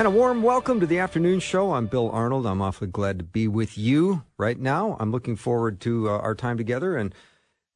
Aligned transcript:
And 0.00 0.06
a 0.06 0.10
warm 0.10 0.42
welcome 0.42 0.80
to 0.80 0.86
the 0.86 0.98
afternoon 0.98 1.40
show. 1.40 1.74
I'm 1.74 1.86
Bill 1.86 2.10
Arnold. 2.10 2.46
I'm 2.46 2.62
awfully 2.62 2.88
glad 2.88 3.18
to 3.18 3.24
be 3.26 3.46
with 3.46 3.76
you 3.76 4.22
right 4.38 4.58
now. 4.58 4.96
I'm 4.98 5.12
looking 5.12 5.36
forward 5.36 5.78
to 5.80 6.08
uh, 6.08 6.12
our 6.12 6.34
time 6.34 6.56
together. 6.56 6.96
And, 6.96 7.14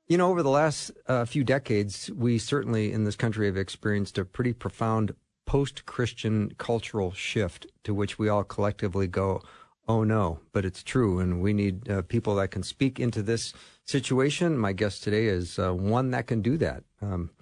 you 0.08 0.16
know, 0.16 0.30
over 0.30 0.42
the 0.42 0.48
last 0.48 0.90
uh, 1.06 1.26
few 1.26 1.44
decades, 1.44 2.10
we 2.12 2.38
certainly 2.38 2.92
in 2.92 3.04
this 3.04 3.14
country 3.14 3.44
have 3.44 3.58
experienced 3.58 4.16
a 4.16 4.24
pretty 4.24 4.54
profound 4.54 5.14
post 5.44 5.84
Christian 5.84 6.54
cultural 6.56 7.12
shift 7.12 7.66
to 7.82 7.92
which 7.92 8.18
we 8.18 8.30
all 8.30 8.42
collectively 8.42 9.06
go, 9.06 9.42
oh 9.86 10.02
no, 10.02 10.40
but 10.54 10.64
it's 10.64 10.82
true. 10.82 11.18
And 11.18 11.42
we 11.42 11.52
need 11.52 11.90
uh, 11.90 12.00
people 12.00 12.36
that 12.36 12.52
can 12.52 12.62
speak 12.62 12.98
into 12.98 13.20
this 13.20 13.52
situation. 13.84 14.56
My 14.56 14.72
guest 14.72 15.04
today 15.04 15.26
is 15.26 15.58
uh, 15.58 15.74
one 15.74 16.10
that 16.12 16.26
can 16.26 16.40
do 16.40 16.56
that. 16.56 16.84
Um, 17.02 17.32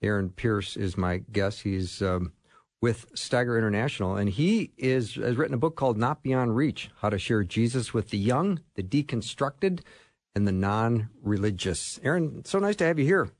Aaron 0.00 0.30
Pierce 0.30 0.78
is 0.78 0.96
my 0.96 1.18
guest. 1.30 1.60
He's. 1.60 2.00
Um, 2.00 2.32
with 2.80 3.12
Steiger 3.14 3.58
International, 3.58 4.16
and 4.16 4.30
he 4.30 4.72
is 4.76 5.14
has 5.14 5.36
written 5.36 5.54
a 5.54 5.58
book 5.58 5.76
called 5.76 5.98
Not 5.98 6.22
Beyond 6.22 6.56
Reach: 6.56 6.90
How 7.00 7.10
to 7.10 7.18
Share 7.18 7.44
Jesus 7.44 7.92
with 7.92 8.10
the 8.10 8.18
Young, 8.18 8.60
the 8.74 8.82
Deconstructed, 8.82 9.80
and 10.34 10.46
the 10.46 10.52
Non-Religious. 10.52 12.00
Aaron, 12.02 12.44
so 12.44 12.58
nice 12.58 12.76
to 12.76 12.84
have 12.84 12.98
you 12.98 13.04
here. 13.04 13.30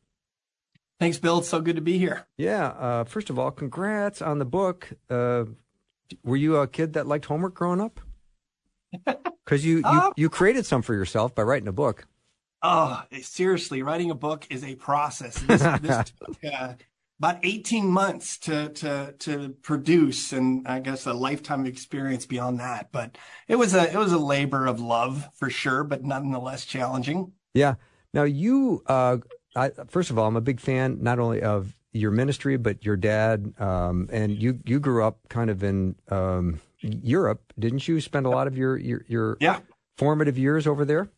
Thanks, 0.99 1.17
Bill. 1.17 1.39
It's 1.39 1.49
so 1.49 1.63
good 1.63 1.77
to 1.77 1.83
be 1.83 1.97
here. 1.97 2.27
Yeah. 2.37 2.67
Uh, 2.69 3.05
first 3.05 3.31
of 3.31 3.39
all, 3.39 3.51
congrats 3.51 4.21
on 4.21 4.39
the 4.39 4.45
book. 4.45 4.93
Uh, 5.09 5.45
were 6.23 6.37
you 6.37 6.57
a 6.57 6.67
kid 6.67 6.93
that 6.93 7.07
liked 7.07 7.25
homework 7.25 7.55
growing 7.55 7.81
up? 7.81 8.01
Because 9.43 9.65
you, 9.65 9.79
you 9.79 9.83
uh, 9.85 10.11
you 10.17 10.31
created 10.31 10.65
some 10.65 10.81
for 10.81 10.95
yourself 10.95 11.35
by 11.35 11.43
writing 11.43 11.67
a 11.67 11.73
book. 11.73 12.07
Oh, 12.63 13.03
seriously, 13.21 13.83
writing 13.83 14.13
a 14.13 14.15
book 14.15 14.47
is 14.49 14.63
a 14.63 14.77
process. 14.77 15.41
This, 15.41 15.61
this 15.81 16.13
took, 16.21 16.45
uh, 16.45 16.75
about 17.21 17.39
18 17.43 17.87
months 17.87 18.39
to 18.39 18.71
to 18.71 19.15
to 19.19 19.51
produce 19.63 20.33
and 20.33 20.67
I 20.67 20.81
guess 20.81 21.07
a 21.07 21.13
lifetime 21.13 21.61
of 21.61 21.67
experience 21.67 22.25
beyond 22.25 22.61
that. 22.61 22.91
But 22.93 23.19
it 23.47 23.57
was 23.57 23.75
a 23.75 23.93
it 23.93 23.97
was 23.97 24.13
a 24.13 24.19
labor 24.19 24.67
of 24.67 24.81
love 24.81 25.29
for 25.35 25.51
sure, 25.51 25.85
but 25.85 26.03
nonetheless 26.03 26.65
challenging. 26.65 27.33
Yeah. 27.53 27.75
Now 28.15 28.23
you 28.23 28.83
uh 28.87 29.19
I, 29.55 29.71
first 29.89 30.11
of 30.11 30.19
all, 30.19 30.27
I'm 30.27 30.37
a 30.37 30.41
big 30.41 30.61
fan 30.61 30.99
not 31.03 31.19
only 31.19 31.43
of 31.43 31.77
your 31.93 32.11
ministry 32.11 32.57
but 32.57 32.85
your 32.85 32.97
dad 32.97 33.53
um 33.59 34.09
and 34.11 34.41
you 34.41 34.59
you 34.65 34.81
grew 34.81 35.05
up 35.05 35.19
kind 35.29 35.51
of 35.51 35.63
in 35.63 35.97
um 36.09 36.61
Europe, 36.79 37.53
didn't 37.59 37.87
you 37.87 38.01
spend 38.01 38.25
a 38.25 38.31
lot 38.31 38.47
of 38.47 38.57
your 38.57 38.79
your 38.79 39.05
your 39.09 39.37
yeah. 39.41 39.61
formative 39.99 40.39
years 40.39 40.67
over 40.67 40.87
there? 40.87 41.11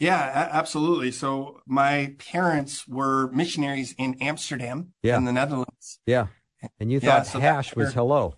Yeah, 0.00 0.48
absolutely. 0.50 1.12
So 1.12 1.60
my 1.66 2.16
parents 2.18 2.88
were 2.88 3.30
missionaries 3.32 3.94
in 3.98 4.16
Amsterdam 4.22 4.94
yeah. 5.02 5.18
in 5.18 5.26
the 5.26 5.32
Netherlands. 5.32 6.00
Yeah. 6.06 6.28
And 6.80 6.90
you 6.90 7.00
thought 7.00 7.06
yeah, 7.06 7.22
so 7.22 7.40
hash 7.40 7.76
was 7.76 7.92
hello. 7.92 8.34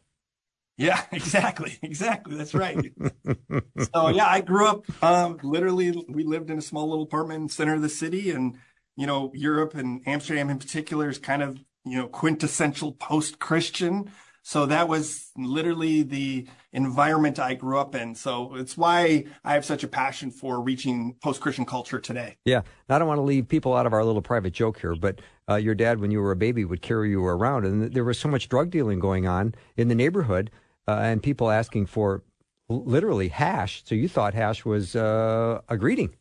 Yeah, 0.77 1.01
exactly. 1.13 1.79
Exactly. 1.81 2.35
That's 2.35 2.53
right. 2.53 2.77
so 3.95 4.09
yeah, 4.09 4.27
I 4.27 4.41
grew 4.41 4.67
up, 4.67 5.05
um, 5.05 5.39
literally 5.45 6.05
we 6.09 6.25
lived 6.25 6.51
in 6.51 6.59
a 6.59 6.63
small 6.63 6.89
little 6.89 7.05
apartment 7.05 7.41
in 7.41 7.47
the 7.47 7.53
center 7.53 7.75
of 7.75 7.83
the 7.83 7.89
city 7.89 8.33
and, 8.33 8.59
you 8.97 9.07
know, 9.07 9.31
Europe 9.33 9.75
and 9.75 10.03
Amsterdam 10.05 10.51
in 10.51 10.59
particular 10.59 11.09
is 11.09 11.19
kind 11.19 11.43
of, 11.43 11.59
you 11.85 11.97
know, 11.97 12.09
quintessential 12.09 12.93
post-Christian. 12.93 14.11
So 14.43 14.67
that 14.67 14.89
was 14.89 15.31
literally 15.37 16.03
the 16.03 16.49
environment 16.73 17.39
I 17.39 17.55
grew 17.55 17.79
up 17.79 17.95
in. 17.95 18.15
So 18.15 18.57
it's 18.57 18.77
why 18.77 19.27
I 19.45 19.55
have 19.55 19.65
such 19.65 19.85
a 19.85 19.89
passion 19.89 20.31
for 20.31 20.61
reaching 20.61 21.15
post 21.23 21.41
Christian 21.41 21.65
culture 21.65 22.01
today. 22.01 22.37
Yeah. 22.45 22.63
I 22.89 22.99
don't 22.99 23.09
want 23.09 23.19
to 23.19 23.23
leave 23.23 23.49
people 23.49 23.75
out 23.75 23.87
of 23.87 23.93
our 23.93 24.05
little 24.05 24.21
private 24.21 24.53
joke 24.53 24.81
here, 24.81 24.95
but 24.97 25.21
uh, 25.49 25.57
your 25.57 25.75
dad, 25.75 26.01
when 26.01 26.11
you 26.11 26.21
were 26.21 26.33
a 26.33 26.37
baby, 26.37 26.65
would 26.65 26.83
carry 26.83 27.11
you 27.11 27.25
around, 27.25 27.65
and 27.65 27.93
there 27.93 28.05
was 28.05 28.19
so 28.19 28.29
much 28.29 28.49
drug 28.49 28.71
dealing 28.71 28.99
going 28.99 29.27
on 29.27 29.55
in 29.77 29.89
the 29.89 29.95
neighborhood, 29.95 30.51
uh, 30.87 30.99
and 31.03 31.23
people 31.23 31.51
asking 31.51 31.87
for 31.87 32.23
literally 32.69 33.29
hash. 33.29 33.83
So 33.85 33.95
you 33.95 34.09
thought 34.09 34.35
hash 34.35 34.65
was 34.65 34.97
uh, 34.97 35.61
a 35.69 35.77
greeting. 35.77 36.15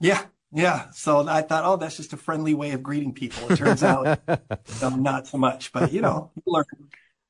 Yeah, 0.00 0.24
yeah. 0.52 0.90
So 0.90 1.26
I 1.28 1.42
thought, 1.42 1.64
oh, 1.64 1.76
that's 1.76 1.96
just 1.96 2.12
a 2.12 2.16
friendly 2.16 2.54
way 2.54 2.72
of 2.72 2.82
greeting 2.82 3.12
people. 3.12 3.50
It 3.50 3.56
turns 3.56 3.82
out 3.82 4.20
not 4.82 5.26
so 5.26 5.38
much, 5.38 5.72
but 5.72 5.92
you 5.92 6.00
know, 6.00 6.30
you 6.36 6.42
learn. 6.46 6.64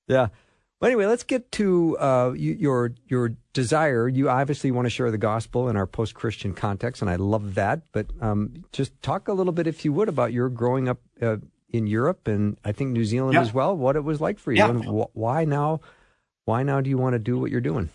Yeah. 0.09 0.29
Well, 0.81 0.89
anyway, 0.89 1.07
let's 1.07 1.25
get 1.25 1.51
to 1.53 1.99
uh, 1.99 2.33
your 2.37 2.93
your 3.09 3.33
desire. 3.53 4.09
You 4.09 4.31
obviously 4.31 4.71
want 4.71 4.87
to 4.87 4.91
share 4.91 5.11
the 5.11 5.19
gospel 5.19 5.69
in 5.69 5.77
our 5.77 5.87
post 5.87 6.15
Christian 6.15 6.55
context, 6.55 7.03
and 7.03 7.11
I 7.11 7.17
love 7.17 7.55
that. 7.57 7.83
But 7.93 8.07
um, 8.21 8.65
just 8.73 9.01
talk 9.03 9.27
a 9.27 9.33
little 9.33 9.53
bit, 9.53 9.67
if 9.67 9.85
you 9.85 9.93
would, 9.93 10.09
about 10.09 10.33
your 10.33 10.49
growing 10.49 10.89
up 10.89 11.01
uh, 11.21 11.39
in 11.71 11.87
Europe 11.87 12.29
and 12.29 12.59
I 12.65 12.73
think 12.73 12.91
New 12.91 13.05
Zealand 13.05 13.35
yeah. 13.35 13.41
as 13.41 13.53
well. 13.53 13.77
What 13.77 13.97
it 13.97 14.05
was 14.05 14.21
like 14.21 14.39
for 14.39 14.53
you, 14.53 14.59
yeah. 14.59 14.71
and 14.71 14.85
wh- 14.85 15.17
why 15.17 15.45
now? 15.45 15.81
Why 16.45 16.63
now 16.63 16.81
do 16.81 16.89
you 16.89 16.97
want 16.97 17.13
to 17.13 17.19
do 17.19 17.39
what 17.39 17.51
you're 17.51 17.61
doing? 17.61 17.91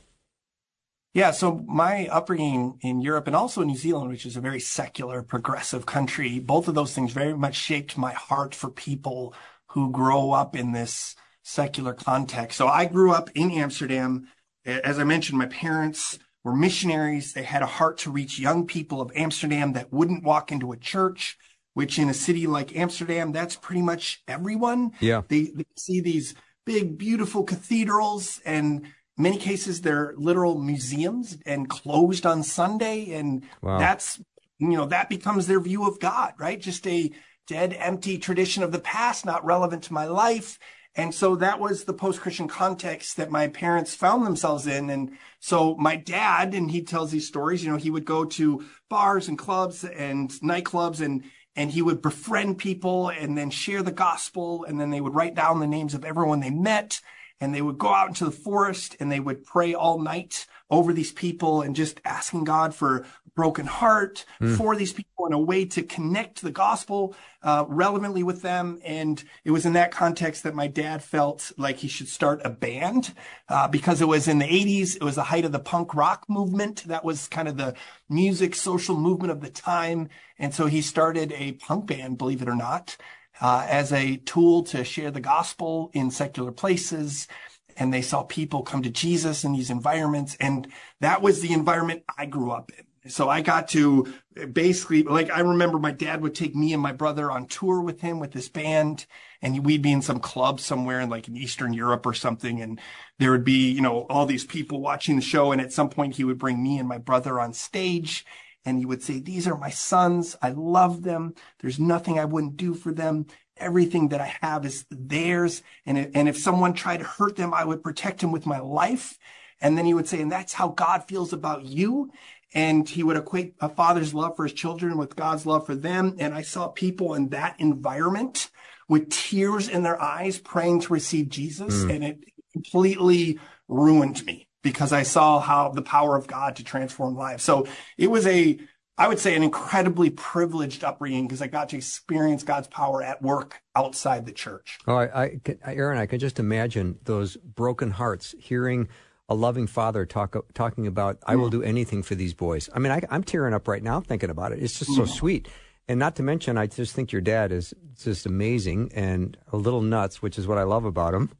Yeah, 1.14 1.32
so 1.32 1.64
my 1.68 2.08
upbringing 2.08 2.80
in 2.82 3.02
Europe 3.02 3.28
and 3.28 3.36
also 3.36 3.64
New 3.64 3.78
Zealand, 3.78 4.10
which 4.10 4.26
is 4.26 4.36
a 4.36 4.42
very 4.42 4.60
secular, 4.60 5.22
progressive 5.22 5.86
country, 5.86 6.40
both 6.40 6.68
of 6.68 6.74
those 6.74 6.94
things 6.94 7.14
very 7.14 7.36
much 7.36 7.56
shaped 7.56 7.98
my 7.98 8.14
heart 8.14 8.56
for 8.56 8.70
people 8.70 9.34
who 9.68 9.92
grow 9.92 10.32
up 10.32 10.56
in 10.56 10.72
this 10.72 11.16
secular 11.44 11.94
context. 11.94 12.58
So 12.58 12.68
I 12.68 12.86
grew 12.86 13.12
up 13.12 13.30
in 13.36 13.52
Amsterdam. 13.52 14.28
As 14.66 14.98
I 14.98 15.04
mentioned, 15.04 15.38
my 15.38 15.46
parents 15.46 16.18
were 16.44 16.56
missionaries. 16.56 17.34
They 17.34 17.44
had 17.44 17.62
a 17.62 17.68
heart 17.68 18.00
to 18.00 18.12
reach 18.12 18.40
young 18.40 18.66
people 18.66 19.02
of 19.02 19.12
Amsterdam 19.16 19.74
that 19.74 19.94
wouldn't 19.94 20.24
walk 20.24 20.52
into 20.52 20.72
a 20.72 20.78
church, 20.78 21.38
which 21.74 22.00
in 22.00 22.10
a 22.10 22.14
city 22.14 22.48
like 22.48 22.76
Amsterdam, 22.76 23.32
that's 23.32 23.56
pretty 23.56 23.82
much 23.82 24.24
everyone. 24.28 24.92
Yeah. 25.00 25.22
They, 25.28 25.52
they 25.54 25.66
see 25.78 26.02
these 26.02 26.34
big, 26.66 26.98
beautiful 26.98 27.44
cathedrals 27.44 28.42
and 28.46 28.88
many 29.18 29.38
cases 29.38 29.82
they're 29.82 30.14
literal 30.18 30.58
museums 30.58 31.38
and 31.46 31.70
closed 31.70 32.26
on 32.26 32.44
Sunday. 32.44 33.12
And 33.12 33.44
wow. 33.62 33.80
that's, 33.80 34.20
you 34.60 34.70
know, 34.70 34.86
that 34.86 35.10
becomes 35.10 35.48
their 35.48 35.60
view 35.60 35.88
of 35.88 36.00
God, 36.00 36.34
right? 36.38 36.60
Just 36.60 36.88
a 36.88 37.12
dead, 37.48 37.76
empty 37.78 38.18
tradition 38.18 38.64
of 38.64 38.72
the 38.72 38.80
past, 38.80 39.26
not 39.26 39.46
relevant 39.46 39.84
to 39.84 39.94
my 39.94 40.06
life. 40.06 40.58
And 40.96 41.14
so 41.14 41.36
that 41.38 41.60
was 41.60 41.84
the 41.84 41.94
post-Christian 41.94 42.48
context 42.48 43.18
that 43.18 43.32
my 43.32 43.48
parents 43.48 43.96
found 43.96 44.26
themselves 44.26 44.68
in. 44.68 44.92
And 44.92 45.18
so 45.40 45.76
my 45.76 45.96
dad, 45.96 46.54
and 46.54 46.70
he 46.70 46.84
tells 46.84 47.12
these 47.12 47.28
stories, 47.28 47.64
you 47.64 47.72
know, 47.72 47.78
he 47.78 47.90
would 47.90 48.06
go 48.06 48.26
to 48.26 48.64
bars 48.90 49.28
and 49.28 49.38
clubs 49.38 49.84
and 49.84 50.30
nightclubs 50.42 51.02
and, 51.02 51.24
and 51.56 51.72
he 51.72 51.82
would 51.82 52.04
befriend 52.04 52.60
people 52.60 53.10
and 53.10 53.36
then 53.36 53.50
share 53.50 53.82
the 53.82 53.92
gospel. 53.92 54.66
And 54.66 54.80
then 54.80 54.92
they 54.92 55.02
would 55.02 55.16
write 55.16 55.34
down 55.34 55.60
the 55.60 55.68
names 55.68 55.96
of 55.96 56.06
everyone 56.06 56.42
they 56.42 56.52
met 56.52 57.02
and 57.42 57.54
they 57.54 57.62
would 57.62 57.78
go 57.78 57.94
out 57.94 58.10
into 58.10 58.26
the 58.26 58.32
forest 58.32 58.96
and 59.00 59.12
they 59.12 59.20
would 59.20 59.44
pray 59.44 59.74
all 59.74 60.00
night 60.00 60.46
over 60.70 60.94
these 60.94 61.12
people 61.12 61.62
and 61.62 61.76
just 61.76 62.00
asking 62.06 62.44
God 62.44 62.74
for 62.74 63.06
broken 63.36 63.66
heart 63.66 64.26
mm. 64.40 64.56
for 64.58 64.76
these 64.76 64.94
people 64.94 65.26
and 65.26 65.34
a 65.34 65.40
way 65.40 65.66
to 65.66 65.84
connect 65.84 66.42
the 66.42 66.52
gospel 66.52 67.16
uh, 67.42 67.66
relevantly 67.68 68.24
with 68.24 68.42
them. 68.42 68.80
And 68.84 69.24
it 69.44 69.52
was 69.52 69.66
in 69.66 69.74
that 69.74 69.92
context 69.92 70.44
that 70.44 70.56
my 70.56 70.68
dad 70.68 71.04
felt 71.04 71.52
like 71.58 71.78
he 71.78 71.88
should 71.88 72.08
start 72.08 72.42
a 72.44 72.50
band 72.50 73.14
uh, 73.50 73.68
because 73.68 74.02
it 74.02 74.08
was 74.08 74.28
in 74.28 74.40
the 74.40 74.46
80s. 74.46 74.96
It 74.96 75.04
was 75.04 75.16
the 75.16 75.24
height 75.24 75.46
of 75.46 75.52
the 75.52 75.60
punk 75.60 75.96
rock 75.96 76.26
movement. 76.28 76.84
That 76.88 77.04
was 77.06 77.28
kind 77.28 77.48
of 77.48 77.58
the 77.58 77.76
music 78.10 78.56
social 78.56 78.98
movement 78.98 79.32
of 79.32 79.42
the 79.42 79.50
time. 79.50 80.10
And 80.38 80.54
so 80.54 80.68
he 80.68 80.82
started 80.82 81.32
a 81.34 81.54
punk 81.54 81.88
band, 81.88 82.18
believe 82.18 82.42
it 82.42 82.50
or 82.50 82.56
not, 82.56 82.98
uh, 83.42 83.66
as 83.68 83.92
a 83.92 84.18
tool 84.18 84.64
to 84.64 84.84
share 84.84 85.12
the 85.12 85.22
gospel 85.22 85.90
in 85.94 86.12
secular 86.12 86.52
places 86.52 87.28
and 87.76 87.94
they 87.94 88.02
saw 88.02 88.24
people 88.24 88.62
come 88.62 88.84
to 88.84 88.90
Jesus 88.90 89.44
in 89.44 89.54
these 89.54 89.70
environments. 89.70 90.36
And 90.40 90.72
that 91.00 91.24
was 91.24 91.42
the 91.42 91.54
environment 91.54 92.04
I 92.18 92.28
grew 92.28 92.52
up 92.52 92.72
in. 92.78 92.86
So 93.08 93.30
I 93.30 93.42
got 93.42 93.68
to 93.70 94.14
basically, 94.54 95.04
like, 95.04 95.30
I 95.30 95.42
remember 95.42 95.78
my 95.78 95.92
dad 95.92 96.22
would 96.22 96.34
take 96.34 96.56
me 96.56 96.72
and 96.72 96.82
my 96.82 96.94
brother 96.94 97.30
on 97.30 97.48
tour 97.48 97.82
with 97.82 98.00
him 98.00 98.20
with 98.20 98.32
this 98.32 98.48
band 98.48 99.06
and 99.42 99.66
we'd 99.66 99.82
be 99.82 99.92
in 99.92 100.02
some 100.02 100.20
club 100.20 100.62
somewhere 100.62 101.02
in 101.02 101.10
like 101.10 101.28
in 101.28 101.36
Eastern 101.36 101.74
Europe 101.74 102.06
or 102.06 102.14
something. 102.14 102.62
And 102.62 102.80
there 103.20 103.32
would 103.32 103.44
be, 103.44 103.72
you 103.72 103.82
know, 103.82 104.06
all 104.10 104.26
these 104.26 104.46
people 104.46 104.80
watching 104.80 105.18
the 105.18 105.22
show. 105.22 105.52
And 105.52 105.60
at 105.60 105.74
some 105.74 105.90
point 105.90 106.16
he 106.16 106.24
would 106.24 106.38
bring 106.38 106.64
me 106.64 106.78
and 106.78 106.88
my 106.88 106.98
brother 106.98 107.42
on 107.42 107.52
stage 107.52 108.26
and 108.66 108.80
he 108.80 108.86
would 108.86 109.04
say, 109.04 109.20
these 109.20 109.50
are 109.50 109.58
my 109.58 109.70
sons. 109.70 110.38
I 110.42 110.52
love 110.52 111.04
them. 111.04 111.34
There's 111.60 111.80
nothing 111.80 112.18
I 112.18 112.26
wouldn't 112.26 112.56
do 112.56 112.74
for 112.74 112.94
them. 112.94 113.26
everything 113.58 114.10
that 114.10 114.22
I 114.22 114.36
have 114.42 114.66
is 114.66 114.86
theirs. 114.90 115.62
And, 115.86 116.12
and 116.16 116.28
if 116.28 116.38
someone 116.38 116.74
tried 116.74 116.98
to 116.98 117.06
hurt 117.06 117.36
them, 117.36 117.54
I 117.54 117.66
would 117.66 117.84
protect 117.84 118.24
him 118.24 118.32
with 118.32 118.46
my 118.46 118.60
life. 118.60 119.18
And 119.62 119.78
then 119.78 119.86
he 119.86 119.94
would 119.94 120.08
say, 120.08 120.22
and 120.22 120.32
that's 120.32 120.54
how 120.54 120.70
God 120.70 121.08
feels 121.08 121.34
about 121.34 121.64
you. 121.64 122.12
And 122.54 122.88
he 122.88 123.04
would 123.04 123.18
equate 123.18 123.56
a 123.60 123.70
father's 123.70 124.14
love 124.14 124.36
for 124.36 124.44
his 124.44 124.54
children 124.54 124.98
with 124.98 125.16
God's 125.16 125.46
love 125.46 125.66
for 125.66 125.76
them. 125.76 126.16
And 126.20 126.34
I 126.34 126.44
saw 126.44 126.68
people 126.68 127.16
in 127.16 127.30
that 127.30 127.56
environment 127.60 128.50
with 128.88 129.10
tears 129.10 129.70
in 129.70 129.84
their 129.84 130.00
eyes 130.02 130.38
praying 130.38 130.82
to 130.82 130.94
receive 130.94 131.30
Jesus. 131.30 131.84
Mm. 131.84 131.96
And 131.96 132.04
it 132.04 132.20
completely 132.54 133.40
ruined 133.68 134.24
me 134.26 134.48
because 134.62 134.94
I 134.94 135.04
saw 135.04 135.40
how 135.40 135.70
the 135.70 135.82
power 135.82 136.16
of 136.16 136.28
God 136.28 136.56
to 136.58 136.64
transform 136.64 137.16
lives. 137.16 137.44
So 137.44 137.68
it 137.98 138.10
was 138.10 138.26
a, 138.28 138.60
I 138.98 139.08
would 139.08 139.20
say 139.20 139.36
an 139.36 139.44
incredibly 139.44 140.10
privileged 140.10 140.84
upbringing 140.84 141.28
because 141.28 141.42
I 141.42 141.48
got 141.48 141.70
to 141.70 141.78
experience 141.78 142.44
God's 142.44 142.68
power 142.68 143.04
at 143.04 143.22
work 143.22 143.62
outside 143.76 144.26
the 144.26 144.32
church. 144.32 144.78
Oh, 144.88 144.96
I, 144.96 145.40
I, 145.66 145.76
Aaron, 145.76 145.98
I 145.98 146.06
can 146.06 146.20
just 146.20 146.40
imagine 146.40 147.00
those 147.04 147.36
broken 147.38 147.92
hearts 147.92 148.36
hearing 148.40 148.88
a 149.34 149.36
loving 149.36 149.68
father 149.68 150.06
talk 150.06 150.36
talking 150.54 150.88
about 150.88 151.18
I 151.26 151.36
will 151.36 151.50
do 151.50 151.64
anything 151.64 152.04
for 152.04 152.16
these 152.16 152.34
boys. 152.34 152.70
I 152.74 152.80
mean, 152.80 152.92
I, 152.92 153.02
am 153.10 153.24
tearing 153.24 153.54
up 153.54 153.68
right 153.68 153.84
now 153.84 154.00
thinking 154.00 154.30
about 154.30 154.52
it. 154.52 154.62
It's 154.62 154.78
just 154.80 154.96
so 154.96 155.06
sweet. 155.06 155.48
And 155.88 156.00
not 156.00 156.16
to 156.16 156.24
mention, 156.24 156.58
I 156.58 156.68
just 156.68 156.96
think 156.96 157.12
your 157.12 157.22
dad 157.22 157.52
is 157.52 157.74
just 158.02 158.26
amazing 158.26 158.92
and 158.94 159.36
a 159.52 159.58
little 159.58 159.82
nuts, 159.82 160.22
which 160.22 160.38
is 160.38 160.48
what 160.48 160.58
I 160.58 160.64
love 160.64 160.86
about 160.86 161.14
him. 161.14 161.32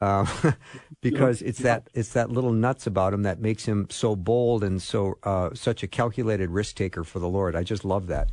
Um, 0.00 0.26
because 1.00 1.42
it's 1.42 1.60
that 1.60 1.88
it's 1.94 2.14
that 2.14 2.30
little 2.30 2.52
nuts 2.52 2.86
about 2.86 3.14
him 3.14 3.22
that 3.22 3.40
makes 3.40 3.64
him 3.66 3.86
so 3.90 4.16
bold 4.16 4.64
and 4.64 4.82
so 4.82 5.18
uh, 5.22 5.50
such 5.54 5.82
a 5.82 5.86
calculated 5.86 6.50
risk 6.50 6.76
taker 6.76 7.04
for 7.04 7.18
the 7.18 7.28
Lord. 7.28 7.54
I 7.54 7.62
just 7.62 7.84
love 7.84 8.08
that. 8.08 8.30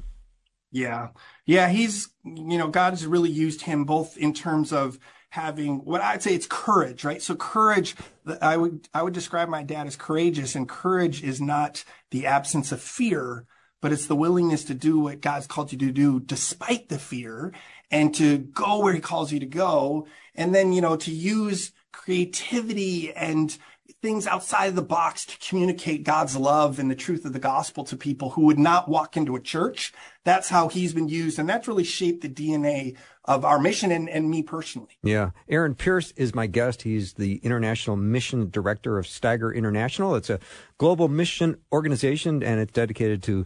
Yeah, 0.71 1.09
yeah, 1.45 1.69
he's 1.69 2.09
you 2.23 2.57
know 2.57 2.69
God's 2.69 3.05
really 3.05 3.29
used 3.29 3.63
him 3.63 3.83
both 3.83 4.17
in 4.17 4.33
terms 4.33 4.71
of 4.71 4.97
having 5.31 5.77
what 5.85 6.01
I'd 6.01 6.21
say 6.21 6.35
it's 6.35 6.45
courage, 6.45 7.03
right? 7.03 7.21
So 7.21 7.35
courage, 7.35 7.95
I 8.41 8.57
would 8.57 8.87
I 8.93 9.01
would 9.01 9.13
describe 9.13 9.49
my 9.49 9.63
dad 9.63 9.87
as 9.87 9.95
courageous, 9.95 10.55
and 10.55 10.69
courage 10.69 11.23
is 11.23 11.41
not 11.41 11.83
the 12.11 12.27
absence 12.27 12.71
of 12.71 12.81
fear, 12.81 13.45
but 13.81 13.93
it's 13.93 14.07
the 14.07 14.15
willingness 14.15 14.65
to 14.65 14.73
do 14.73 14.99
what 14.99 15.21
God's 15.21 15.47
called 15.47 15.71
you 15.71 15.77
to 15.79 15.91
do 15.91 16.19
despite 16.19 16.89
the 16.89 16.99
fear 16.99 17.53
and 17.89 18.13
to 18.15 18.39
go 18.39 18.79
where 18.79 18.93
he 18.93 18.99
calls 18.99 19.31
you 19.31 19.39
to 19.39 19.45
go. 19.45 20.05
And 20.35 20.53
then, 20.53 20.73
you 20.73 20.81
know, 20.81 20.97
to 20.97 21.11
use 21.11 21.71
creativity 21.93 23.13
and 23.13 23.57
things 24.01 24.25
outside 24.25 24.67
of 24.67 24.75
the 24.75 24.81
box 24.81 25.25
to 25.25 25.37
communicate 25.37 26.03
God's 26.03 26.35
love 26.35 26.79
and 26.79 26.89
the 26.89 26.95
truth 26.95 27.23
of 27.23 27.33
the 27.33 27.39
gospel 27.39 27.83
to 27.85 27.95
people 27.95 28.31
who 28.31 28.45
would 28.45 28.57
not 28.57 28.89
walk 28.89 29.15
into 29.15 29.35
a 29.35 29.39
church. 29.39 29.93
That's 30.23 30.49
how 30.49 30.69
he's 30.69 30.93
been 30.93 31.07
used. 31.07 31.37
And 31.37 31.47
that's 31.47 31.67
really 31.67 31.83
shaped 31.83 32.21
the 32.21 32.29
DNA 32.29 32.97
of 33.25 33.45
our 33.45 33.59
mission 33.59 33.91
and, 33.91 34.09
and 34.09 34.29
me 34.29 34.41
personally. 34.41 34.97
Yeah. 35.03 35.31
Aaron 35.47 35.75
Pierce 35.75 36.11
is 36.15 36.33
my 36.33 36.47
guest. 36.47 36.81
He's 36.81 37.13
the 37.13 37.35
International 37.37 37.95
Mission 37.95 38.49
Director 38.49 38.97
of 38.97 39.05
Steiger 39.05 39.53
International. 39.53 40.15
It's 40.15 40.31
a 40.31 40.39
global 40.79 41.07
mission 41.07 41.57
organization 41.71 42.41
and 42.41 42.59
it's 42.59 42.73
dedicated 42.73 43.21
to 43.23 43.45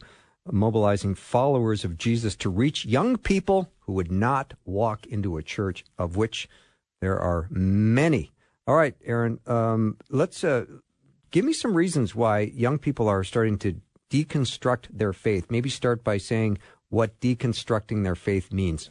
mobilizing 0.52 1.16
followers 1.16 1.84
of 1.84 1.98
Jesus 1.98 2.36
to 2.38 2.50
reach 2.50 2.86
young 2.86 3.18
people 3.18 3.72
who 3.82 3.94
would 3.94 4.12
not 4.12 4.54
walk 4.64 5.06
into 5.08 5.38
a 5.38 5.44
church, 5.44 5.84
of 5.98 6.16
which 6.16 6.48
there 7.02 7.20
are 7.20 7.48
many. 7.50 8.32
All 8.68 8.76
right, 8.76 8.96
Aaron, 9.06 9.40
um, 9.46 9.98
let's 10.10 10.44
uh, 10.44 10.66
give 11.30 11.46
me 11.46 11.54
some 11.54 11.76
reasons 11.76 12.16
why 12.16 12.40
young 12.40 12.80
people 12.80 13.08
are 13.08 13.24
starting 13.24 13.58
to 13.60 13.80
deconstruct 14.10 14.88
their 14.92 15.14
faith. 15.14 15.48
Maybe 15.50 15.70
start 15.70 16.04
by 16.04 16.18
saying 16.18 16.58
what 16.90 17.20
deconstructing 17.20 18.04
their 18.04 18.16
faith 18.16 18.52
means. 18.52 18.90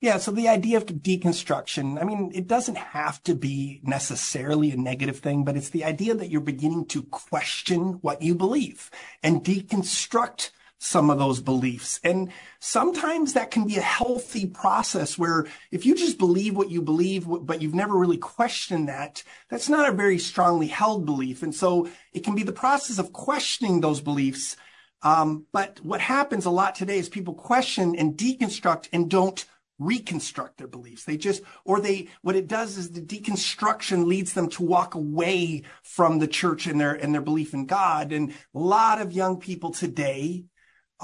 Yeah, 0.00 0.18
so 0.18 0.30
the 0.30 0.48
idea 0.48 0.76
of 0.76 0.84
deconstruction, 0.84 2.00
I 2.00 2.04
mean, 2.04 2.30
it 2.34 2.46
doesn't 2.46 2.76
have 2.76 3.22
to 3.22 3.34
be 3.34 3.80
necessarily 3.82 4.70
a 4.70 4.76
negative 4.76 5.18
thing, 5.18 5.44
but 5.44 5.56
it's 5.56 5.70
the 5.70 5.84
idea 5.84 6.14
that 6.14 6.30
you're 6.30 6.42
beginning 6.42 6.84
to 6.86 7.04
question 7.04 7.94
what 8.02 8.20
you 8.20 8.34
believe 8.34 8.90
and 9.22 9.42
deconstruct 9.42 10.50
some 10.84 11.08
of 11.08 11.18
those 11.18 11.40
beliefs. 11.40 11.98
And 12.04 12.30
sometimes 12.58 13.32
that 13.32 13.50
can 13.50 13.66
be 13.66 13.78
a 13.78 13.80
healthy 13.80 14.44
process 14.44 15.16
where 15.16 15.46
if 15.70 15.86
you 15.86 15.94
just 15.94 16.18
believe 16.18 16.54
what 16.54 16.70
you 16.70 16.82
believe, 16.82 17.26
but 17.26 17.62
you've 17.62 17.74
never 17.74 17.96
really 17.96 18.18
questioned 18.18 18.88
that, 18.88 19.22
that's 19.48 19.70
not 19.70 19.88
a 19.88 19.96
very 19.96 20.18
strongly 20.18 20.66
held 20.66 21.06
belief. 21.06 21.42
And 21.42 21.54
so 21.54 21.88
it 22.12 22.22
can 22.22 22.34
be 22.34 22.42
the 22.42 22.52
process 22.52 22.98
of 22.98 23.14
questioning 23.14 23.80
those 23.80 24.02
beliefs. 24.02 24.56
Um, 25.00 25.46
but 25.52 25.80
what 25.82 26.02
happens 26.02 26.44
a 26.44 26.50
lot 26.50 26.74
today 26.74 26.98
is 26.98 27.08
people 27.08 27.32
question 27.32 27.96
and 27.96 28.14
deconstruct 28.14 28.90
and 28.92 29.10
don't 29.10 29.42
reconstruct 29.78 30.58
their 30.58 30.68
beliefs. 30.68 31.04
They 31.04 31.16
just, 31.16 31.42
or 31.64 31.80
they, 31.80 32.08
what 32.20 32.36
it 32.36 32.46
does 32.46 32.76
is 32.76 32.90
the 32.90 33.00
deconstruction 33.00 34.04
leads 34.04 34.34
them 34.34 34.50
to 34.50 34.62
walk 34.62 34.94
away 34.94 35.62
from 35.82 36.18
the 36.18 36.28
church 36.28 36.66
and 36.66 36.78
their, 36.78 36.92
and 36.92 37.14
their 37.14 37.22
belief 37.22 37.54
in 37.54 37.64
God. 37.64 38.12
And 38.12 38.32
a 38.54 38.58
lot 38.58 39.00
of 39.00 39.12
young 39.12 39.40
people 39.40 39.70
today 39.70 40.44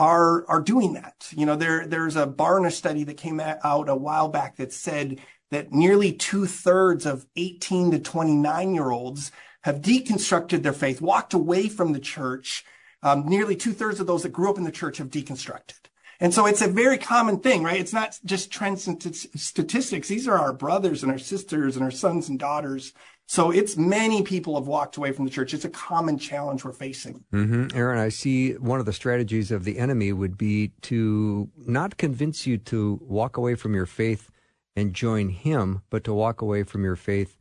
are, 0.00 0.46
are 0.48 0.62
doing 0.62 0.94
that. 0.94 1.28
You 1.30 1.44
know, 1.44 1.56
there, 1.56 1.86
there's 1.86 2.16
a 2.16 2.26
Barna 2.26 2.72
study 2.72 3.04
that 3.04 3.18
came 3.18 3.38
out 3.38 3.88
a 3.90 3.94
while 3.94 4.28
back 4.28 4.56
that 4.56 4.72
said 4.72 5.20
that 5.50 5.72
nearly 5.72 6.10
two 6.10 6.46
thirds 6.46 7.04
of 7.04 7.26
18 7.36 7.90
to 7.90 7.98
29 7.98 8.74
year 8.74 8.90
olds 8.90 9.30
have 9.62 9.82
deconstructed 9.82 10.62
their 10.62 10.72
faith, 10.72 11.02
walked 11.02 11.34
away 11.34 11.68
from 11.68 11.92
the 11.92 12.00
church. 12.00 12.64
Um, 13.02 13.28
nearly 13.28 13.56
two 13.56 13.74
thirds 13.74 14.00
of 14.00 14.06
those 14.06 14.22
that 14.22 14.32
grew 14.32 14.48
up 14.48 14.56
in 14.56 14.64
the 14.64 14.72
church 14.72 14.96
have 14.96 15.10
deconstructed. 15.10 15.89
And 16.20 16.34
so 16.34 16.44
it's 16.44 16.60
a 16.60 16.68
very 16.68 16.98
common 16.98 17.40
thing, 17.40 17.62
right? 17.62 17.80
It's 17.80 17.94
not 17.94 18.18
just 18.24 18.50
trends 18.50 18.86
and 18.86 19.00
t- 19.00 19.10
statistics. 19.12 20.08
These 20.08 20.28
are 20.28 20.38
our 20.38 20.52
brothers 20.52 21.02
and 21.02 21.10
our 21.10 21.18
sisters 21.18 21.76
and 21.76 21.84
our 21.84 21.90
sons 21.90 22.28
and 22.28 22.38
daughters. 22.38 22.92
So 23.26 23.50
it's 23.50 23.76
many 23.76 24.22
people 24.22 24.56
have 24.56 24.66
walked 24.66 24.96
away 24.96 25.12
from 25.12 25.24
the 25.24 25.30
church. 25.30 25.54
It's 25.54 25.64
a 25.64 25.70
common 25.70 26.18
challenge 26.18 26.64
we're 26.64 26.72
facing. 26.72 27.24
Mm-hmm. 27.32 27.76
Aaron, 27.76 27.98
I 27.98 28.10
see 28.10 28.54
one 28.54 28.80
of 28.80 28.86
the 28.86 28.92
strategies 28.92 29.50
of 29.50 29.64
the 29.64 29.78
enemy 29.78 30.12
would 30.12 30.36
be 30.36 30.72
to 30.82 31.48
not 31.56 31.96
convince 31.96 32.46
you 32.46 32.58
to 32.58 33.00
walk 33.02 33.36
away 33.36 33.54
from 33.54 33.72
your 33.72 33.86
faith 33.86 34.30
and 34.76 34.92
join 34.92 35.30
him, 35.30 35.82
but 35.90 36.04
to 36.04 36.12
walk 36.12 36.42
away 36.42 36.64
from 36.64 36.84
your 36.84 36.96
faith 36.96 37.38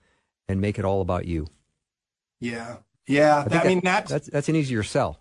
and 0.48 0.62
make 0.62 0.80
it 0.80 0.86
all 0.86 1.02
about 1.02 1.26
you. 1.26 1.48
Yeah. 2.40 2.78
Yeah. 3.08 3.46
I, 3.50 3.58
I 3.60 3.68
mean, 3.68 3.82
that's, 3.84 4.12
that's, 4.12 4.30
that's 4.30 4.48
an 4.48 4.56
easier 4.56 4.84
sell 4.84 5.19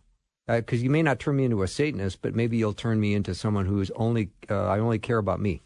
because 0.49 0.81
uh, 0.81 0.83
you 0.83 0.91
may 0.91 1.03
not 1.03 1.19
turn 1.19 1.37
me 1.37 1.45
into 1.45 1.63
a 1.63 1.69
Satanist, 1.69 2.23
but 2.23 2.35
maybe 2.35 2.57
you'll 2.57 2.73
turn 2.73 2.99
me 2.99 3.15
into 3.15 3.35
someone 3.35 3.67
who's 3.67 3.91
only 3.93 4.31
uh, 4.51 4.67
I 4.67 4.79
only 4.79 4.99
care 4.99 5.19
about 5.19 5.41
me. 5.41 5.63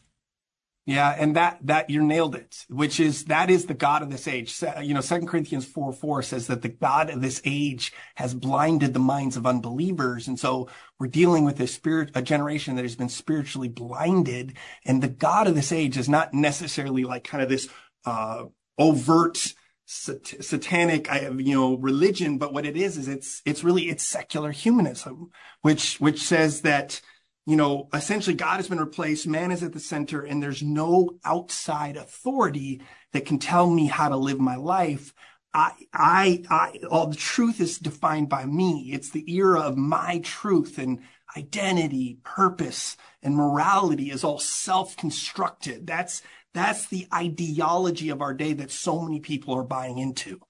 Yeah, 0.84 1.14
and 1.16 1.36
that 1.36 1.58
that 1.62 1.90
you 1.90 2.02
nailed 2.02 2.34
it. 2.34 2.66
Which 2.68 2.98
is 2.98 3.26
that 3.26 3.50
is 3.50 3.66
the 3.66 3.74
God 3.74 4.02
of 4.02 4.10
this 4.10 4.26
age. 4.26 4.60
You 4.82 4.94
know, 4.94 5.00
Second 5.00 5.28
Corinthians 5.28 5.64
four 5.64 5.92
four 5.92 6.22
says 6.22 6.48
that 6.48 6.62
the 6.62 6.68
God 6.68 7.10
of 7.10 7.20
this 7.20 7.40
age 7.44 7.92
has 8.16 8.34
blinded 8.34 8.92
the 8.92 8.98
minds 8.98 9.36
of 9.36 9.46
unbelievers, 9.46 10.26
and 10.26 10.40
so 10.40 10.68
we're 10.98 11.06
dealing 11.06 11.44
with 11.44 11.60
a 11.60 11.68
spirit 11.68 12.10
a 12.16 12.22
generation 12.22 12.74
that 12.74 12.84
has 12.84 12.96
been 12.96 13.08
spiritually 13.08 13.68
blinded. 13.68 14.56
And 14.84 15.00
the 15.00 15.08
God 15.08 15.46
of 15.46 15.54
this 15.54 15.70
age 15.70 15.96
is 15.96 16.08
not 16.08 16.34
necessarily 16.34 17.04
like 17.04 17.22
kind 17.22 17.44
of 17.44 17.48
this 17.48 17.68
uh, 18.04 18.46
overt 18.76 19.54
sat- 19.84 20.44
satanic, 20.44 21.08
you 21.12 21.54
know, 21.54 21.76
religion, 21.76 22.38
but 22.38 22.52
what 22.52 22.66
it 22.66 22.76
is 22.76 22.96
is 22.96 23.08
it's 23.08 23.42
it's 23.44 23.64
really 23.64 23.88
it's 23.88 24.06
secular 24.06 24.50
humanism, 24.52 25.30
which 25.62 26.00
which 26.00 26.22
says 26.22 26.62
that 26.62 27.00
you 27.46 27.56
know 27.56 27.88
essentially 27.92 28.36
God 28.36 28.56
has 28.56 28.68
been 28.68 28.80
replaced, 28.80 29.26
man 29.26 29.50
is 29.50 29.62
at 29.62 29.72
the 29.72 29.80
center, 29.80 30.22
and 30.22 30.42
there's 30.42 30.62
no 30.62 31.18
outside 31.24 31.96
authority 31.96 32.82
that 33.12 33.26
can 33.26 33.38
tell 33.38 33.68
me 33.68 33.86
how 33.86 34.08
to 34.08 34.16
live 34.16 34.40
my 34.40 34.56
life. 34.56 35.12
I, 35.54 35.72
I, 35.92 36.44
I, 36.48 36.78
all 36.90 37.08
the 37.08 37.16
truth 37.16 37.60
is 37.60 37.78
defined 37.78 38.30
by 38.30 38.46
me. 38.46 38.90
It's 38.92 39.10
the 39.10 39.30
era 39.30 39.60
of 39.60 39.76
my 39.76 40.20
truth 40.24 40.78
and 40.78 41.00
identity, 41.36 42.18
purpose, 42.24 42.96
and 43.22 43.36
morality 43.36 44.10
is 44.10 44.24
all 44.24 44.38
self-constructed. 44.38 45.86
That's, 45.86 46.22
that's 46.54 46.86
the 46.86 47.06
ideology 47.12 48.10
of 48.10 48.20
our 48.20 48.34
day 48.34 48.52
that 48.54 48.70
so 48.70 49.00
many 49.00 49.20
people 49.20 49.54
are 49.54 49.64
buying 49.64 49.98
into. 49.98 50.40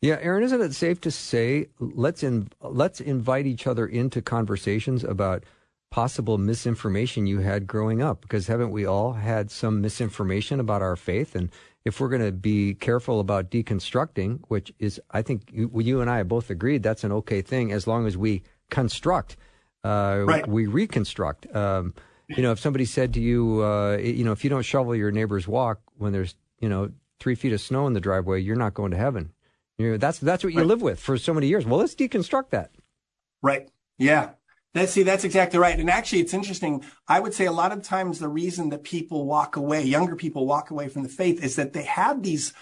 Yeah, 0.00 0.18
Aaron, 0.20 0.42
isn't 0.42 0.60
it 0.60 0.74
safe 0.74 1.00
to 1.02 1.10
say 1.12 1.68
let's 1.78 2.24
in, 2.24 2.48
let's 2.60 3.00
invite 3.00 3.46
each 3.46 3.68
other 3.68 3.86
into 3.86 4.20
conversations 4.20 5.04
about 5.04 5.44
possible 5.90 6.38
misinformation 6.38 7.26
you 7.28 7.38
had 7.38 7.68
growing 7.68 8.02
up? 8.02 8.20
Because 8.22 8.48
haven't 8.48 8.72
we 8.72 8.84
all 8.84 9.12
had 9.12 9.50
some 9.50 9.80
misinformation 9.80 10.58
about 10.58 10.82
our 10.82 10.96
faith? 10.96 11.36
And 11.36 11.50
if 11.84 12.00
we're 12.00 12.08
going 12.08 12.24
to 12.24 12.32
be 12.32 12.74
careful 12.74 13.20
about 13.20 13.50
deconstructing, 13.50 14.40
which 14.48 14.72
is, 14.80 15.00
I 15.12 15.22
think 15.22 15.50
you, 15.52 15.70
you 15.80 16.00
and 16.00 16.10
I 16.10 16.18
have 16.18 16.28
both 16.28 16.50
agreed 16.50 16.82
that's 16.82 17.04
an 17.04 17.12
okay 17.12 17.42
thing 17.42 17.70
as 17.70 17.86
long 17.86 18.06
as 18.06 18.16
we 18.16 18.42
construct, 18.70 19.36
uh, 19.84 20.22
right. 20.24 20.48
we 20.48 20.66
reconstruct. 20.66 21.54
Um, 21.54 21.94
you 22.36 22.42
know, 22.42 22.52
if 22.52 22.60
somebody 22.60 22.84
said 22.84 23.14
to 23.14 23.20
you, 23.20 23.62
uh, 23.62 23.96
you 23.96 24.24
know, 24.24 24.32
if 24.32 24.44
you 24.44 24.50
don't 24.50 24.62
shovel 24.62 24.94
your 24.94 25.10
neighbor's 25.10 25.46
walk 25.46 25.80
when 25.96 26.12
there's, 26.12 26.34
you 26.58 26.68
know, 26.68 26.90
three 27.20 27.34
feet 27.34 27.52
of 27.52 27.60
snow 27.60 27.86
in 27.86 27.92
the 27.92 28.00
driveway, 28.00 28.40
you're 28.40 28.56
not 28.56 28.74
going 28.74 28.90
to 28.90 28.96
heaven. 28.96 29.32
You 29.78 29.92
know, 29.92 29.96
that's 29.96 30.18
that's 30.18 30.44
what 30.44 30.52
you 30.52 30.60
right. 30.60 30.66
live 30.66 30.82
with 30.82 31.00
for 31.00 31.16
so 31.16 31.32
many 31.34 31.48
years. 31.48 31.64
Well, 31.64 31.78
let's 31.78 31.94
deconstruct 31.94 32.50
that. 32.50 32.70
Right. 33.42 33.70
Yeah. 33.98 34.30
That 34.74 34.88
see, 34.88 35.02
that's 35.02 35.24
exactly 35.24 35.58
right. 35.58 35.78
And 35.78 35.90
actually, 35.90 36.20
it's 36.20 36.32
interesting. 36.32 36.84
I 37.06 37.20
would 37.20 37.34
say 37.34 37.44
a 37.44 37.52
lot 37.52 37.72
of 37.72 37.82
times 37.82 38.18
the 38.18 38.28
reason 38.28 38.70
that 38.70 38.84
people 38.84 39.26
walk 39.26 39.56
away, 39.56 39.82
younger 39.82 40.16
people 40.16 40.46
walk 40.46 40.70
away 40.70 40.88
from 40.88 41.02
the 41.02 41.10
faith, 41.10 41.44
is 41.44 41.56
that 41.56 41.74
they 41.74 41.82
have 41.82 42.22
these 42.22 42.54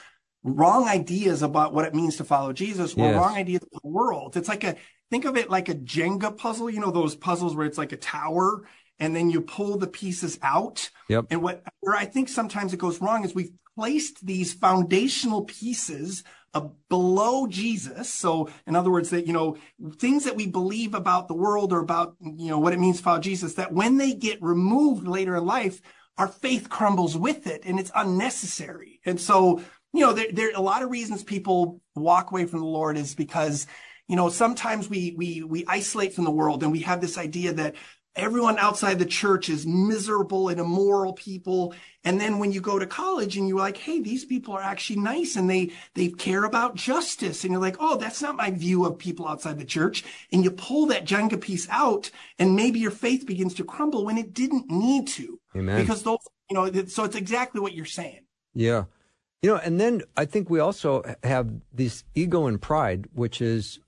wrong 0.42 0.88
ideas 0.88 1.42
about 1.42 1.72
what 1.72 1.84
it 1.84 1.94
means 1.94 2.16
to 2.16 2.24
follow 2.24 2.52
Jesus 2.52 2.94
or 2.94 3.10
yes. 3.10 3.14
wrong 3.14 3.36
ideas 3.36 3.62
of 3.62 3.82
the 3.82 3.88
world. 3.88 4.36
It's 4.36 4.48
like 4.48 4.64
a 4.64 4.76
think 5.10 5.24
of 5.24 5.36
it 5.36 5.50
like 5.50 5.68
a 5.68 5.74
Jenga 5.74 6.36
puzzle. 6.36 6.68
You 6.68 6.80
know 6.80 6.90
those 6.90 7.14
puzzles 7.14 7.54
where 7.54 7.66
it's 7.66 7.78
like 7.78 7.92
a 7.92 7.96
tower 7.96 8.64
and 9.00 9.16
then 9.16 9.30
you 9.30 9.40
pull 9.40 9.78
the 9.78 9.86
pieces 9.86 10.38
out. 10.42 10.90
Yep. 11.08 11.26
And 11.30 11.42
what 11.42 11.64
where 11.80 11.96
I 11.96 12.04
think 12.04 12.28
sometimes 12.28 12.72
it 12.72 12.78
goes 12.78 13.00
wrong 13.00 13.24
is 13.24 13.34
we've 13.34 13.52
placed 13.76 14.24
these 14.24 14.52
foundational 14.52 15.44
pieces 15.44 16.22
uh, 16.52 16.68
below 16.88 17.46
Jesus. 17.46 18.12
So, 18.12 18.50
in 18.66 18.74
other 18.76 18.90
words, 18.90 19.10
that, 19.10 19.26
you 19.26 19.32
know, 19.32 19.56
things 19.96 20.24
that 20.24 20.36
we 20.36 20.46
believe 20.46 20.94
about 20.94 21.28
the 21.28 21.34
world 21.34 21.72
or 21.72 21.78
about, 21.78 22.16
you 22.20 22.48
know, 22.48 22.58
what 22.58 22.72
it 22.72 22.80
means 22.80 22.98
to 22.98 23.02
follow 23.04 23.20
Jesus, 23.20 23.54
that 23.54 23.72
when 23.72 23.96
they 23.98 24.12
get 24.12 24.42
removed 24.42 25.06
later 25.06 25.36
in 25.36 25.46
life, 25.46 25.80
our 26.18 26.28
faith 26.28 26.68
crumbles 26.68 27.16
with 27.16 27.46
it 27.46 27.62
and 27.64 27.78
it's 27.78 27.92
unnecessary. 27.94 29.00
And 29.06 29.20
so, 29.20 29.62
you 29.92 30.00
know, 30.00 30.12
there, 30.12 30.30
there 30.32 30.48
are 30.48 30.56
a 30.56 30.60
lot 30.60 30.82
of 30.82 30.90
reasons 30.90 31.22
people 31.22 31.80
walk 31.94 32.30
away 32.30 32.46
from 32.46 32.60
the 32.60 32.66
Lord 32.66 32.96
is 32.96 33.14
because, 33.14 33.66
you 34.08 34.16
know, 34.16 34.28
sometimes 34.28 34.90
we, 34.90 35.14
we, 35.16 35.42
we 35.42 35.64
isolate 35.66 36.14
from 36.14 36.24
the 36.24 36.30
world 36.30 36.62
and 36.62 36.72
we 36.72 36.80
have 36.80 37.00
this 37.00 37.16
idea 37.16 37.52
that, 37.54 37.76
everyone 38.16 38.58
outside 38.58 38.98
the 38.98 39.06
church 39.06 39.48
is 39.48 39.66
miserable 39.66 40.48
and 40.48 40.60
immoral 40.60 41.12
people. 41.12 41.74
And 42.04 42.20
then 42.20 42.38
when 42.38 42.50
you 42.50 42.60
go 42.60 42.78
to 42.78 42.86
college 42.86 43.36
and 43.36 43.48
you're 43.48 43.58
like, 43.58 43.76
hey, 43.76 44.00
these 44.00 44.24
people 44.24 44.54
are 44.54 44.62
actually 44.62 45.00
nice 45.00 45.36
and 45.36 45.48
they, 45.48 45.72
they 45.94 46.08
care 46.08 46.44
about 46.44 46.74
justice. 46.74 47.44
And 47.44 47.52
you're 47.52 47.60
like, 47.60 47.76
oh, 47.78 47.96
that's 47.96 48.20
not 48.20 48.36
my 48.36 48.50
view 48.50 48.84
of 48.84 48.98
people 48.98 49.28
outside 49.28 49.58
the 49.58 49.64
church. 49.64 50.04
And 50.32 50.42
you 50.42 50.50
pull 50.50 50.86
that 50.86 51.04
Jenga 51.04 51.40
piece 51.40 51.68
out 51.70 52.10
and 52.38 52.56
maybe 52.56 52.80
your 52.80 52.90
faith 52.90 53.26
begins 53.26 53.54
to 53.54 53.64
crumble 53.64 54.04
when 54.04 54.18
it 54.18 54.34
didn't 54.34 54.68
need 54.70 55.06
to. 55.08 55.38
Amen. 55.54 55.80
Because 55.80 56.02
those, 56.02 56.18
you 56.48 56.54
know, 56.54 56.70
so 56.86 57.04
it's 57.04 57.16
exactly 57.16 57.60
what 57.60 57.74
you're 57.74 57.84
saying. 57.84 58.20
Yeah. 58.54 58.84
You 59.42 59.50
know, 59.50 59.56
and 59.56 59.80
then 59.80 60.02
I 60.16 60.24
think 60.24 60.50
we 60.50 60.58
also 60.58 61.02
have 61.22 61.50
this 61.72 62.04
ego 62.14 62.46
and 62.46 62.60
pride, 62.60 63.06
which 63.14 63.40
is 63.40 63.78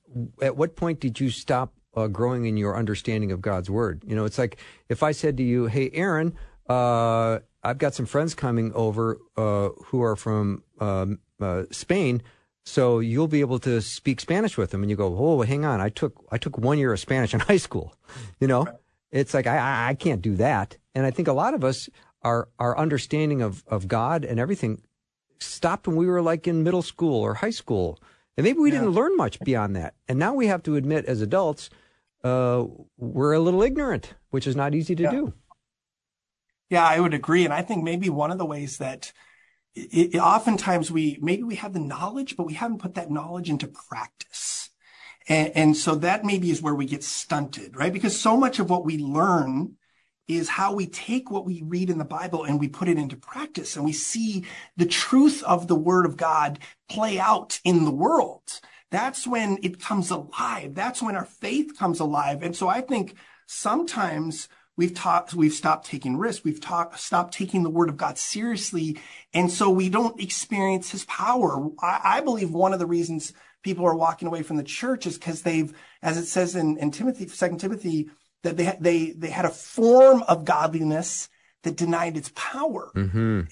at 0.40 0.56
what 0.56 0.76
point 0.76 1.00
did 1.00 1.18
you 1.20 1.30
stop 1.30 1.72
uh, 1.94 2.06
growing 2.06 2.46
in 2.46 2.56
your 2.56 2.76
understanding 2.76 3.32
of 3.32 3.40
God's 3.40 3.70
word. 3.70 4.02
You 4.06 4.16
know, 4.16 4.24
it's 4.24 4.38
like 4.38 4.58
if 4.88 5.02
I 5.02 5.12
said 5.12 5.36
to 5.36 5.42
you, 5.42 5.66
"Hey, 5.66 5.90
Aaron, 5.92 6.34
uh, 6.68 7.40
I've 7.62 7.78
got 7.78 7.94
some 7.94 8.06
friends 8.06 8.34
coming 8.34 8.72
over 8.72 9.18
uh, 9.36 9.70
who 9.86 10.02
are 10.02 10.16
from 10.16 10.62
um, 10.80 11.18
uh, 11.40 11.64
Spain." 11.70 12.22
So 12.64 13.00
you'll 13.00 13.28
be 13.28 13.40
able 13.40 13.58
to 13.60 13.80
speak 13.82 14.20
Spanish 14.20 14.56
with 14.56 14.70
them, 14.70 14.82
and 14.82 14.90
you 14.90 14.96
go, 14.96 15.16
"Oh, 15.18 15.42
hang 15.42 15.64
on! 15.64 15.80
I 15.80 15.88
took 15.88 16.24
I 16.30 16.38
took 16.38 16.58
one 16.58 16.78
year 16.78 16.92
of 16.92 17.00
Spanish 17.00 17.34
in 17.34 17.40
high 17.50 17.56
school." 17.56 17.94
You 18.40 18.48
know, 18.48 18.66
it's 19.10 19.34
like 19.34 19.46
I 19.46 19.90
I 19.90 19.94
can't 19.94 20.22
do 20.22 20.36
that, 20.36 20.76
and 20.94 21.04
I 21.04 21.10
think 21.10 21.28
a 21.28 21.32
lot 21.32 21.54
of 21.54 21.64
us 21.64 21.88
our 22.22 22.48
our 22.58 22.76
understanding 22.78 23.42
of 23.42 23.64
of 23.66 23.88
God 23.88 24.24
and 24.24 24.38
everything 24.38 24.80
stopped 25.40 25.86
when 25.88 25.96
we 25.96 26.06
were 26.06 26.22
like 26.22 26.46
in 26.46 26.62
middle 26.62 26.82
school 26.82 27.20
or 27.20 27.34
high 27.34 27.50
school, 27.50 27.98
and 28.36 28.44
maybe 28.44 28.58
we 28.58 28.70
yeah. 28.70 28.78
didn't 28.78 28.94
learn 28.94 29.16
much 29.16 29.40
beyond 29.40 29.76
that. 29.76 29.94
And 30.08 30.18
now 30.18 30.34
we 30.34 30.46
have 30.46 30.62
to 30.64 30.76
admit, 30.76 31.04
as 31.06 31.20
adults, 31.20 31.68
uh, 32.24 32.64
we're 32.96 33.32
a 33.32 33.40
little 33.40 33.62
ignorant, 33.62 34.14
which 34.30 34.46
is 34.46 34.56
not 34.56 34.74
easy 34.74 34.94
to 34.94 35.02
yeah. 35.02 35.10
do. 35.10 35.34
Yeah, 36.70 36.86
I 36.86 37.00
would 37.00 37.14
agree. 37.14 37.44
And 37.44 37.52
I 37.52 37.62
think 37.62 37.84
maybe 37.84 38.08
one 38.08 38.30
of 38.30 38.38
the 38.38 38.46
ways 38.46 38.78
that 38.78 39.12
it, 39.74 40.14
it, 40.14 40.18
oftentimes 40.18 40.90
we, 40.90 41.18
maybe 41.20 41.42
we 41.42 41.56
have 41.56 41.72
the 41.72 41.80
knowledge, 41.80 42.36
but 42.36 42.46
we 42.46 42.54
haven't 42.54 42.80
put 42.80 42.94
that 42.94 43.10
knowledge 43.10 43.50
into 43.50 43.68
practice. 43.68 44.70
And, 45.28 45.52
and 45.54 45.76
so 45.76 45.96
that 45.96 46.24
maybe 46.24 46.50
is 46.50 46.62
where 46.62 46.74
we 46.74 46.86
get 46.86 47.04
stunted, 47.04 47.76
right? 47.76 47.92
Because 47.92 48.18
so 48.18 48.36
much 48.36 48.58
of 48.58 48.70
what 48.70 48.84
we 48.84 48.98
learn 48.98 49.76
is 50.28 50.48
how 50.48 50.72
we 50.72 50.86
take 50.86 51.30
what 51.30 51.44
we 51.44 51.62
read 51.62 51.90
in 51.90 51.98
the 51.98 52.04
Bible 52.04 52.44
and 52.44 52.58
we 52.58 52.68
put 52.68 52.88
it 52.88 52.96
into 52.98 53.16
practice 53.16 53.76
and 53.76 53.84
we 53.84 53.92
see 53.92 54.44
the 54.76 54.86
truth 54.86 55.42
of 55.42 55.68
the 55.68 55.76
word 55.76 56.06
of 56.06 56.16
God 56.16 56.58
play 56.88 57.18
out 57.18 57.60
in 57.64 57.84
the 57.84 57.90
world 57.90 58.60
that's 58.92 59.26
when 59.26 59.58
it 59.62 59.80
comes 59.80 60.10
alive. 60.10 60.74
That's 60.74 61.02
when 61.02 61.16
our 61.16 61.24
faith 61.24 61.76
comes 61.78 61.98
alive. 61.98 62.42
And 62.42 62.54
so 62.54 62.68
I 62.68 62.82
think 62.82 63.14
sometimes 63.46 64.48
we've 64.76 64.94
taught, 64.94 65.34
we've 65.34 65.52
stopped 65.52 65.86
taking 65.86 66.16
risks. 66.16 66.44
We've 66.44 66.60
taught, 66.60 66.98
stopped 67.00 67.34
taking 67.34 67.62
the 67.62 67.70
word 67.70 67.88
of 67.88 67.96
God 67.96 68.18
seriously. 68.18 68.98
And 69.32 69.50
so 69.50 69.70
we 69.70 69.88
don't 69.88 70.20
experience 70.20 70.90
his 70.90 71.06
power. 71.06 71.70
I, 71.80 72.00
I 72.04 72.20
believe 72.20 72.50
one 72.50 72.74
of 72.74 72.78
the 72.78 72.86
reasons 72.86 73.32
people 73.62 73.86
are 73.86 73.94
walking 73.94 74.28
away 74.28 74.42
from 74.42 74.58
the 74.58 74.62
church 74.62 75.06
is 75.06 75.18
because 75.18 75.42
they've, 75.42 75.72
as 76.02 76.18
it 76.18 76.26
says 76.26 76.54
in, 76.54 76.76
in 76.76 76.90
Timothy, 76.90 77.26
second 77.28 77.58
Timothy, 77.58 78.10
that 78.42 78.56
they, 78.56 78.76
they, 78.78 79.10
they 79.12 79.30
had 79.30 79.46
a 79.46 79.50
form 79.50 80.22
of 80.28 80.44
godliness 80.44 81.28
that 81.62 81.76
denied 81.76 82.16
its 82.16 82.30
power. 82.34 82.90
Mm-hmm. 82.94 83.42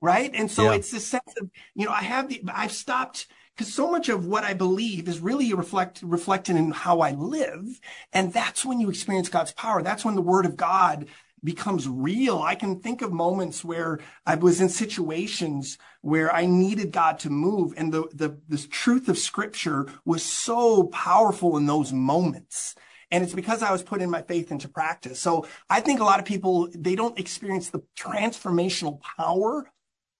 Right. 0.00 0.30
And 0.34 0.50
so 0.50 0.64
yeah. 0.64 0.74
it's 0.74 0.90
this 0.90 1.06
sense 1.06 1.34
of, 1.40 1.50
you 1.74 1.86
know, 1.86 1.92
I 1.92 2.02
have 2.02 2.28
the, 2.28 2.42
I've 2.52 2.72
stopped, 2.72 3.26
because 3.56 3.72
so 3.72 3.90
much 3.90 4.08
of 4.08 4.26
what 4.26 4.44
I 4.44 4.54
believe 4.54 5.08
is 5.08 5.20
really 5.20 5.52
reflect, 5.52 6.00
reflected 6.02 6.56
in 6.56 6.70
how 6.70 7.00
I 7.00 7.12
live. 7.12 7.80
And 8.12 8.32
that's 8.32 8.64
when 8.64 8.80
you 8.80 8.88
experience 8.88 9.28
God's 9.28 9.52
power. 9.52 9.82
That's 9.82 10.04
when 10.04 10.14
the 10.14 10.22
word 10.22 10.46
of 10.46 10.56
God 10.56 11.06
becomes 11.44 11.88
real. 11.88 12.40
I 12.40 12.54
can 12.54 12.80
think 12.80 13.02
of 13.02 13.12
moments 13.12 13.64
where 13.64 13.98
I 14.24 14.36
was 14.36 14.60
in 14.60 14.68
situations 14.68 15.76
where 16.00 16.32
I 16.32 16.46
needed 16.46 16.92
God 16.92 17.18
to 17.20 17.30
move 17.30 17.74
and 17.76 17.92
the, 17.92 18.08
the, 18.12 18.38
the 18.48 18.58
truth 18.68 19.08
of 19.08 19.18
scripture 19.18 19.86
was 20.04 20.22
so 20.22 20.84
powerful 20.84 21.56
in 21.56 21.66
those 21.66 21.92
moments. 21.92 22.74
And 23.10 23.22
it's 23.22 23.34
because 23.34 23.62
I 23.62 23.72
was 23.72 23.82
putting 23.82 24.08
my 24.08 24.22
faith 24.22 24.50
into 24.50 24.68
practice. 24.68 25.20
So 25.20 25.46
I 25.68 25.80
think 25.80 26.00
a 26.00 26.04
lot 26.04 26.18
of 26.18 26.24
people, 26.24 26.68
they 26.74 26.94
don't 26.94 27.18
experience 27.18 27.68
the 27.68 27.82
transformational 27.98 29.00
power 29.00 29.70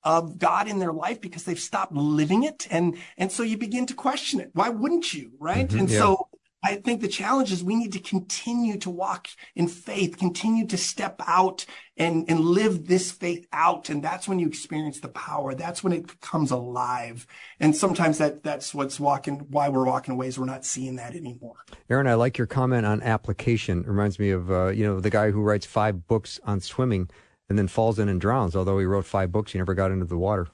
of 0.04 0.38
God 0.38 0.68
in 0.68 0.78
their 0.78 0.92
life 0.92 1.20
because 1.20 1.44
they've 1.44 1.58
stopped 1.58 1.92
living 1.92 2.42
it. 2.42 2.66
And, 2.70 2.96
and 3.16 3.30
so 3.30 3.42
you 3.42 3.56
begin 3.56 3.86
to 3.86 3.94
question 3.94 4.40
it. 4.40 4.50
Why 4.52 4.68
wouldn't 4.68 5.12
you? 5.14 5.32
Right. 5.38 5.68
Mm-hmm, 5.68 5.78
and 5.78 5.90
yeah. 5.90 5.98
so 5.98 6.28
I 6.64 6.76
think 6.76 7.00
the 7.00 7.08
challenge 7.08 7.50
is 7.50 7.64
we 7.64 7.74
need 7.74 7.92
to 7.92 7.98
continue 7.98 8.78
to 8.78 8.90
walk 8.90 9.26
in 9.56 9.66
faith, 9.66 10.16
continue 10.16 10.64
to 10.68 10.76
step 10.76 11.20
out 11.26 11.66
and, 11.96 12.24
and 12.28 12.38
live 12.38 12.86
this 12.86 13.10
faith 13.10 13.48
out. 13.52 13.90
And 13.90 14.02
that's 14.02 14.28
when 14.28 14.38
you 14.38 14.46
experience 14.46 15.00
the 15.00 15.08
power. 15.08 15.54
That's 15.54 15.82
when 15.82 15.92
it 15.92 16.20
comes 16.20 16.52
alive. 16.52 17.26
And 17.58 17.74
sometimes 17.74 18.18
that, 18.18 18.44
that's 18.44 18.72
what's 18.72 19.00
walking, 19.00 19.40
why 19.50 19.70
we're 19.70 19.84
walking 19.84 20.14
away 20.14 20.28
is 20.28 20.38
we're 20.38 20.44
not 20.44 20.64
seeing 20.64 20.96
that 20.96 21.16
anymore. 21.16 21.56
Aaron, 21.90 22.06
I 22.06 22.14
like 22.14 22.38
your 22.38 22.46
comment 22.46 22.86
on 22.86 23.02
application. 23.02 23.80
It 23.80 23.88
reminds 23.88 24.20
me 24.20 24.30
of, 24.30 24.50
uh, 24.52 24.68
you 24.68 24.84
know, 24.84 25.00
the 25.00 25.10
guy 25.10 25.32
who 25.32 25.42
writes 25.42 25.66
five 25.66 26.06
books 26.06 26.38
on 26.44 26.60
swimming 26.60 27.10
and 27.48 27.58
then 27.58 27.68
falls 27.68 27.98
in 27.98 28.08
and 28.08 28.20
drowns. 28.20 28.56
Although 28.56 28.78
he 28.78 28.84
wrote 28.84 29.04
five 29.04 29.32
books, 29.32 29.52
he 29.52 29.58
never 29.58 29.74
got 29.74 29.90
into 29.90 30.04
the 30.04 30.16
water. 30.16 30.48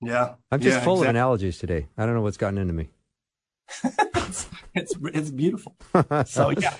Yeah, 0.00 0.34
I'm 0.50 0.60
just 0.60 0.78
yeah, 0.78 0.84
full 0.84 0.94
exactly. 0.94 1.08
of 1.08 1.10
analogies 1.10 1.58
today. 1.58 1.86
I 1.96 2.06
don't 2.06 2.14
know 2.14 2.22
what's 2.22 2.36
gotten 2.36 2.58
into 2.58 2.74
me. 2.74 2.90
it's, 3.84 4.48
it's, 4.74 4.94
it's 5.02 5.30
beautiful. 5.30 5.76
So 6.26 6.50
yeah, 6.50 6.74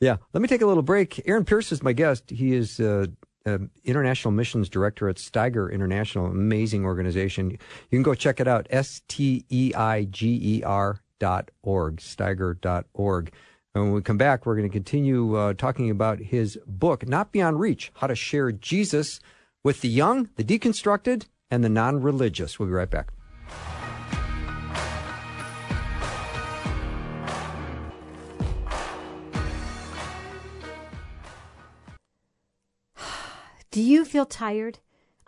yeah. 0.00 0.16
Let 0.32 0.42
me 0.42 0.48
take 0.48 0.62
a 0.62 0.66
little 0.66 0.82
break. 0.82 1.22
Aaron 1.26 1.44
Pierce 1.44 1.72
is 1.72 1.82
my 1.82 1.92
guest. 1.92 2.30
He 2.30 2.54
is 2.54 2.80
uh, 2.80 3.06
uh, 3.46 3.58
international 3.84 4.32
missions 4.32 4.68
director 4.68 5.08
at 5.08 5.16
Steiger 5.16 5.72
International, 5.72 6.26
amazing 6.26 6.84
organization. 6.84 7.50
You 7.52 7.58
can 7.90 8.02
go 8.02 8.14
check 8.14 8.40
it 8.40 8.48
out. 8.48 8.66
S 8.70 9.02
T 9.08 9.44
E 9.50 9.72
I 9.74 10.04
G 10.04 10.58
E 10.58 10.62
R 10.64 11.00
dot 11.18 11.50
org, 11.62 11.96
Steiger 11.96 12.60
dot 12.60 12.86
org. 12.92 13.32
And 13.74 13.84
when 13.84 13.92
we 13.92 14.00
come 14.02 14.16
back, 14.16 14.46
we're 14.46 14.56
going 14.56 14.68
to 14.68 14.72
continue 14.72 15.36
uh, 15.36 15.52
talking 15.52 15.90
about 15.90 16.18
his 16.18 16.58
book, 16.66 17.06
Not 17.06 17.32
Beyond 17.32 17.60
Reach 17.60 17.92
How 17.96 18.06
to 18.06 18.14
Share 18.14 18.50
Jesus 18.50 19.20
with 19.62 19.82
the 19.82 19.88
Young, 19.88 20.30
the 20.36 20.44
Deconstructed, 20.44 21.26
and 21.50 21.62
the 21.62 21.68
Non 21.68 22.00
Religious. 22.00 22.58
We'll 22.58 22.68
be 22.68 22.74
right 22.74 22.90
back. 22.90 23.12
Do 33.70 33.82
you 33.82 34.06
feel 34.06 34.24
tired? 34.24 34.78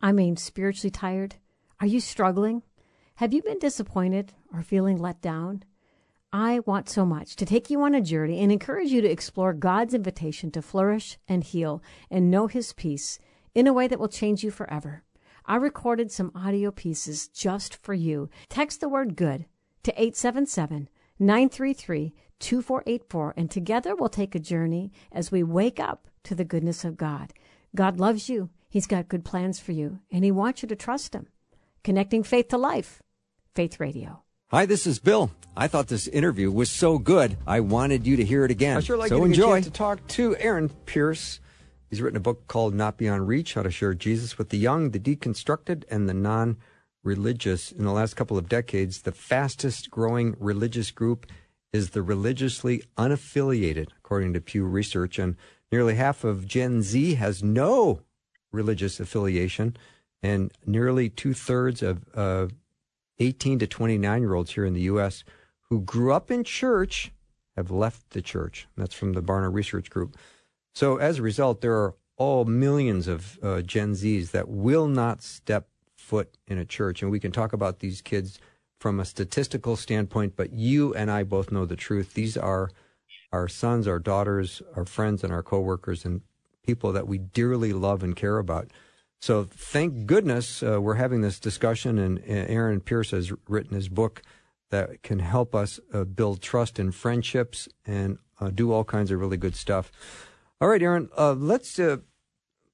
I 0.00 0.12
mean, 0.12 0.38
spiritually 0.38 0.90
tired? 0.90 1.37
Are 1.78 1.87
you 1.87 2.00
struggling? 2.00 2.62
Have 3.16 3.35
you 3.35 3.42
been 3.42 3.59
disappointed 3.59 4.32
or 4.52 4.62
feeling 4.62 4.97
let 4.97 5.20
down? 5.20 5.64
I 6.32 6.60
want 6.60 6.88
so 6.88 7.04
much 7.04 7.34
to 7.37 7.46
take 7.46 7.70
you 7.70 7.82
on 7.82 7.94
a 7.94 8.00
journey 8.00 8.40
and 8.40 8.52
encourage 8.52 8.90
you 8.90 9.00
to 9.00 9.10
explore 9.10 9.52
God's 9.52 9.94
invitation 9.94 10.52
to 10.52 10.62
flourish 10.62 11.18
and 11.26 11.42
heal 11.42 11.82
and 12.08 12.30
know 12.30 12.46
His 12.46 12.72
peace 12.72 13.18
in 13.52 13.66
a 13.66 13.72
way 13.72 13.88
that 13.88 13.99
will 13.99 14.08
change 14.08 14.44
you 14.44 14.52
forever. 14.52 15.02
I 15.44 15.56
recorded 15.56 16.12
some 16.12 16.30
audio 16.34 16.70
pieces 16.70 17.26
just 17.26 17.75
for 17.75 17.94
you. 17.94 18.30
Text 18.49 18.80
the 18.80 18.88
word 18.88 19.16
good 19.16 19.46
to 19.82 19.92
877 19.92 20.88
933 21.18 22.14
2484, 22.38 23.34
and 23.37 23.50
together 23.50 23.96
we'll 23.96 24.08
take 24.08 24.34
a 24.34 24.38
journey 24.38 24.92
as 25.10 25.32
we 25.32 25.42
wake 25.42 25.80
up 25.80 26.06
to 26.22 26.34
the 26.37 26.44
goodness 26.44 26.84
of 26.84 26.96
God. 26.96 27.32
God 27.75 27.99
loves 27.99 28.28
you, 28.28 28.50
He's 28.68 28.87
got 28.87 29.08
good 29.08 29.25
plans 29.25 29.58
for 29.58 29.72
you, 29.72 29.99
and 30.12 30.25
He 30.25 30.30
wants 30.30 30.62
you 30.62 30.68
to 30.68 30.76
trust 30.76 31.12
Him. 31.12 31.26
Connecting 31.82 32.22
faith 32.22 32.49
to 32.49 32.56
life. 32.56 33.02
Faith 33.54 33.80
Radio. 33.80 34.22
Hi, 34.52 34.66
this 34.66 34.85
is 34.85 34.99
Bill. 34.99 35.30
I 35.57 35.69
thought 35.69 35.87
this 35.87 36.09
interview 36.09 36.50
was 36.50 36.73
so 36.73 36.99
good, 36.99 37.38
I 37.47 37.61
wanted 37.61 38.04
you 38.04 38.16
to 38.16 38.25
hear 38.25 38.45
it 38.45 38.50
again. 38.50 38.78
I 38.78 38.80
sure 38.80 38.97
like 38.97 39.11
so 39.11 39.23
enjoy. 39.23 39.62
to 39.62 39.71
talk 39.71 40.04
to 40.09 40.37
Aaron 40.38 40.71
Pierce. 40.87 41.38
He's 41.88 42.02
written 42.02 42.16
a 42.16 42.21
book 42.21 42.49
called 42.49 42.75
Not 42.75 42.97
Beyond 42.97 43.28
Reach 43.28 43.54
How 43.54 43.62
to 43.62 43.71
Share 43.71 43.95
Jesus 43.95 44.38
with 44.38 44.49
the 44.49 44.59
Young, 44.59 44.90
the 44.90 44.99
Deconstructed, 44.99 45.85
and 45.88 46.09
the 46.09 46.14
Non 46.14 46.57
Religious. 47.04 47.71
In 47.71 47.85
the 47.85 47.92
last 47.92 48.14
couple 48.16 48.37
of 48.37 48.49
decades, 48.49 49.02
the 49.02 49.12
fastest 49.12 49.88
growing 49.88 50.35
religious 50.40 50.90
group 50.90 51.26
is 51.73 51.90
the 51.90 52.02
religiously 52.02 52.83
unaffiliated, 52.99 53.90
according 53.99 54.33
to 54.33 54.40
Pew 54.40 54.64
Research. 54.64 55.21
And 55.21 55.37
nearly 55.71 55.95
half 55.95 56.25
of 56.25 56.49
Gen 56.49 56.83
Z 56.83 57.14
has 57.14 57.40
no 57.40 58.00
religious 58.50 58.99
affiliation, 58.99 59.76
and 60.25 60.52
nearly 60.66 61.09
two 61.09 61.35
thirds 61.35 61.85
of 61.85 62.04
uh, 62.16 62.49
18 63.20 63.60
to 63.60 63.66
29 63.66 64.22
year 64.22 64.34
olds 64.34 64.52
here 64.52 64.64
in 64.64 64.74
the 64.74 64.82
U.S. 64.82 65.24
who 65.68 65.80
grew 65.82 66.12
up 66.12 66.30
in 66.30 66.42
church 66.42 67.12
have 67.56 67.70
left 67.70 68.10
the 68.10 68.22
church. 68.22 68.66
That's 68.76 68.94
from 68.94 69.12
the 69.12 69.22
Barna 69.22 69.52
Research 69.52 69.90
Group. 69.90 70.16
So 70.74 70.96
as 70.96 71.18
a 71.18 71.22
result, 71.22 71.60
there 71.60 71.74
are 71.74 71.94
all 72.16 72.44
millions 72.44 73.06
of 73.06 73.38
uh, 73.42 73.60
Gen 73.62 73.92
Zs 73.92 74.30
that 74.30 74.48
will 74.48 74.88
not 74.88 75.22
step 75.22 75.68
foot 75.96 76.36
in 76.46 76.58
a 76.58 76.64
church. 76.64 77.02
And 77.02 77.10
we 77.10 77.20
can 77.20 77.32
talk 77.32 77.52
about 77.52 77.80
these 77.80 78.00
kids 78.00 78.38
from 78.78 78.98
a 78.98 79.04
statistical 79.04 79.76
standpoint, 79.76 80.34
but 80.36 80.52
you 80.52 80.94
and 80.94 81.10
I 81.10 81.22
both 81.22 81.52
know 81.52 81.66
the 81.66 81.76
truth. 81.76 82.14
These 82.14 82.36
are 82.36 82.70
our 83.32 83.46
sons, 83.46 83.86
our 83.86 83.98
daughters, 83.98 84.62
our 84.74 84.84
friends, 84.84 85.22
and 85.22 85.32
our 85.32 85.42
coworkers, 85.42 86.04
and 86.04 86.22
people 86.64 86.92
that 86.92 87.06
we 87.06 87.18
dearly 87.18 87.72
love 87.72 88.02
and 88.02 88.16
care 88.16 88.38
about. 88.38 88.68
So 89.20 89.44
thank 89.44 90.06
goodness 90.06 90.62
uh, 90.62 90.80
we're 90.80 90.94
having 90.94 91.20
this 91.20 91.38
discussion, 91.38 91.98
and 91.98 92.22
Aaron 92.26 92.80
Pierce 92.80 93.10
has 93.10 93.30
written 93.46 93.74
his 93.74 93.90
book 93.90 94.22
that 94.70 95.02
can 95.02 95.18
help 95.18 95.54
us 95.54 95.78
uh, 95.92 96.04
build 96.04 96.40
trust 96.40 96.78
and 96.78 96.94
friendships 96.94 97.68
and 97.84 98.18
uh, 98.40 98.48
do 98.48 98.72
all 98.72 98.82
kinds 98.84 99.10
of 99.10 99.20
really 99.20 99.36
good 99.36 99.54
stuff. 99.54 99.92
All 100.58 100.68
right, 100.68 100.82
Aaron, 100.82 101.10
uh, 101.18 101.34
let's 101.34 101.78
uh, 101.78 101.98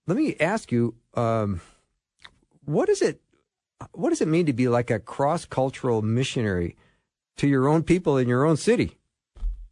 let 0.06 0.16
me 0.16 0.36
ask 0.38 0.70
you, 0.70 0.94
um, 1.14 1.60
what 2.64 2.88
is 2.88 3.02
it? 3.02 3.20
What 3.92 4.10
does 4.10 4.20
it 4.20 4.28
mean 4.28 4.46
to 4.46 4.52
be 4.52 4.68
like 4.68 4.90
a 4.90 5.00
cross 5.00 5.46
cultural 5.46 6.00
missionary 6.00 6.76
to 7.38 7.48
your 7.48 7.66
own 7.66 7.82
people 7.82 8.16
in 8.16 8.28
your 8.28 8.44
own 8.44 8.56
city? 8.56 8.98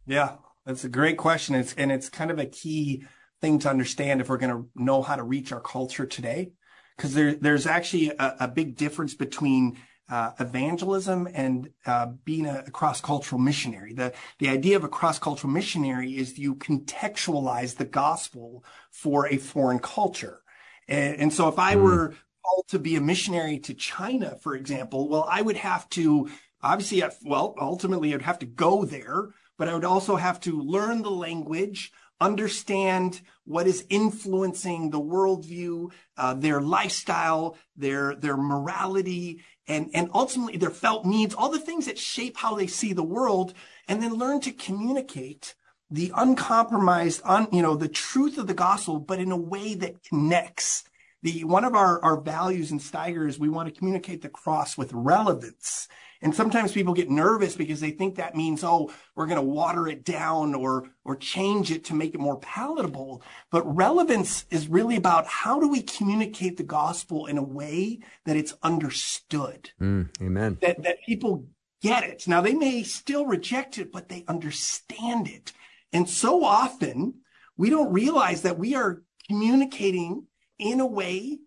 Yeah, 0.05 0.35
that's 0.65 0.83
a 0.83 0.89
great 0.89 1.17
question. 1.17 1.55
It's 1.55 1.73
and 1.75 1.89
it's 1.89 2.09
kind 2.09 2.31
of 2.31 2.39
a 2.39 2.45
key 2.45 3.05
thing 3.39 3.59
to 3.59 3.69
understand 3.69 4.19
if 4.19 4.27
we're 4.27 4.37
going 4.37 4.51
to 4.51 4.69
know 4.75 5.01
how 5.01 5.15
to 5.15 5.23
reach 5.23 5.53
our 5.53 5.61
culture 5.61 6.05
today 6.05 6.51
because 6.95 7.13
there, 7.13 7.35
there's 7.35 7.67
actually 7.67 8.09
a, 8.09 8.35
a, 8.41 8.47
big 8.47 8.75
difference 8.75 9.13
between 9.13 9.77
uh, 10.09 10.31
evangelism 10.39 11.27
and 11.33 11.69
uh, 11.85 12.07
being 12.23 12.45
a, 12.45 12.63
a 12.67 12.71
cross-cultural 12.71 13.41
missionary. 13.41 13.93
The 13.93 14.13
the 14.39 14.49
idea 14.49 14.75
of 14.75 14.83
a 14.83 14.89
cross-cultural 14.89 15.51
missionary 15.51 16.17
is 16.17 16.37
you 16.37 16.55
contextualize 16.55 17.75
the 17.75 17.85
gospel 17.85 18.63
for 18.91 19.27
a 19.27 19.37
foreign 19.37 19.79
culture. 19.79 20.41
And, 20.87 21.15
and 21.17 21.33
so 21.33 21.47
if 21.47 21.57
I 21.57 21.75
mm. 21.75 21.81
were 21.81 22.13
called 22.43 22.67
to 22.69 22.79
be 22.79 22.95
a 22.95 23.01
missionary 23.01 23.59
to 23.59 23.73
China, 23.73 24.37
for 24.41 24.55
example, 24.55 25.09
well, 25.09 25.27
I 25.29 25.41
would 25.41 25.57
have 25.57 25.89
to 25.91 26.29
obviously, 26.65 27.03
well, 27.23 27.55
ultimately, 27.59 28.13
I'd 28.13 28.23
have 28.23 28.39
to 28.39 28.45
go 28.45 28.85
there, 28.85 29.29
but 29.57 29.69
I 29.69 29.73
would 29.73 29.85
also 29.85 30.15
have 30.15 30.39
to 30.41 30.59
learn 30.61 31.03
the 31.03 31.11
language, 31.11 31.91
understand 32.19 33.21
what 33.43 33.67
is 33.67 33.85
influencing 33.89 34.89
the 34.89 34.99
worldview, 34.99 35.91
uh, 36.17 36.33
their 36.33 36.61
lifestyle, 36.61 37.57
their 37.75 38.15
their 38.15 38.37
morality, 38.37 39.43
and 39.67 39.89
and 39.93 40.09
ultimately 40.13 40.57
their 40.57 40.69
felt 40.69 41.05
needs, 41.05 41.35
all 41.35 41.49
the 41.49 41.59
things 41.59 41.85
that 41.85 41.99
shape 41.99 42.37
how 42.37 42.55
they 42.55 42.67
see 42.67 42.93
the 42.93 43.03
world, 43.03 43.53
and 43.87 44.01
then 44.01 44.13
learn 44.13 44.39
to 44.41 44.51
communicate 44.51 45.55
the 45.91 46.11
uncompromised, 46.15 47.21
un, 47.25 47.47
you 47.51 47.61
know, 47.61 47.75
the 47.75 47.87
truth 47.87 48.37
of 48.37 48.47
the 48.47 48.53
gospel, 48.53 48.99
but 48.99 49.19
in 49.19 49.31
a 49.31 49.37
way 49.37 49.75
that 49.75 50.03
connects. 50.03 50.83
The 51.21 51.43
one 51.43 51.65
of 51.65 51.73
our 51.73 52.03
our 52.03 52.19
values 52.19 52.71
in 52.71 52.79
Steiger 52.79 53.27
is 53.27 53.39
we 53.39 53.49
want 53.49 53.67
to 53.67 53.77
communicate 53.77 54.21
the 54.21 54.29
cross 54.29 54.77
with 54.77 54.93
relevance. 54.93 55.87
And 56.21 56.33
sometimes 56.33 56.71
people 56.71 56.93
get 56.93 57.09
nervous 57.09 57.55
because 57.55 57.79
they 57.79 57.91
think 57.91 58.15
that 58.15 58.35
means, 58.35 58.63
oh, 58.63 58.91
we're 59.15 59.27
going 59.27 59.37
to 59.37 59.41
water 59.41 59.87
it 59.87 60.03
down 60.03 60.55
or, 60.55 60.89
or 61.03 61.15
change 61.15 61.71
it 61.71 61.85
to 61.85 61.93
make 61.93 62.13
it 62.13 62.19
more 62.19 62.39
palatable. 62.39 63.21
But 63.51 63.63
relevance 63.75 64.45
is 64.49 64.67
really 64.67 64.95
about 64.95 65.27
how 65.27 65.59
do 65.59 65.67
we 65.67 65.81
communicate 65.81 66.57
the 66.57 66.63
gospel 66.63 67.25
in 67.25 67.37
a 67.37 67.43
way 67.43 67.99
that 68.25 68.37
it's 68.37 68.55
understood? 68.63 69.71
Mm, 69.81 70.09
amen. 70.21 70.57
That, 70.61 70.81
that 70.83 71.03
people 71.05 71.47
get 71.81 72.03
it. 72.03 72.27
Now 72.27 72.41
they 72.41 72.53
may 72.53 72.83
still 72.83 73.25
reject 73.25 73.77
it, 73.77 73.91
but 73.91 74.09
they 74.09 74.25
understand 74.27 75.27
it. 75.27 75.53
And 75.93 76.09
so 76.09 76.43
often 76.43 77.15
we 77.57 77.69
don't 77.69 77.93
realize 77.93 78.41
that 78.41 78.59
we 78.59 78.75
are 78.75 79.03
communicating 79.27 80.25
in 80.57 80.79
a 80.79 80.85
way, 80.85 81.39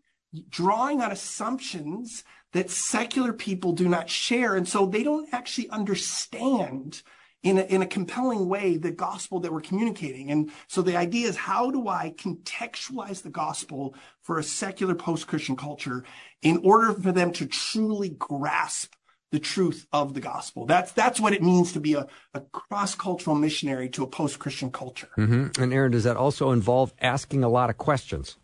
drawing 0.48 1.00
on 1.00 1.11
assumptions 1.11 2.24
that 2.52 2.70
secular 2.70 3.32
people 3.32 3.72
do 3.72 3.88
not 3.88 4.08
share. 4.08 4.54
And 4.54 4.66
so 4.66 4.87
they 4.87 5.02
don't 5.02 5.32
actually 5.32 5.68
understand 5.70 7.02
in 7.42 7.58
a, 7.58 7.62
in 7.62 7.82
a 7.82 7.87
compelling 7.87 8.48
way 8.48 8.76
the 8.76 8.90
gospel 8.90 9.40
that 9.40 9.52
we're 9.52 9.61
communicating. 9.61 10.30
And 10.30 10.50
so 10.66 10.82
the 10.82 10.96
idea 10.96 11.28
is 11.28 11.37
how 11.37 11.70
do 11.70 11.88
I 11.88 12.14
contextualize 12.16 13.22
the 13.22 13.30
gospel 13.30 13.94
for 14.22 14.38
a 14.38 14.42
secular 14.42 14.94
post-Christian 14.94 15.56
culture 15.56 16.04
in 16.42 16.61
order 16.64 16.92
for 16.94 17.12
them 17.12 17.32
to 17.34 17.46
truly 17.46 18.11
grasp 18.11 18.94
the 19.30 19.38
truth 19.38 19.87
of 19.92 20.14
the 20.14 20.20
gospel. 20.20 20.64
That's 20.64 20.92
that's 20.92 21.20
what 21.20 21.34
it 21.34 21.42
means 21.42 21.72
to 21.72 21.80
be 21.80 21.94
a, 21.94 22.06
a 22.32 22.40
cross-cultural 22.40 23.37
missionary 23.37 23.90
to 23.90 24.02
a 24.02 24.06
post-Christian 24.06 24.70
culture. 24.70 25.11
Mm-hmm. 25.18 25.62
And 25.62 25.72
Aaron, 25.72 25.92
does 25.92 26.04
that 26.04 26.16
also 26.16 26.50
involve 26.50 26.94
asking 27.00 27.44
a 27.44 27.48
lot 27.48 27.68
of 27.68 27.76
questions? 27.76 28.38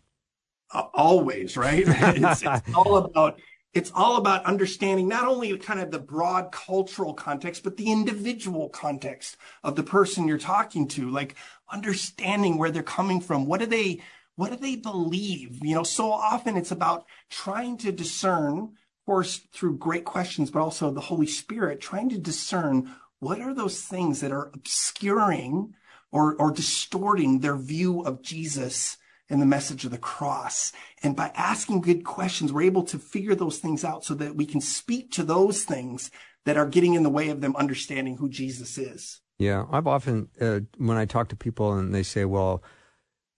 Uh, 0.71 0.83
always, 0.93 1.57
right? 1.57 1.83
it's, 1.87 2.43
it's 2.43 2.75
all 2.75 2.97
about 2.97 3.39
it's 3.75 3.91
all 3.93 4.15
about 4.15 4.45
understanding 4.45 5.09
not 5.09 5.27
only 5.27 5.55
kind 5.57 5.81
of 5.81 5.91
the 5.91 5.99
broad 5.99 6.53
cultural 6.53 7.13
context, 7.13 7.61
but 7.61 7.75
the 7.75 7.91
individual 7.91 8.69
context 8.69 9.35
of 9.63 9.75
the 9.75 9.83
person 9.83 10.29
you're 10.29 10.37
talking 10.37 10.87
to, 10.87 11.09
like 11.09 11.35
understanding 11.69 12.57
where 12.57 12.71
they're 12.71 12.81
coming 12.81 13.19
from. 13.19 13.45
What 13.45 13.59
do 13.59 13.65
they, 13.65 14.01
what 14.37 14.49
do 14.51 14.55
they 14.55 14.77
believe? 14.77 15.59
You 15.61 15.75
know, 15.75 15.83
so 15.83 16.09
often 16.09 16.55
it's 16.55 16.71
about 16.71 17.05
trying 17.29 17.77
to 17.79 17.91
discern, 17.91 18.59
of 18.59 19.05
course, 19.05 19.41
through 19.51 19.77
great 19.77 20.05
questions, 20.05 20.49
but 20.49 20.61
also 20.61 20.89
the 20.89 21.01
Holy 21.01 21.27
Spirit, 21.27 21.81
trying 21.81 22.07
to 22.09 22.17
discern 22.17 22.95
what 23.19 23.41
are 23.41 23.53
those 23.53 23.81
things 23.81 24.21
that 24.21 24.31
are 24.31 24.51
obscuring 24.53 25.75
or, 26.13 26.33
or 26.35 26.49
distorting 26.49 27.39
their 27.41 27.57
view 27.57 28.01
of 28.05 28.21
Jesus 28.21 28.95
and 29.29 29.41
the 29.41 29.45
message 29.45 29.85
of 29.85 29.91
the 29.91 29.97
cross. 29.97 30.71
And 31.03 31.15
by 31.15 31.31
asking 31.35 31.81
good 31.81 32.03
questions, 32.03 32.53
we're 32.53 32.63
able 32.63 32.83
to 32.83 32.99
figure 32.99 33.35
those 33.35 33.57
things 33.57 33.83
out 33.83 34.03
so 34.03 34.13
that 34.15 34.35
we 34.35 34.45
can 34.45 34.61
speak 34.61 35.11
to 35.13 35.23
those 35.23 35.63
things 35.63 36.11
that 36.45 36.57
are 36.57 36.67
getting 36.67 36.93
in 36.93 37.03
the 37.03 37.09
way 37.09 37.29
of 37.29 37.41
them 37.41 37.55
understanding 37.55 38.17
who 38.17 38.29
Jesus 38.29 38.77
is. 38.77 39.21
Yeah, 39.39 39.65
I've 39.71 39.87
often, 39.87 40.29
uh, 40.39 40.61
when 40.77 40.97
I 40.97 41.05
talk 41.05 41.29
to 41.29 41.35
people 41.35 41.73
and 41.73 41.93
they 41.93 42.03
say, 42.03 42.25
well, 42.25 42.63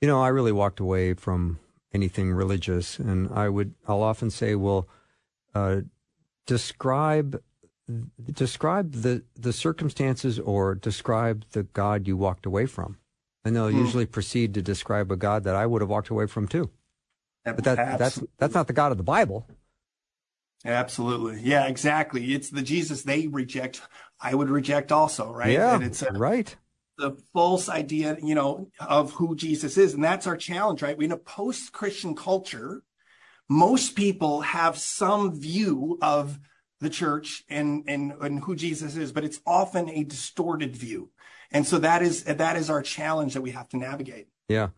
you 0.02 0.08
know, 0.08 0.21
I 0.21 0.28
really 0.28 0.52
walked 0.52 0.80
away 0.80 1.13
from 1.13 1.60
anything 1.93 2.32
religious. 2.32 3.00
And 3.00 3.30
I 3.34 3.50
would, 3.50 3.73
I'll 3.88 4.04
often 4.04 4.30
say, 4.30 4.56
well, 4.56 4.88
uh, 5.56 5.82
describe 6.45 7.41
describe 8.32 8.91
the 8.91 9.23
the 9.36 9.54
circumstances 9.54 10.39
or 10.39 10.76
describe 10.76 11.45
the 11.52 11.63
God 11.63 12.08
you 12.08 12.17
walked 12.17 12.45
away 12.45 12.65
from 12.65 12.97
and 13.47 13.55
they'll 13.55 13.71
hmm. 13.71 13.77
usually 13.77 14.05
proceed 14.05 14.53
to 14.53 14.62
describe 14.62 15.12
a 15.12 15.15
God 15.15 15.45
that 15.45 15.55
I 15.55 15.65
would 15.65 15.81
have 15.81 15.89
walked 15.89 16.10
away 16.10 16.27
from 16.27 16.47
too. 16.47 16.69
But 17.45 17.63
that, 17.63 17.97
that's 17.97 18.21
that's 18.38 18.53
not 18.53 18.67
the 18.67 18.73
God 18.73 18.91
of 18.91 18.97
the 18.97 19.05
Bible. 19.05 19.47
Absolutely, 20.65 21.41
yeah, 21.41 21.67
exactly. 21.67 22.33
It's 22.33 22.49
the 22.49 22.62
Jesus 22.62 23.03
they 23.03 23.27
reject. 23.27 23.81
I 24.19 24.36
would 24.36 24.49
reject 24.49 24.91
also, 24.91 25.31
right? 25.31 25.51
Yeah, 25.51 25.75
and 25.75 25.83
it's 25.83 26.01
a, 26.01 26.12
right. 26.12 26.53
The 26.97 27.15
false 27.31 27.69
idea, 27.69 28.17
you 28.21 28.36
know, 28.36 28.69
of 28.81 29.13
who 29.13 29.33
Jesus 29.36 29.77
is, 29.77 29.93
and 29.93 30.03
that's 30.03 30.27
our 30.27 30.36
challenge, 30.36 30.81
right? 30.81 30.97
We 30.97 31.05
in 31.05 31.12
a 31.13 31.17
post-Christian 31.17 32.15
culture, 32.15 32.83
most 33.47 33.95
people 33.95 34.41
have 34.41 34.77
some 34.77 35.39
view 35.39 35.97
of 36.01 36.38
the 36.81 36.89
church 36.89 37.45
and 37.49 37.86
and 37.88 38.12
and 38.19 38.43
who 38.43 38.57
Jesus 38.57 38.97
is, 38.97 39.13
but 39.13 39.23
it's 39.23 39.39
often 39.45 39.89
a 39.89 40.03
distorted 40.03 40.75
view. 40.75 41.12
And 41.51 41.65
so 41.65 41.79
that 41.79 42.01
is 42.01 42.23
that 42.23 42.55
is 42.57 42.69
our 42.69 42.81
challenge 42.81 43.33
that 43.33 43.41
we 43.41 43.51
have 43.51 43.69
to 43.69 43.77
navigate. 43.77 44.27
Yeah. 44.49 44.69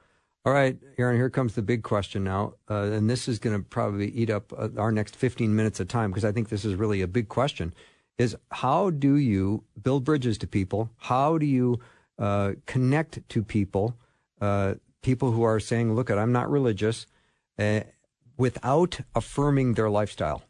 All 0.45 0.53
right, 0.53 0.77
Aaron, 0.97 1.17
here 1.17 1.29
comes 1.29 1.55
the 1.55 1.61
big 1.61 1.83
question 1.83 2.23
now. 2.23 2.53
Uh, 2.69 2.83
and 2.83 3.09
this 3.09 3.27
is 3.27 3.39
going 3.39 3.57
to 3.57 3.61
probably 3.61 4.09
eat 4.11 4.29
up 4.29 4.53
uh, 4.57 4.69
our 4.77 4.91
next 4.91 5.15
15 5.15 5.53
minutes 5.53 5.81
of 5.81 5.89
time 5.89 6.11
because 6.11 6.23
I 6.23 6.31
think 6.31 6.47
this 6.47 6.63
is 6.63 6.75
really 6.75 7.01
a 7.01 7.07
big 7.07 7.27
question 7.27 7.73
is 8.17 8.35
how 8.51 8.89
do 8.89 9.15
you 9.15 9.63
build 9.81 10.03
bridges 10.03 10.37
to 10.37 10.47
people? 10.47 10.89
How 10.97 11.37
do 11.37 11.45
you 11.45 11.79
uh, 12.19 12.53
connect 12.65 13.27
to 13.29 13.41
people, 13.41 13.95
uh, 14.41 14.75
people 15.01 15.31
who 15.31 15.43
are 15.43 15.59
saying, 15.59 15.95
look, 15.95 16.11
I'm 16.11 16.33
not 16.33 16.51
religious, 16.51 17.07
uh, 17.57 17.81
without 18.37 18.99
affirming 19.15 19.73
their 19.73 19.89
lifestyle? 19.89 20.43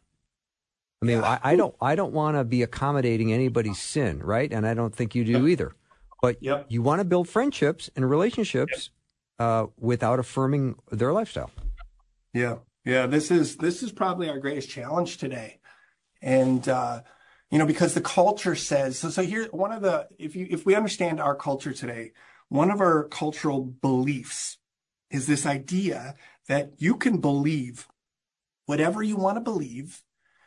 I 1.00 1.06
mean, 1.06 1.18
yeah. 1.18 1.38
I, 1.42 1.52
I, 1.52 1.56
don't 1.56 1.74
I 1.80 1.94
don't 1.94 2.12
want 2.12 2.36
to 2.36 2.44
be 2.44 2.62
accommodating 2.62 3.32
anybody's 3.32 3.80
sin, 3.80 4.20
right? 4.22 4.52
And 4.52 4.66
I 4.66 4.74
don't 4.74 4.94
think 4.94 5.14
you 5.14 5.24
do 5.24 5.46
either. 5.46 5.74
But 6.22 6.42
yep. 6.42 6.66
you 6.68 6.82
want 6.82 7.00
to 7.00 7.04
build 7.04 7.28
friendships 7.28 7.90
and 7.96 8.08
relationships 8.08 8.90
yep. 9.38 9.46
uh, 9.46 9.66
without 9.78 10.18
affirming 10.18 10.76
their 10.90 11.12
lifestyle. 11.12 11.50
Yeah, 12.32 12.56
yeah. 12.84 13.06
This 13.06 13.30
is 13.30 13.56
this 13.56 13.82
is 13.82 13.92
probably 13.92 14.28
our 14.28 14.38
greatest 14.38 14.68
challenge 14.68 15.18
today, 15.18 15.60
and 16.20 16.68
uh, 16.68 17.00
you 17.50 17.58
know 17.58 17.66
because 17.66 17.94
the 17.94 18.00
culture 18.00 18.54
says 18.54 18.98
so. 18.98 19.08
So 19.08 19.22
here, 19.22 19.48
one 19.50 19.72
of 19.72 19.82
the 19.82 20.08
if 20.18 20.36
you 20.36 20.46
if 20.50 20.66
we 20.66 20.74
understand 20.74 21.20
our 21.20 21.34
culture 21.34 21.72
today, 21.72 22.12
one 22.48 22.70
of 22.70 22.80
our 22.80 23.04
cultural 23.04 23.64
beliefs 23.64 24.58
is 25.10 25.26
this 25.26 25.46
idea 25.46 26.14
that 26.48 26.72
you 26.78 26.96
can 26.96 27.18
believe 27.18 27.88
whatever 28.66 29.02
you 29.02 29.16
want 29.16 29.36
to 29.36 29.40
believe 29.40 30.02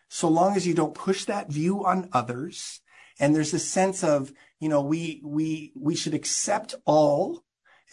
so 0.07 0.27
long 0.27 0.55
as 0.55 0.67
you 0.67 0.73
don't 0.73 0.93
push 0.93 1.25
that 1.25 1.49
view 1.49 1.83
on 1.83 2.07
others. 2.13 2.81
And 3.19 3.35
there's 3.35 3.53
a 3.53 3.59
sense 3.59 4.03
of, 4.03 4.31
you 4.63 4.69
know, 4.69 4.81
we, 4.81 5.21
we, 5.25 5.73
we 5.75 5.93
should 5.93 6.13
accept 6.13 6.73
all 6.85 7.43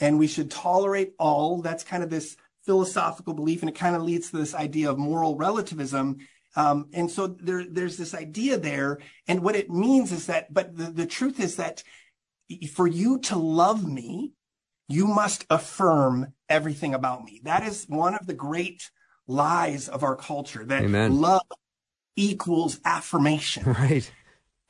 and 0.00 0.20
we 0.20 0.28
should 0.28 0.52
tolerate 0.52 1.14
all. 1.18 1.62
That's 1.62 1.82
kind 1.82 2.04
of 2.04 2.10
this 2.10 2.36
philosophical 2.64 3.34
belief. 3.34 3.60
And 3.62 3.68
it 3.68 3.74
kind 3.74 3.96
of 3.96 4.02
leads 4.02 4.30
to 4.30 4.36
this 4.36 4.54
idea 4.54 4.88
of 4.88 4.96
moral 4.96 5.34
relativism. 5.34 6.18
Um, 6.54 6.86
and 6.92 7.10
so 7.10 7.26
there, 7.26 7.64
there's 7.68 7.96
this 7.96 8.14
idea 8.14 8.56
there. 8.56 9.00
And 9.26 9.42
what 9.42 9.56
it 9.56 9.68
means 9.68 10.12
is 10.12 10.26
that, 10.26 10.54
but 10.54 10.76
the, 10.76 10.84
the 10.84 11.06
truth 11.06 11.40
is 11.40 11.56
that 11.56 11.82
for 12.72 12.86
you 12.86 13.18
to 13.22 13.36
love 13.36 13.84
me, 13.84 14.32
you 14.88 15.08
must 15.08 15.46
affirm 15.50 16.32
everything 16.48 16.94
about 16.94 17.24
me. 17.24 17.40
That 17.42 17.64
is 17.64 17.84
one 17.88 18.14
of 18.14 18.28
the 18.28 18.34
great 18.34 18.92
lies 19.26 19.88
of 19.88 20.04
our 20.04 20.14
culture 20.14 20.64
that 20.64 20.84
Amen. 20.84 21.20
love 21.20 21.42
equals 22.14 22.78
affirmation. 22.84 23.64
Right. 23.64 24.08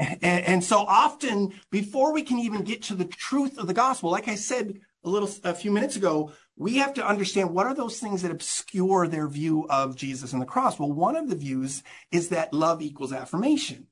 And, 0.00 0.64
so 0.64 0.78
often 0.78 1.52
before 1.70 2.12
we 2.12 2.22
can 2.22 2.38
even 2.38 2.62
get 2.62 2.82
to 2.84 2.94
the 2.94 3.04
truth 3.04 3.58
of 3.58 3.66
the 3.66 3.74
gospel, 3.74 4.10
like 4.10 4.28
I 4.28 4.34
said 4.34 4.80
a 5.04 5.08
little, 5.08 5.30
a 5.44 5.54
few 5.54 5.70
minutes 5.70 5.96
ago, 5.96 6.32
we 6.56 6.78
have 6.78 6.94
to 6.94 7.06
understand 7.06 7.50
what 7.50 7.66
are 7.66 7.74
those 7.74 7.98
things 7.98 8.22
that 8.22 8.30
obscure 8.30 9.06
their 9.06 9.28
view 9.28 9.66
of 9.68 9.96
Jesus 9.96 10.32
and 10.32 10.40
the 10.40 10.46
cross. 10.46 10.78
Well, 10.78 10.92
one 10.92 11.16
of 11.16 11.28
the 11.28 11.36
views 11.36 11.82
is 12.10 12.30
that 12.30 12.54
love 12.54 12.80
equals 12.80 13.12
affirmation. 13.12 13.88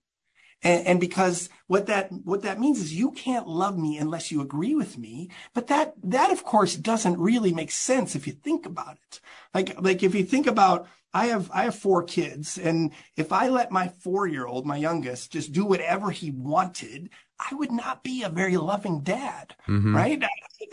And, 0.63 0.87
and, 0.87 1.01
because 1.01 1.51
what 1.69 1.87
that 1.87 2.11
what 2.25 2.43
that 2.43 2.59
means 2.59 2.81
is 2.81 2.93
you 2.93 3.13
can't 3.13 3.47
love 3.47 3.79
me 3.79 3.97
unless 3.97 4.33
you 4.33 4.41
agree 4.41 4.75
with 4.75 4.99
me. 4.99 5.31
But 5.55 5.69
that 5.69 5.95
that 6.03 6.33
of 6.33 6.43
course 6.43 6.75
doesn't 6.75 7.21
really 7.21 7.53
make 7.53 7.71
sense 7.71 8.17
if 8.17 8.27
you 8.27 8.33
think 8.33 8.67
about 8.67 8.99
it. 9.07 9.21
Like 9.55 9.81
like 9.81 10.03
if 10.03 10.17
you 10.17 10.25
think 10.25 10.49
about 10.49 10.89
I 11.15 11.27
have 11.27 11.51
I 11.53 11.65
have 11.65 11.75
four 11.75 12.03
kids, 12.03 12.59
and 12.59 12.93
if 13.17 13.33
I 13.33 13.49
let 13.49 13.73
my 13.73 13.89
four 13.89 14.27
year 14.27 14.47
old, 14.47 14.67
my 14.67 14.77
youngest, 14.77 15.33
just 15.33 15.53
do 15.53 15.65
whatever 15.65 16.11
he 16.11 16.31
wanted, 16.31 17.09
I 17.39 17.55
would 17.55 17.73
not 17.73 18.03
be 18.05 18.23
a 18.23 18.29
very 18.29 18.57
loving 18.57 19.01
dad, 19.01 19.55
mm-hmm. 19.67 19.97
right? 19.97 20.23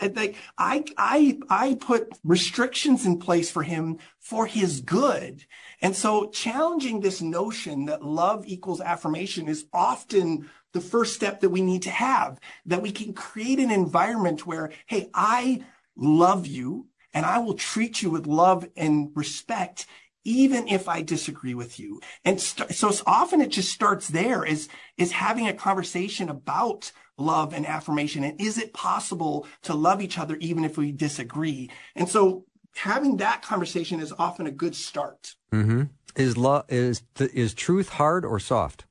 I, 0.00 0.34
I 0.58 0.84
I 0.98 1.38
I 1.48 1.74
put 1.80 2.12
restrictions 2.22 3.06
in 3.06 3.18
place 3.18 3.50
for 3.50 3.62
him 3.62 3.98
for 4.20 4.46
his 4.46 4.82
good, 4.82 5.46
and 5.80 5.96
so 5.96 6.28
challenging 6.28 7.00
this 7.00 7.22
notion 7.22 7.86
that 7.86 8.04
love 8.04 8.44
equals 8.46 8.80
affirmation 8.80 9.48
is 9.48 9.64
often 9.72 10.50
the 10.72 10.80
first 10.82 11.14
step 11.14 11.40
that 11.40 11.50
we 11.50 11.62
need 11.62 11.82
to 11.82 11.90
have. 11.90 12.38
That 12.66 12.82
we 12.82 12.92
can 12.92 13.14
create 13.14 13.58
an 13.58 13.70
environment 13.70 14.46
where, 14.46 14.70
hey, 14.84 15.08
I 15.14 15.64
love 15.96 16.46
you, 16.46 16.88
and 17.14 17.24
I 17.24 17.38
will 17.38 17.54
treat 17.54 18.02
you 18.02 18.10
with 18.10 18.26
love 18.26 18.68
and 18.76 19.12
respect 19.14 19.86
even 20.26 20.66
if 20.66 20.88
I 20.88 21.02
disagree 21.02 21.54
with 21.54 21.78
you. 21.78 22.00
And 22.24 22.40
st- 22.40 22.74
so 22.74 22.92
often 23.06 23.40
it 23.40 23.50
just 23.50 23.72
starts 23.72 24.08
there 24.08 24.44
is, 24.44 24.68
is 24.98 25.12
having 25.12 25.46
a 25.46 25.54
conversation 25.54 26.28
about 26.28 26.90
love 27.16 27.54
and 27.54 27.64
affirmation. 27.64 28.24
And 28.24 28.38
is 28.40 28.58
it 28.58 28.74
possible 28.74 29.46
to 29.62 29.74
love 29.74 30.02
each 30.02 30.18
other 30.18 30.36
even 30.40 30.64
if 30.64 30.76
we 30.76 30.90
disagree? 30.90 31.70
And 31.94 32.08
so 32.08 32.44
having 32.74 33.18
that 33.18 33.42
conversation 33.42 34.00
is 34.00 34.12
often 34.18 34.48
a 34.48 34.50
good 34.50 34.74
start. 34.74 35.36
Mm-hmm. 35.52 35.84
Is 36.16 36.36
love, 36.36 36.64
is, 36.68 37.04
th- 37.14 37.32
is 37.32 37.54
truth 37.54 37.90
hard 37.90 38.24
or 38.24 38.40
soft? 38.40 38.84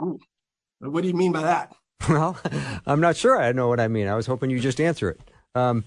Ooh. 0.00 0.20
What 0.78 1.02
do 1.02 1.08
you 1.08 1.14
mean 1.14 1.32
by 1.32 1.42
that? 1.42 1.74
Well, 2.08 2.36
I'm 2.84 3.00
not 3.00 3.16
sure. 3.16 3.40
I 3.40 3.52
know 3.52 3.68
what 3.68 3.78
I 3.78 3.86
mean. 3.86 4.08
I 4.08 4.16
was 4.16 4.26
hoping 4.26 4.50
you 4.50 4.58
just 4.58 4.80
answer 4.80 5.10
it. 5.10 5.20
Um, 5.54 5.84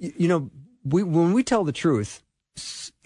you, 0.00 0.12
you 0.16 0.28
know, 0.28 0.50
we, 0.82 1.02
when 1.02 1.34
we 1.34 1.42
tell 1.42 1.62
the 1.62 1.72
truth, 1.72 2.22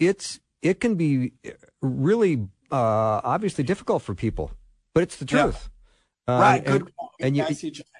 it's 0.01 0.39
it 0.61 0.79
can 0.79 0.95
be 0.95 1.33
really 1.81 2.47
uh, 2.71 3.21
obviously 3.23 3.63
difficult 3.63 4.01
for 4.01 4.15
people, 4.15 4.51
but 4.93 5.03
it's 5.03 5.17
the 5.17 5.25
truth. 5.25 5.69
Yeah. 6.27 6.35
Uh, 6.35 6.39
right. 6.39 6.63
And, 6.65 6.85
Good. 6.85 6.93
And 7.19 7.37
you, 7.37 7.45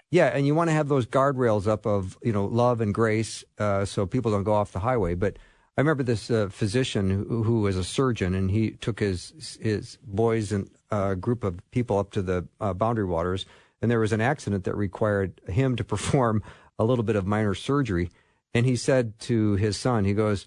yeah, 0.10 0.28
and 0.28 0.48
you 0.48 0.56
want 0.56 0.70
to 0.70 0.74
have 0.74 0.88
those 0.88 1.06
guardrails 1.06 1.68
up 1.68 1.86
of 1.86 2.18
you 2.24 2.34
know 2.34 2.46
love 2.46 2.82
and 2.82 2.94
grace, 2.94 3.44
uh, 3.60 3.86
so 3.86 4.06
people 4.06 4.32
don't 4.32 4.44
go 4.44 4.54
off 4.54 4.72
the 4.72 4.80
highway. 4.80 5.14
But 5.14 5.38
I 5.78 5.82
remember 5.82 6.04
this 6.04 6.32
uh, 6.32 6.50
physician 6.50 7.10
who, 7.10 7.44
who, 7.44 7.62
was 7.62 7.78
a 7.78 7.84
surgeon, 7.84 8.34
and 8.34 8.50
he 8.50 8.72
took 8.72 9.00
his 9.00 9.58
his 9.62 9.98
boys 10.04 10.52
and 10.52 10.70
a 10.92 10.96
uh, 10.96 11.14
group 11.16 11.44
of 11.44 11.60
people 11.72 11.98
up 12.00 12.12
to 12.12 12.22
the 12.22 12.48
uh, 12.60 12.74
boundary 12.74 13.06
waters, 13.06 13.46
and 13.82 13.92
there 13.92 14.00
was 14.00 14.12
an 14.12 14.22
accident 14.22 14.64
that 14.64 14.76
required 14.76 15.40
him 15.48 15.76
to 15.76 15.84
perform 15.94 16.42
a 16.80 16.84
little 16.84 17.04
bit 17.04 17.16
of 17.16 17.28
minor 17.28 17.54
surgery. 17.54 18.10
And 18.54 18.66
he 18.66 18.76
said 18.76 19.18
to 19.20 19.54
his 19.56 19.78
son, 19.78 20.04
he 20.04 20.14
goes, 20.14 20.46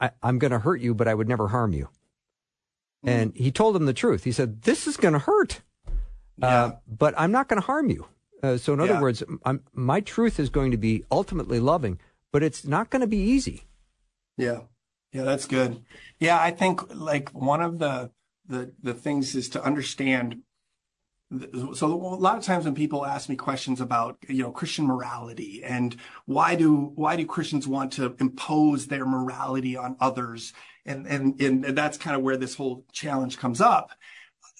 I, 0.00 0.10
am 0.22 0.38
going 0.38 0.50
to 0.50 0.58
hurt 0.58 0.80
you, 0.80 0.94
but 0.94 1.08
I 1.08 1.14
would 1.14 1.28
never 1.28 1.48
harm 1.48 1.72
you. 1.72 1.88
Mm. 3.04 3.08
And 3.08 3.36
he 3.36 3.50
told 3.50 3.76
him 3.76 3.86
the 3.86 3.92
truth. 3.92 4.24
He 4.24 4.32
said, 4.32 4.62
This 4.62 4.86
is 4.86 4.96
going 4.96 5.14
to 5.14 5.20
hurt, 5.20 5.62
uh, 5.86 5.92
yeah. 6.38 6.48
uh, 6.48 6.76
but 6.86 7.14
I'm 7.16 7.32
not 7.32 7.48
going 7.48 7.60
to 7.60 7.66
harm 7.66 7.90
you. 7.90 8.06
Uh, 8.42 8.56
so, 8.56 8.72
in 8.72 8.80
other 8.80 8.94
yeah. 8.94 9.00
words, 9.00 9.22
I'm, 9.44 9.62
my 9.72 10.00
truth 10.00 10.40
is 10.40 10.48
going 10.48 10.70
to 10.70 10.76
be 10.76 11.04
ultimately 11.10 11.60
loving, 11.60 11.98
but 12.32 12.42
it's 12.42 12.64
not 12.64 12.90
going 12.90 13.00
to 13.00 13.06
be 13.06 13.18
easy. 13.18 13.64
Yeah. 14.36 14.60
Yeah, 15.12 15.24
that's 15.24 15.46
good. 15.46 15.82
Yeah, 16.18 16.40
I 16.40 16.52
think 16.52 16.94
like 16.94 17.30
one 17.30 17.60
of 17.60 17.78
the, 17.78 18.10
the, 18.46 18.72
the 18.80 18.94
things 18.94 19.34
is 19.34 19.48
to 19.50 19.62
understand 19.62 20.42
so 21.74 21.86
a 21.86 21.86
lot 21.86 22.36
of 22.36 22.44
times 22.44 22.64
when 22.64 22.74
people 22.74 23.06
ask 23.06 23.28
me 23.28 23.36
questions 23.36 23.80
about 23.80 24.18
you 24.28 24.42
know 24.42 24.50
christian 24.50 24.84
morality 24.84 25.62
and 25.62 25.96
why 26.26 26.56
do 26.56 26.90
why 26.96 27.14
do 27.14 27.24
christians 27.24 27.68
want 27.68 27.92
to 27.92 28.16
impose 28.18 28.86
their 28.86 29.06
morality 29.06 29.76
on 29.76 29.96
others? 30.00 30.52
And 30.86 31.06
and 31.06 31.40
and 31.40 31.64
that's 31.76 31.98
kind 31.98 32.16
of 32.16 32.22
where 32.22 32.36
this 32.36 32.54
whole 32.54 32.84
challenge 32.92 33.38
comes 33.38 33.60
up. 33.60 33.90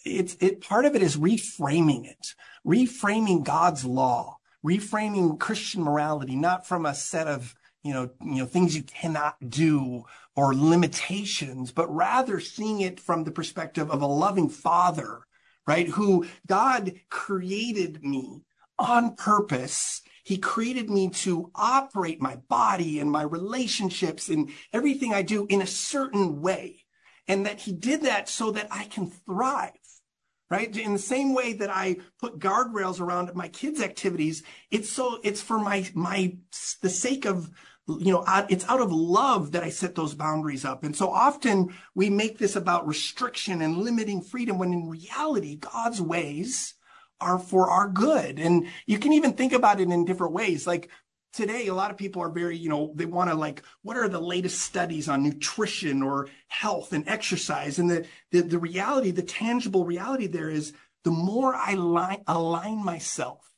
It's 0.04 0.36
it 0.40 0.60
part 0.60 0.84
of 0.84 0.94
it 0.94 1.02
is 1.02 1.16
reframing 1.16 2.06
it 2.06 2.34
reframing 2.66 3.42
god's 3.42 3.84
law 3.84 4.38
reframing 4.64 5.38
christian 5.38 5.82
morality 5.82 6.36
not 6.36 6.66
from 6.66 6.84
a 6.84 6.94
set 6.94 7.26
of 7.26 7.54
you 7.82 7.94
know 7.94 8.10
you 8.20 8.36
know 8.36 8.46
things 8.46 8.76
you 8.76 8.82
cannot 8.82 9.36
do 9.48 10.04
or 10.36 10.54
limitations 10.54 11.72
but 11.72 11.94
rather 11.94 12.38
seeing 12.38 12.80
it 12.80 13.00
from 13.00 13.24
the 13.24 13.30
perspective 13.30 13.90
of 13.90 14.02
a 14.02 14.06
loving 14.06 14.48
father 14.48 15.20
right? 15.66 15.88
Who 15.88 16.26
God 16.46 16.94
created 17.08 18.04
me 18.04 18.42
on 18.78 19.14
purpose. 19.14 20.02
He 20.24 20.38
created 20.38 20.88
me 20.88 21.10
to 21.10 21.50
operate 21.54 22.20
my 22.20 22.36
body 22.48 22.98
and 22.98 23.10
my 23.10 23.22
relationships 23.22 24.28
and 24.28 24.50
everything 24.72 25.12
I 25.12 25.22
do 25.22 25.46
in 25.48 25.60
a 25.60 25.66
certain 25.66 26.40
way. 26.40 26.84
And 27.28 27.46
that 27.46 27.60
he 27.60 27.72
did 27.72 28.02
that 28.02 28.28
so 28.28 28.50
that 28.52 28.68
I 28.70 28.84
can 28.84 29.10
thrive 29.10 29.72
right? 30.50 30.76
In 30.76 30.92
the 30.92 30.98
same 30.98 31.32
way 31.32 31.52
that 31.54 31.70
I 31.70 31.98
put 32.18 32.40
guardrails 32.40 33.00
around 33.00 33.32
my 33.34 33.48
kids' 33.48 33.80
activities, 33.80 34.42
it's 34.70 34.90
so, 34.90 35.20
it's 35.22 35.40
for 35.40 35.58
my, 35.58 35.88
my, 35.94 36.36
the 36.82 36.90
sake 36.90 37.24
of 37.24 37.50
you 37.98 38.12
know, 38.12 38.24
it's 38.48 38.68
out 38.68 38.80
of 38.80 38.92
love 38.92 39.52
that 39.52 39.64
I 39.64 39.70
set 39.70 39.94
those 39.94 40.14
boundaries 40.14 40.64
up. 40.64 40.84
And 40.84 40.94
so 40.94 41.10
often 41.10 41.74
we 41.94 42.10
make 42.10 42.38
this 42.38 42.56
about 42.56 42.86
restriction 42.86 43.62
and 43.62 43.78
limiting 43.78 44.22
freedom 44.22 44.58
when 44.58 44.72
in 44.72 44.88
reality, 44.88 45.56
God's 45.56 46.00
ways 46.00 46.74
are 47.20 47.38
for 47.38 47.70
our 47.70 47.88
good. 47.88 48.38
And 48.38 48.66
you 48.86 48.98
can 48.98 49.12
even 49.12 49.32
think 49.32 49.52
about 49.52 49.80
it 49.80 49.90
in 49.90 50.04
different 50.04 50.32
ways. 50.32 50.66
Like 50.66 50.90
today, 51.32 51.66
a 51.66 51.74
lot 51.74 51.90
of 51.90 51.96
people 51.96 52.22
are 52.22 52.30
very, 52.30 52.56
you 52.56 52.68
know, 52.68 52.92
they 52.94 53.06
want 53.06 53.30
to 53.30 53.36
like, 53.36 53.62
what 53.82 53.96
are 53.96 54.08
the 54.08 54.20
latest 54.20 54.60
studies 54.60 55.08
on 55.08 55.22
nutrition 55.22 56.02
or 56.02 56.28
health 56.48 56.92
and 56.92 57.08
exercise? 57.08 57.78
And 57.78 57.90
the, 57.90 58.06
the, 58.30 58.42
the 58.42 58.58
reality, 58.58 59.10
the 59.10 59.22
tangible 59.22 59.84
reality 59.84 60.26
there 60.26 60.50
is 60.50 60.72
the 61.04 61.10
more 61.10 61.54
I 61.54 61.74
line, 61.74 62.22
align 62.26 62.84
myself 62.84 63.50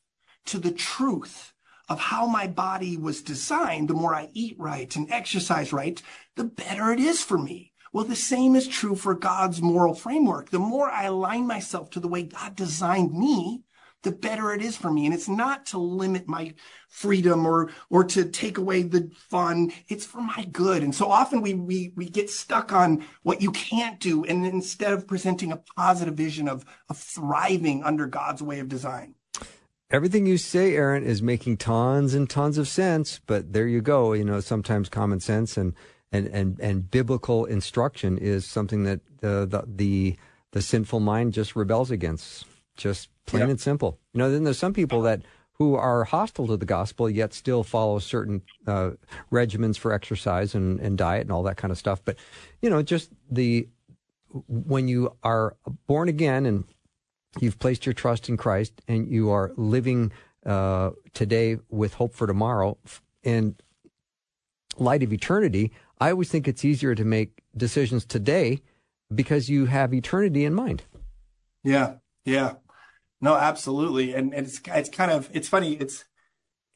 to 0.46 0.58
the 0.58 0.72
truth 0.72 1.52
of 1.88 1.98
how 1.98 2.26
my 2.26 2.46
body 2.46 2.96
was 2.96 3.22
designed, 3.22 3.88
the 3.88 3.94
more 3.94 4.14
I 4.14 4.28
eat 4.32 4.56
right 4.58 4.94
and 4.96 5.10
exercise 5.10 5.72
right, 5.72 6.00
the 6.36 6.44
better 6.44 6.92
it 6.92 7.00
is 7.00 7.22
for 7.22 7.38
me. 7.38 7.72
Well, 7.92 8.04
the 8.04 8.16
same 8.16 8.56
is 8.56 8.66
true 8.66 8.94
for 8.94 9.14
God's 9.14 9.60
moral 9.60 9.94
framework. 9.94 10.50
The 10.50 10.58
more 10.58 10.88
I 10.88 11.04
align 11.04 11.46
myself 11.46 11.90
to 11.90 12.00
the 12.00 12.08
way 12.08 12.22
God 12.22 12.56
designed 12.56 13.12
me, 13.12 13.64
the 14.02 14.12
better 14.12 14.52
it 14.52 14.62
is 14.62 14.76
for 14.76 14.90
me. 14.90 15.04
And 15.06 15.14
it's 15.14 15.28
not 15.28 15.66
to 15.66 15.78
limit 15.78 16.26
my 16.26 16.54
freedom 16.88 17.46
or, 17.46 17.70
or 17.88 18.04
to 18.04 18.24
take 18.24 18.58
away 18.58 18.82
the 18.82 19.10
fun. 19.30 19.72
It's 19.88 20.06
for 20.06 20.20
my 20.20 20.44
good. 20.50 20.82
And 20.82 20.94
so 20.94 21.10
often 21.10 21.40
we, 21.40 21.54
we, 21.54 21.92
we 21.94 22.08
get 22.08 22.30
stuck 22.30 22.72
on 22.72 23.04
what 23.22 23.42
you 23.42 23.52
can't 23.52 24.00
do. 24.00 24.24
And 24.24 24.44
instead 24.44 24.92
of 24.92 25.06
presenting 25.06 25.52
a 25.52 25.62
positive 25.76 26.14
vision 26.14 26.48
of, 26.48 26.64
of 26.88 26.98
thriving 26.98 27.84
under 27.84 28.06
God's 28.06 28.42
way 28.42 28.58
of 28.58 28.68
design. 28.68 29.14
Everything 29.92 30.24
you 30.24 30.38
say, 30.38 30.74
Aaron, 30.74 31.04
is 31.04 31.20
making 31.22 31.58
tons 31.58 32.14
and 32.14 32.28
tons 32.28 32.56
of 32.56 32.66
sense, 32.66 33.20
but 33.26 33.52
there 33.52 33.66
you 33.66 33.82
go. 33.82 34.14
You 34.14 34.24
know, 34.24 34.40
sometimes 34.40 34.88
common 34.88 35.20
sense 35.20 35.58
and, 35.58 35.74
and, 36.10 36.26
and, 36.28 36.58
and 36.60 36.90
biblical 36.90 37.44
instruction 37.44 38.16
is 38.16 38.46
something 38.46 38.84
that 38.84 39.00
uh, 39.22 39.44
the, 39.44 39.64
the, 39.66 40.16
the 40.52 40.62
sinful 40.62 41.00
mind 41.00 41.34
just 41.34 41.54
rebels 41.54 41.90
against. 41.90 42.46
Just 42.74 43.10
plain 43.26 43.50
and 43.50 43.60
simple. 43.60 43.98
You 44.14 44.18
know, 44.18 44.30
then 44.30 44.44
there's 44.44 44.58
some 44.58 44.72
people 44.72 45.02
that 45.02 45.22
who 45.62 45.74
are 45.74 46.04
hostile 46.04 46.46
to 46.46 46.56
the 46.56 46.64
gospel 46.64 47.08
yet 47.08 47.34
still 47.34 47.62
follow 47.62 47.98
certain 47.98 48.42
uh, 48.66 48.92
regimens 49.30 49.76
for 49.76 49.92
exercise 49.92 50.54
and, 50.54 50.80
and 50.80 50.96
diet 50.96 51.20
and 51.22 51.30
all 51.30 51.42
that 51.42 51.58
kind 51.58 51.70
of 51.70 51.76
stuff. 51.76 52.00
But 52.02 52.16
you 52.62 52.70
know, 52.70 52.82
just 52.82 53.10
the 53.30 53.68
when 54.48 54.88
you 54.88 55.14
are 55.22 55.54
born 55.86 56.08
again 56.08 56.46
and 56.46 56.64
you've 57.40 57.58
placed 57.58 57.86
your 57.86 57.92
trust 57.92 58.28
in 58.28 58.36
Christ 58.36 58.80
and 58.88 59.08
you 59.08 59.30
are 59.30 59.52
living 59.56 60.12
uh, 60.44 60.90
today 61.14 61.58
with 61.70 61.94
hope 61.94 62.14
for 62.14 62.26
tomorrow 62.26 62.76
in 63.22 63.56
light 64.76 65.02
of 65.02 65.12
eternity, 65.12 65.72
I 66.00 66.10
always 66.10 66.28
think 66.28 66.48
it's 66.48 66.64
easier 66.64 66.94
to 66.94 67.04
make 67.04 67.42
decisions 67.56 68.04
today 68.04 68.60
because 69.14 69.48
you 69.48 69.66
have 69.66 69.94
eternity 69.94 70.44
in 70.44 70.54
mind. 70.54 70.82
Yeah, 71.62 71.94
yeah. 72.24 72.54
No, 73.20 73.36
absolutely. 73.36 74.14
And, 74.14 74.34
and 74.34 74.46
it's, 74.46 74.60
it's 74.66 74.88
kind 74.88 75.10
of, 75.12 75.30
it's 75.32 75.48
funny. 75.48 75.74
It's, 75.74 76.04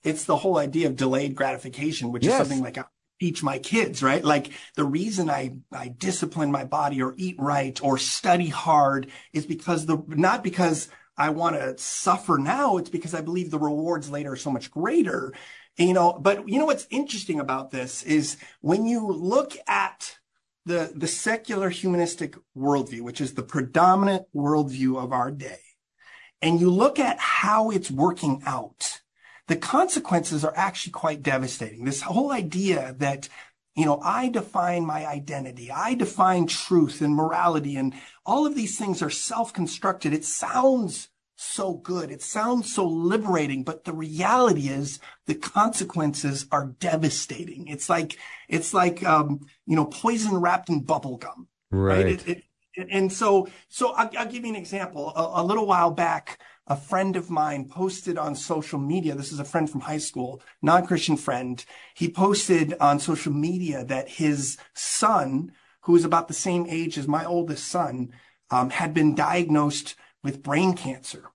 it's 0.04 0.24
the 0.24 0.36
whole 0.36 0.58
idea 0.58 0.86
of 0.86 0.96
delayed 0.96 1.34
gratification, 1.34 2.12
which 2.12 2.24
yes. 2.24 2.34
is 2.34 2.38
something 2.38 2.62
like 2.62 2.78
I 2.78 2.84
teach 3.20 3.42
my 3.42 3.58
kids, 3.58 4.02
right? 4.02 4.24
Like 4.24 4.50
the 4.74 4.84
reason 4.84 5.30
I, 5.30 5.56
I 5.72 5.88
discipline 5.88 6.50
my 6.50 6.64
body 6.64 7.02
or 7.02 7.14
eat 7.16 7.36
right 7.38 7.78
or 7.82 7.98
study 7.98 8.48
hard 8.48 9.10
is 9.32 9.46
because 9.46 9.86
the, 9.86 10.02
not 10.08 10.44
because 10.44 10.88
I 11.16 11.30
want 11.30 11.56
to 11.56 11.78
suffer 11.78 12.38
now. 12.38 12.76
It's 12.76 12.90
because 12.90 13.14
I 13.14 13.22
believe 13.22 13.50
the 13.50 13.58
rewards 13.58 14.10
later 14.10 14.32
are 14.32 14.36
so 14.36 14.50
much 14.50 14.70
greater, 14.70 15.32
you 15.76 15.94
know, 15.94 16.12
but 16.12 16.48
you 16.48 16.58
know, 16.58 16.66
what's 16.66 16.86
interesting 16.90 17.40
about 17.40 17.70
this 17.70 18.02
is 18.02 18.36
when 18.60 18.86
you 18.86 19.06
look 19.06 19.56
at 19.66 20.18
the, 20.66 20.92
the 20.94 21.06
secular 21.06 21.70
humanistic 21.70 22.34
worldview, 22.56 23.00
which 23.02 23.20
is 23.20 23.34
the 23.34 23.42
predominant 23.42 24.24
worldview 24.34 25.02
of 25.02 25.12
our 25.12 25.30
day, 25.30 25.60
and 26.42 26.60
you 26.60 26.70
look 26.70 26.98
at 26.98 27.18
how 27.18 27.70
it's 27.70 27.90
working 27.90 28.42
out, 28.44 29.00
the 29.48 29.56
consequences 29.56 30.44
are 30.44 30.56
actually 30.56 30.92
quite 30.92 31.22
devastating. 31.22 31.84
This 31.84 32.02
whole 32.02 32.32
idea 32.32 32.94
that, 32.98 33.28
you 33.74 33.84
know, 33.84 34.00
I 34.02 34.28
define 34.28 34.84
my 34.84 35.06
identity, 35.06 35.70
I 35.70 35.94
define 35.94 36.46
truth 36.46 37.00
and 37.00 37.14
morality, 37.14 37.76
and 37.76 37.94
all 38.24 38.46
of 38.46 38.54
these 38.54 38.78
things 38.78 39.02
are 39.02 39.10
self-constructed. 39.10 40.12
It 40.12 40.24
sounds 40.24 41.08
so 41.36 41.74
good. 41.74 42.10
It 42.10 42.22
sounds 42.22 42.72
so 42.72 42.86
liberating, 42.86 43.62
but 43.62 43.84
the 43.84 43.92
reality 43.92 44.68
is 44.68 44.98
the 45.26 45.34
consequences 45.34 46.46
are 46.50 46.74
devastating. 46.80 47.68
It's 47.68 47.88
like, 47.88 48.18
it's 48.48 48.72
like, 48.72 49.04
um, 49.04 49.46
you 49.66 49.76
know, 49.76 49.84
poison 49.84 50.38
wrapped 50.38 50.70
in 50.70 50.80
bubble 50.80 51.18
gum. 51.18 51.48
Right. 51.70 52.04
right? 52.04 52.28
It, 52.28 52.28
it, 52.28 52.88
and 52.90 53.12
so, 53.12 53.48
so 53.68 53.92
I'll, 53.92 54.10
I'll, 54.18 54.26
give 54.26 54.44
you 54.44 54.50
an 54.50 54.56
example. 54.56 55.12
A, 55.14 55.42
a, 55.42 55.44
little 55.44 55.66
while 55.66 55.90
back, 55.90 56.38
a 56.66 56.76
friend 56.76 57.16
of 57.16 57.30
mine 57.30 57.68
posted 57.68 58.18
on 58.18 58.34
social 58.34 58.78
media. 58.78 59.14
This 59.14 59.32
is 59.32 59.38
a 59.38 59.44
friend 59.44 59.70
from 59.70 59.82
high 59.82 59.98
school, 59.98 60.42
non-Christian 60.62 61.16
friend. 61.16 61.64
He 61.94 62.08
posted 62.08 62.74
on 62.80 62.98
social 62.98 63.32
media 63.32 63.84
that 63.84 64.08
his 64.08 64.58
son, 64.74 65.52
who 65.82 65.94
is 65.94 66.04
about 66.04 66.28
the 66.28 66.34
same 66.34 66.66
age 66.68 66.98
as 66.98 67.06
my 67.06 67.24
oldest 67.24 67.68
son, 67.68 68.12
um, 68.50 68.70
had 68.70 68.94
been 68.94 69.14
diagnosed 69.14 69.94
with 70.24 70.42
brain 70.42 70.74
cancer. 70.74 71.30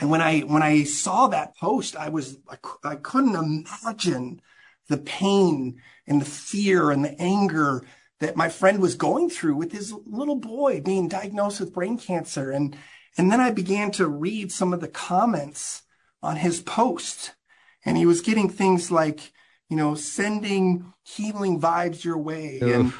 And 0.00 0.10
when 0.10 0.20
I, 0.20 0.40
when 0.40 0.62
I 0.62 0.84
saw 0.84 1.28
that 1.28 1.56
post, 1.56 1.96
I 1.96 2.08
was, 2.08 2.38
I, 2.48 2.56
I 2.84 2.96
couldn't 2.96 3.36
imagine 3.36 4.40
the 4.88 4.98
pain 4.98 5.80
and 6.06 6.20
the 6.20 6.26
fear 6.26 6.90
and 6.90 7.04
the 7.04 7.20
anger 7.20 7.84
that 8.20 8.36
my 8.36 8.48
friend 8.48 8.80
was 8.80 8.96
going 8.96 9.30
through 9.30 9.54
with 9.54 9.70
his 9.70 9.92
little 10.06 10.36
boy 10.36 10.80
being 10.80 11.06
diagnosed 11.06 11.60
with 11.60 11.74
brain 11.74 11.96
cancer. 11.96 12.50
And, 12.50 12.76
and 13.18 13.30
then 13.30 13.40
I 13.40 13.50
began 13.50 13.90
to 13.92 14.06
read 14.06 14.52
some 14.52 14.72
of 14.72 14.80
the 14.80 14.88
comments 14.88 15.82
on 16.22 16.36
his 16.36 16.60
post 16.60 17.34
and 17.84 17.96
he 17.96 18.06
was 18.06 18.20
getting 18.20 18.48
things 18.48 18.90
like, 18.90 19.32
you 19.68 19.76
know, 19.76 19.94
sending 19.96 20.92
healing 21.02 21.60
vibes 21.60 22.04
your 22.04 22.18
way 22.18 22.60
Oof. 22.62 22.74
and 22.74 22.92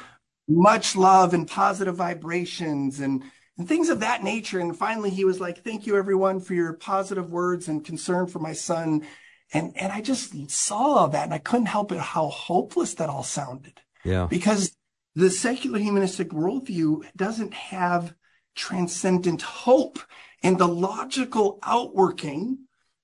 much 0.47 0.95
love 0.95 1.33
and 1.33 1.47
positive 1.47 1.95
vibrations 1.95 2.99
and, 2.99 3.23
and 3.57 3.67
things 3.67 3.89
of 3.89 4.01
that 4.01 4.23
nature. 4.23 4.59
And 4.59 4.75
finally 4.75 5.09
he 5.09 5.23
was 5.23 5.39
like, 5.39 5.63
thank 5.63 5.87
you 5.87 5.95
everyone 5.95 6.41
for 6.41 6.53
your 6.53 6.73
positive 6.73 7.31
words 7.31 7.67
and 7.67 7.85
concern 7.85 8.27
for 8.27 8.39
my 8.39 8.53
son. 8.53 9.07
And, 9.53 9.73
and 9.77 9.91
I 9.91 10.01
just 10.01 10.51
saw 10.51 10.97
all 10.97 11.07
that 11.09 11.25
and 11.25 11.33
I 11.33 11.39
couldn't 11.39 11.67
help 11.67 11.91
it 11.91 11.99
how 11.99 12.27
hopeless 12.27 12.95
that 12.95 13.09
all 13.09 13.23
sounded. 13.23 13.79
Yeah. 14.03 14.27
Because 14.29 14.75
the 15.15 15.29
secular 15.29 15.79
humanistic 15.79 16.29
worldview 16.29 17.05
doesn't 17.15 17.53
have 17.53 18.13
transcendent 18.59 19.41
hope. 19.41 19.99
And 20.43 20.57
the 20.57 20.67
logical 20.67 21.59
outworking 21.63 22.59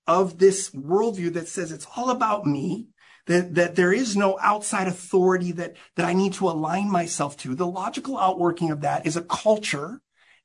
of 0.08 0.38
this 0.38 0.70
worldview 0.70 1.34
that 1.34 1.48
says 1.48 1.72
it's 1.72 1.88
all 1.96 2.10
about 2.10 2.46
me, 2.46 2.90
that, 3.26 3.56
that 3.56 3.76
there 3.76 3.92
is 3.92 4.16
no 4.16 4.38
outside 4.40 4.88
authority 4.88 5.52
that, 5.54 5.76
that 5.96 6.06
I 6.06 6.14
need 6.14 6.34
to 6.34 6.48
align 6.50 6.92
myself 6.92 7.36
to. 7.38 7.56
The 7.56 7.66
logical 7.66 8.18
outworking 8.18 8.70
of 8.70 8.82
that 8.82 9.08
is 9.08 9.18
a 9.18 9.24
culture 9.24 10.02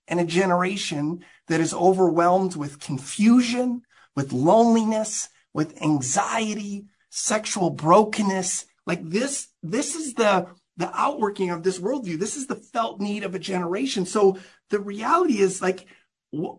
and 0.08 0.18
a 0.18 0.24
generation 0.24 1.24
that 1.48 1.60
is 1.60 1.74
overwhelmed 1.74 2.56
with 2.56 2.80
confusion, 2.80 3.82
with 4.16 4.32
loneliness, 4.32 5.28
with 5.52 5.80
anxiety, 5.82 6.86
sexual 7.10 7.70
brokenness. 7.70 8.66
Like 8.86 9.02
this, 9.04 9.48
this 9.62 9.94
is 9.94 10.14
the, 10.14 10.46
the 10.76 10.90
outworking 10.98 11.50
of 11.50 11.62
this 11.62 11.78
worldview. 11.78 12.18
This 12.18 12.36
is 12.36 12.46
the 12.46 12.56
felt 12.56 13.00
need 13.00 13.24
of 13.24 13.34
a 13.34 13.38
generation. 13.38 14.06
So 14.06 14.38
the 14.70 14.80
reality 14.80 15.38
is 15.38 15.60
like, 15.60 15.86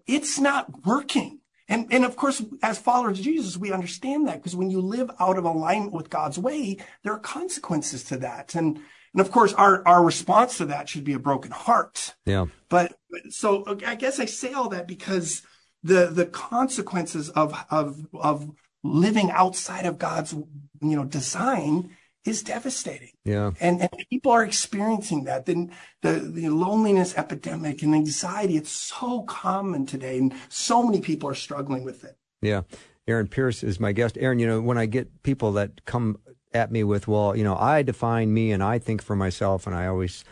it's 0.05 0.39
not 0.39 0.85
working. 0.85 1.39
And, 1.67 1.87
and 1.91 2.03
of 2.03 2.17
course, 2.17 2.43
as 2.61 2.77
followers 2.77 3.19
of 3.19 3.23
Jesus, 3.23 3.57
we 3.57 3.71
understand 3.71 4.27
that 4.27 4.37
because 4.37 4.55
when 4.55 4.69
you 4.69 4.81
live 4.81 5.09
out 5.19 5.37
of 5.37 5.45
alignment 5.45 5.93
with 5.93 6.09
God's 6.09 6.37
way, 6.37 6.77
there 7.03 7.13
are 7.13 7.19
consequences 7.19 8.03
to 8.05 8.17
that. 8.17 8.55
And, 8.55 8.79
and 9.13 9.21
of 9.21 9.31
course, 9.31 9.53
our, 9.53 9.87
our 9.87 10.03
response 10.03 10.57
to 10.57 10.65
that 10.65 10.89
should 10.89 11.05
be 11.05 11.13
a 11.13 11.19
broken 11.19 11.51
heart. 11.51 12.15
Yeah. 12.25 12.47
But 12.67 12.97
so 13.29 13.79
I 13.87 13.95
guess 13.95 14.19
I 14.19 14.25
say 14.25 14.51
all 14.51 14.67
that 14.69 14.87
because 14.87 15.43
the, 15.81 16.07
the 16.07 16.25
consequences 16.25 17.29
of, 17.29 17.55
of, 17.69 18.05
of 18.13 18.51
living 18.83 19.31
outside 19.31 19.85
of 19.85 19.97
God's, 19.97 20.33
you 20.33 20.95
know, 20.95 21.05
design 21.05 21.95
is 22.25 22.43
devastating. 22.43 23.11
Yeah. 23.25 23.51
And, 23.59 23.81
and 23.81 23.89
people 24.09 24.31
are 24.31 24.43
experiencing 24.43 25.23
that. 25.23 25.45
Then 25.45 25.71
the, 26.01 26.13
the 26.13 26.49
loneliness 26.49 27.17
epidemic 27.17 27.81
and 27.81 27.95
anxiety, 27.95 28.57
it's 28.57 28.71
so 28.71 29.23
common 29.23 29.85
today. 29.85 30.19
And 30.19 30.33
so 30.49 30.83
many 30.83 31.01
people 31.01 31.29
are 31.29 31.35
struggling 31.35 31.83
with 31.83 32.03
it. 32.03 32.17
Yeah. 32.41 32.61
Aaron 33.07 33.27
Pierce 33.27 33.63
is 33.63 33.79
my 33.79 33.91
guest. 33.91 34.17
Aaron, 34.19 34.39
you 34.39 34.47
know, 34.47 34.61
when 34.61 34.77
I 34.77 34.85
get 34.85 35.23
people 35.23 35.53
that 35.53 35.85
come 35.85 36.19
at 36.53 36.71
me 36.71 36.83
with, 36.83 37.07
well, 37.07 37.35
you 37.35 37.43
know, 37.43 37.55
I 37.55 37.81
define 37.81 38.33
me 38.33 38.51
and 38.51 38.61
I 38.61 38.77
think 38.77 39.01
for 39.01 39.15
myself, 39.15 39.65
and 39.65 39.75
I 39.75 39.87
always 39.87 40.23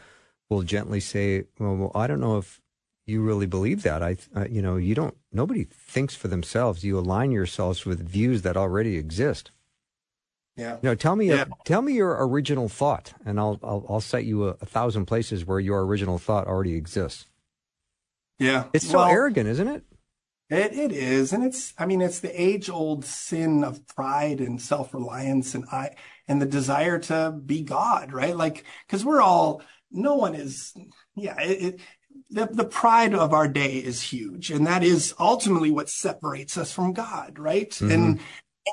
will 0.49 0.61
gently 0.61 0.99
say, 0.99 1.45
well, 1.59 1.75
well 1.75 1.91
I 1.95 2.05
don't 2.05 2.19
know 2.19 2.37
if 2.37 2.61
you 3.07 3.23
really 3.23 3.47
believe 3.47 3.81
that. 3.81 4.03
I, 4.03 4.17
uh, 4.35 4.45
you 4.47 4.61
know, 4.61 4.75
you 4.75 4.93
don't, 4.93 5.17
nobody 5.31 5.63
thinks 5.63 6.15
for 6.15 6.27
themselves. 6.27 6.83
You 6.83 6.99
align 6.99 7.31
yourselves 7.31 7.85
with 7.85 8.07
views 8.07 8.43
that 8.43 8.57
already 8.57 8.97
exist. 8.97 9.49
Yeah. 10.59 10.73
You 10.81 10.89
know, 10.89 10.95
tell 10.95 11.15
me, 11.15 11.29
yeah. 11.29 11.43
a, 11.43 11.63
tell 11.63 11.81
me 11.81 11.93
your 11.93 12.27
original 12.27 12.67
thought, 12.67 13.13
and 13.25 13.39
I'll 13.39 13.59
I'll, 13.63 13.85
I'll 13.87 14.01
cite 14.01 14.25
you 14.25 14.49
a, 14.49 14.57
a, 14.61 14.65
thousand 14.65 15.05
places 15.05 15.45
where 15.45 15.59
your 15.59 15.85
original 15.85 16.17
thought 16.17 16.47
already 16.47 16.75
exists. 16.75 17.25
Yeah, 18.39 18.65
it's 18.73 18.87
so 18.87 18.97
well, 18.97 19.07
arrogant, 19.07 19.47
isn't 19.47 19.67
it? 19.67 19.83
It 20.49 20.73
it 20.73 20.91
is, 20.91 21.31
and 21.31 21.45
it's 21.45 21.73
I 21.77 21.85
mean 21.85 22.01
it's 22.01 22.19
the 22.19 22.41
age 22.41 22.69
old 22.69 23.05
sin 23.05 23.63
of 23.63 23.87
pride 23.87 24.41
and 24.41 24.61
self 24.61 24.93
reliance 24.93 25.55
and 25.55 25.63
I 25.71 25.91
and 26.27 26.41
the 26.41 26.45
desire 26.45 26.99
to 26.99 27.31
be 27.31 27.61
God, 27.61 28.11
right? 28.11 28.35
Like 28.35 28.65
because 28.85 29.05
we're 29.05 29.21
all 29.21 29.61
no 29.91 30.15
one 30.15 30.35
is 30.35 30.73
yeah 31.15 31.39
it, 31.39 31.61
it 31.61 31.79
the, 32.31 32.47
the 32.47 32.65
pride 32.65 33.15
of 33.15 33.33
our 33.33 33.47
day 33.47 33.77
is 33.77 34.01
huge 34.01 34.51
and 34.51 34.67
that 34.67 34.83
is 34.83 35.13
ultimately 35.19 35.71
what 35.71 35.89
separates 35.89 36.57
us 36.57 36.71
from 36.71 36.93
God, 36.93 37.39
right? 37.39 37.69
Mm-hmm. 37.69 37.91
And 37.91 38.19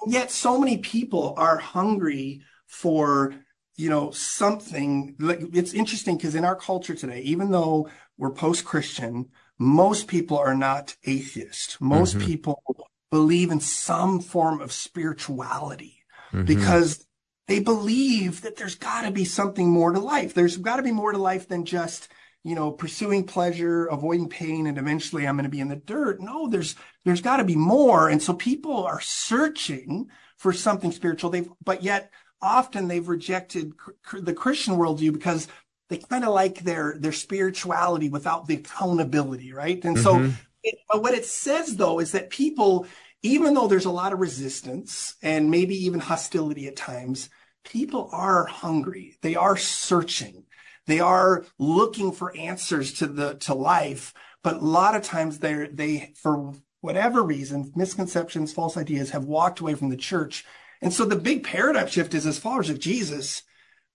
and 0.02 0.12
yet 0.12 0.30
so 0.30 0.58
many 0.58 0.78
people 0.78 1.34
are 1.36 1.58
hungry 1.58 2.42
for, 2.66 3.34
you 3.76 3.90
know, 3.90 4.10
something 4.10 5.14
like 5.18 5.40
it's 5.52 5.74
interesting 5.74 6.16
because 6.16 6.34
in 6.34 6.44
our 6.44 6.56
culture 6.56 6.94
today, 6.94 7.20
even 7.20 7.50
though 7.50 7.88
we're 8.18 8.30
post-Christian, 8.30 9.30
most 9.58 10.08
people 10.08 10.38
are 10.38 10.54
not 10.54 10.96
atheist. 11.04 11.80
Most 11.80 12.16
mm-hmm. 12.16 12.26
people 12.26 12.62
believe 13.10 13.50
in 13.50 13.60
some 13.60 14.20
form 14.20 14.60
of 14.60 14.72
spirituality 14.72 16.02
mm-hmm. 16.32 16.44
because 16.44 17.06
they 17.46 17.60
believe 17.60 18.42
that 18.42 18.56
there's 18.56 18.74
got 18.74 19.02
to 19.02 19.10
be 19.10 19.24
something 19.24 19.70
more 19.70 19.92
to 19.92 20.00
life. 20.00 20.34
There's 20.34 20.56
got 20.56 20.76
to 20.76 20.82
be 20.82 20.92
more 20.92 21.12
to 21.12 21.18
life 21.18 21.48
than 21.48 21.64
just, 21.64 22.08
you 22.46 22.54
know, 22.54 22.70
pursuing 22.70 23.24
pleasure, 23.24 23.86
avoiding 23.86 24.28
pain, 24.28 24.68
and 24.68 24.78
eventually 24.78 25.26
I'm 25.26 25.34
going 25.34 25.46
to 25.46 25.50
be 25.50 25.58
in 25.58 25.66
the 25.66 25.74
dirt. 25.74 26.20
No, 26.20 26.46
there's, 26.46 26.76
there's 27.04 27.20
got 27.20 27.38
to 27.38 27.44
be 27.44 27.56
more. 27.56 28.08
And 28.08 28.22
so 28.22 28.34
people 28.34 28.86
are 28.86 29.00
searching 29.00 30.10
for 30.36 30.52
something 30.52 30.92
spiritual. 30.92 31.30
They've, 31.30 31.48
but 31.64 31.82
yet 31.82 32.12
often 32.40 32.86
they've 32.86 33.08
rejected 33.08 33.76
cr- 33.76 34.20
the 34.20 34.32
Christian 34.32 34.76
worldview 34.76 35.12
because 35.12 35.48
they 35.88 35.96
kind 35.96 36.22
of 36.22 36.32
like 36.32 36.60
their, 36.60 36.94
their 37.00 37.10
spirituality 37.10 38.10
without 38.10 38.46
the 38.46 38.54
accountability, 38.54 39.52
right? 39.52 39.84
And 39.84 39.96
mm-hmm. 39.96 40.30
so 40.30 40.36
it, 40.62 40.78
what 40.92 41.14
it 41.14 41.26
says 41.26 41.76
though 41.76 41.98
is 41.98 42.12
that 42.12 42.30
people, 42.30 42.86
even 43.22 43.54
though 43.54 43.66
there's 43.66 43.86
a 43.86 43.90
lot 43.90 44.12
of 44.12 44.20
resistance 44.20 45.16
and 45.20 45.50
maybe 45.50 45.74
even 45.86 45.98
hostility 45.98 46.68
at 46.68 46.76
times, 46.76 47.28
people 47.64 48.08
are 48.12 48.46
hungry. 48.46 49.18
They 49.20 49.34
are 49.34 49.56
searching. 49.56 50.44
They 50.86 51.00
are 51.00 51.44
looking 51.58 52.12
for 52.12 52.36
answers 52.36 52.92
to 52.94 53.06
the, 53.06 53.34
to 53.36 53.54
life. 53.54 54.14
But 54.42 54.56
a 54.56 54.64
lot 54.64 54.94
of 54.94 55.02
times 55.02 55.38
they're, 55.38 55.68
they, 55.68 56.12
for 56.16 56.54
whatever 56.80 57.22
reason, 57.22 57.72
misconceptions, 57.74 58.52
false 58.52 58.76
ideas 58.76 59.10
have 59.10 59.24
walked 59.24 59.60
away 59.60 59.74
from 59.74 59.88
the 59.88 59.96
church. 59.96 60.44
And 60.80 60.92
so 60.92 61.04
the 61.04 61.16
big 61.16 61.42
paradigm 61.42 61.88
shift 61.88 62.14
is 62.14 62.26
as 62.26 62.38
followers 62.38 62.70
of 62.70 62.78
Jesus, 62.78 63.42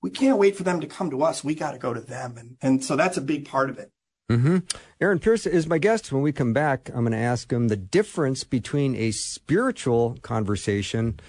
we 0.01 0.09
can't 0.09 0.39
wait 0.39 0.55
for 0.55 0.63
them 0.63 0.81
to 0.81 0.87
come 0.87 1.09
to 1.11 1.23
us. 1.23 1.43
We 1.43 1.55
got 1.55 1.71
to 1.71 1.77
go 1.77 1.93
to 1.93 2.01
them. 2.01 2.37
And, 2.37 2.57
and 2.61 2.83
so 2.83 2.95
that's 2.95 3.17
a 3.17 3.21
big 3.21 3.47
part 3.47 3.69
of 3.69 3.77
it. 3.77 3.91
Mm-hmm. 4.29 4.57
Aaron 4.99 5.19
Pierce 5.19 5.45
is 5.45 5.67
my 5.67 5.77
guest. 5.77 6.11
When 6.11 6.21
we 6.21 6.31
come 6.31 6.53
back, 6.53 6.89
I'm 6.89 7.01
going 7.01 7.11
to 7.11 7.17
ask 7.17 7.51
him 7.51 7.67
the 7.67 7.75
difference 7.75 8.43
between 8.43 8.95
a 8.95 9.11
spiritual 9.11 10.17
conversation 10.21 11.19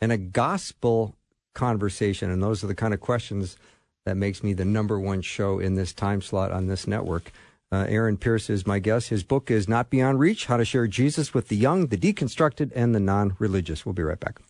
and 0.00 0.12
a 0.12 0.16
gospel 0.16 1.16
conversation. 1.54 2.30
And 2.30 2.42
those 2.42 2.62
are 2.62 2.68
the 2.68 2.74
kind 2.74 2.94
of 2.94 3.00
questions 3.00 3.56
that 4.04 4.16
makes 4.16 4.42
me 4.42 4.52
the 4.52 4.64
number 4.64 4.98
one 4.98 5.22
show 5.22 5.58
in 5.58 5.74
this 5.74 5.92
time 5.92 6.20
slot 6.20 6.50
on 6.50 6.66
this 6.66 6.86
network. 6.86 7.32
Uh, 7.70 7.86
Aaron 7.88 8.18
Pierce 8.18 8.50
is 8.50 8.66
my 8.66 8.78
guest. 8.78 9.08
His 9.08 9.22
book 9.22 9.50
is 9.50 9.68
Not 9.68 9.88
Beyond 9.88 10.18
Reach 10.18 10.46
How 10.46 10.58
to 10.58 10.64
Share 10.64 10.86
Jesus 10.86 11.32
with 11.32 11.48
the 11.48 11.56
Young, 11.56 11.86
the 11.86 11.96
Deconstructed, 11.96 12.70
and 12.74 12.94
the 12.94 13.00
Non 13.00 13.34
Religious. 13.38 13.86
We'll 13.86 13.94
be 13.94 14.02
right 14.02 14.20
back. 14.20 14.40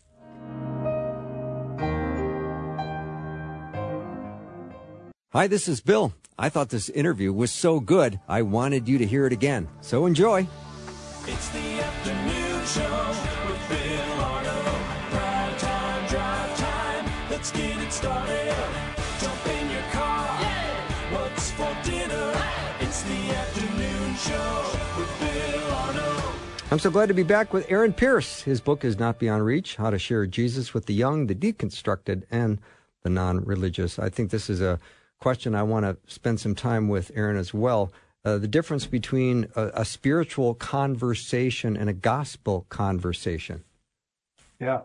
Hi, 5.33 5.47
this 5.47 5.69
is 5.69 5.81
Bill. 5.81 6.13
I 6.39 6.49
thought 6.49 6.71
this 6.71 6.89
interview 6.89 7.33
was 7.33 7.53
so 7.53 7.79
good, 7.79 8.19
I 8.29 8.43
wanted 8.43 8.89
you 8.89 8.99
to 8.99 9.07
hear 9.07 9.27
it 9.27 9.33
again. 9.33 9.69
So 9.81 10.07
enjoy. 10.07 10.49
It's 11.27 11.49
the 11.51 11.81
afternoon 11.81 12.67
show 12.67 13.09
with 13.49 13.69
Bill 13.69 14.21
Arnold. 14.21 14.83
Prime 15.11 15.57
time, 15.59 16.09
drive 16.09 16.59
time. 16.59 17.31
Let's 17.31 17.53
get 17.53 17.79
it 17.79 17.93
started. 17.93 18.42
I'm 26.73 26.79
so 26.79 26.91
glad 26.91 27.09
to 27.09 27.15
be 27.15 27.23
back 27.23 27.53
with 27.53 27.71
Aaron 27.71 27.93
Pierce. 27.93 28.41
His 28.41 28.63
book 28.63 28.83
is 28.83 28.99
Not 28.99 29.19
Beyond 29.19 29.45
Reach 29.45 29.77
How 29.77 29.91
to 29.91 29.99
Share 29.99 30.25
Jesus 30.25 30.73
with 30.73 30.87
the 30.87 30.95
Young, 30.95 31.27
the 31.27 31.35
Deconstructed, 31.35 32.23
and 32.31 32.61
the 33.03 33.11
Non 33.11 33.45
Religious. 33.45 33.99
I 33.99 34.09
think 34.09 34.31
this 34.31 34.49
is 34.49 34.63
a 34.63 34.81
question 35.21 35.55
I 35.55 35.65
want 35.65 35.85
to 35.85 35.99
spend 36.11 36.41
some 36.41 36.55
time 36.55 36.89
with 36.89 37.11
Aaron 37.15 37.37
as 37.37 37.53
well. 37.53 37.93
Uh, 38.25 38.39
the 38.39 38.49
difference 38.49 38.87
between 38.87 39.49
a, 39.55 39.67
a, 39.75 39.85
spiritual 39.85 40.55
conversation 40.55 41.77
and 41.77 41.91
a 41.91 41.93
gospel 41.93 42.65
conversation. 42.71 43.65
Yeah. 44.59 44.81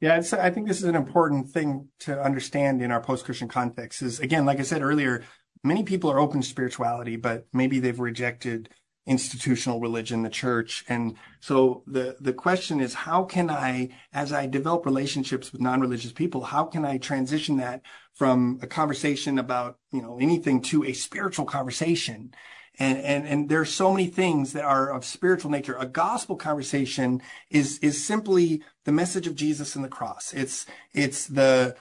Yeah, 0.00 0.20
I 0.32 0.50
think 0.50 0.66
this 0.66 0.78
is 0.78 0.84
an 0.88 0.96
important 0.96 1.50
thing 1.50 1.90
to 2.00 2.20
understand 2.20 2.82
in 2.82 2.90
our 2.90 3.00
post 3.00 3.24
Christian 3.24 3.46
context. 3.46 4.02
Is 4.02 4.18
again, 4.18 4.46
like 4.46 4.58
I 4.58 4.64
said 4.64 4.82
earlier, 4.82 5.22
many 5.62 5.84
people 5.84 6.10
are 6.10 6.18
open 6.18 6.40
to 6.40 6.46
spirituality, 6.48 7.14
but 7.14 7.46
maybe 7.52 7.78
they've 7.78 8.00
rejected 8.00 8.68
institutional 9.10 9.80
religion, 9.80 10.22
the 10.22 10.30
church. 10.30 10.84
And 10.88 11.16
so 11.40 11.82
the, 11.84 12.16
the 12.20 12.32
question 12.32 12.80
is, 12.80 12.94
how 12.94 13.24
can 13.24 13.50
I, 13.50 13.88
as 14.12 14.32
I 14.32 14.46
develop 14.46 14.86
relationships 14.86 15.50
with 15.50 15.60
non-religious 15.60 16.12
people, 16.12 16.44
how 16.44 16.64
can 16.64 16.84
I 16.84 16.96
transition 16.96 17.56
that 17.56 17.82
from 18.14 18.60
a 18.62 18.68
conversation 18.68 19.36
about, 19.36 19.78
you 19.90 20.00
know, 20.00 20.18
anything 20.20 20.62
to 20.62 20.84
a 20.84 20.92
spiritual 20.92 21.44
conversation? 21.44 22.32
And, 22.78 22.98
and, 22.98 23.26
and 23.26 23.48
there 23.48 23.60
are 23.60 23.64
so 23.82 23.90
many 23.90 24.06
things 24.06 24.52
that 24.52 24.64
are 24.64 24.92
of 24.94 25.04
spiritual 25.04 25.50
nature. 25.50 25.76
A 25.76 25.86
gospel 25.86 26.36
conversation 26.36 27.20
is, 27.50 27.78
is 27.80 28.06
simply 28.06 28.62
the 28.84 28.92
message 28.92 29.26
of 29.26 29.34
Jesus 29.34 29.74
and 29.74 29.84
the 29.84 29.88
cross. 29.88 30.32
It's, 30.32 30.66
it's 30.94 31.26
the 31.26 31.74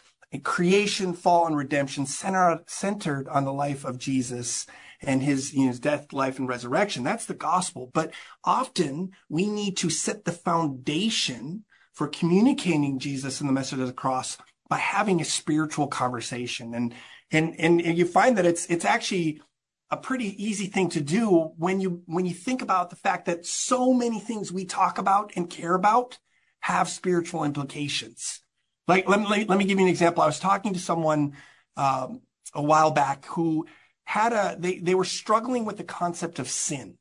creation, 0.44 1.14
fall, 1.14 1.46
and 1.46 1.56
redemption 1.56 2.08
centered, 2.08 2.64
centered 2.66 3.28
on 3.28 3.46
the 3.46 3.54
life 3.54 3.86
of 3.86 4.00
Jesus 4.00 4.66
and 5.02 5.24
his, 5.24 5.54
you 5.54 5.62
know, 5.62 5.68
his 5.70 5.80
death, 5.80 6.12
life, 6.14 6.40
and 6.40 6.48
resurrection. 6.48 7.04
That's 7.04 7.26
the 7.26 7.34
gospel. 7.34 7.90
But 7.94 8.12
often 8.44 9.12
we 9.30 9.48
need 9.48 9.78
to 9.78 9.90
set 9.90 10.26
the 10.26 10.32
foundation 10.32 11.64
for 11.94 12.08
communicating 12.08 13.00
Jesus 13.00 13.40
and 13.40 13.50
the 13.50 13.54
message 13.54 13.80
of 13.80 13.88
the 13.88 13.94
cross 13.94 14.38
by 14.70 14.78
having 14.78 15.20
a 15.20 15.26
spiritual 15.26 15.88
conversation. 15.88 16.74
And, 16.74 16.94
and, 17.32 17.60
and 17.60 17.98
you 17.98 18.06
find 18.06 18.38
that 18.38 18.46
it's, 18.46 18.66
it's 18.68 18.86
actually 18.86 19.42
a 19.90 19.98
pretty 19.98 20.44
easy 20.44 20.68
thing 20.68 20.90
to 20.90 21.02
do 21.02 21.52
when 21.58 21.82
you, 21.82 22.04
when 22.06 22.26
you 22.26 22.34
think 22.34 22.62
about 22.62 22.90
the 22.90 22.96
fact 22.96 23.26
that 23.26 23.46
so 23.46 23.94
many 23.94 24.20
things 24.20 24.52
we 24.52 24.66
talk 24.66 24.98
about 24.98 25.32
and 25.36 25.50
care 25.50 25.74
about 25.74 26.20
have 26.60 26.88
spiritual 26.90 27.44
implications. 27.44 28.42
Like, 28.88 29.08
let 29.08 29.20
me, 29.22 29.46
let 29.46 29.58
me 29.58 29.66
give 29.66 29.80
you 29.80 29.86
an 29.86 29.92
example. 29.92 30.22
I 30.22 30.28
was 30.28 30.40
talking 30.40 30.74
to 30.74 30.80
someone, 30.80 31.34
um, 31.76 32.22
a 32.54 32.62
while 32.62 32.92
back 32.92 33.26
who 33.26 33.68
had 34.10 34.34
a 34.34 34.56
they 34.58 34.80
they 34.80 34.96
were 34.96 35.06
struggling 35.06 35.66
with 35.66 35.78
the 35.78 35.84
concept 35.84 36.40
of 36.40 36.50
sin. 36.50 36.98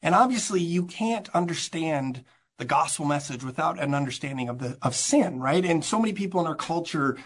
And 0.00 0.14
obviously 0.14 0.62
you 0.62 0.86
can't 0.86 1.28
understand 1.34 2.24
the 2.56 2.64
gospel 2.64 3.04
message 3.04 3.44
without 3.44 3.78
an 3.78 3.94
understanding 3.94 4.48
of 4.48 4.58
the 4.58 4.78
of 4.80 4.94
sin, 4.94 5.38
right? 5.38 5.62
And 5.62 5.84
so 5.84 5.98
many 6.00 6.14
people 6.14 6.40
in 6.40 6.46
our 6.46 6.54
culture 6.54 7.18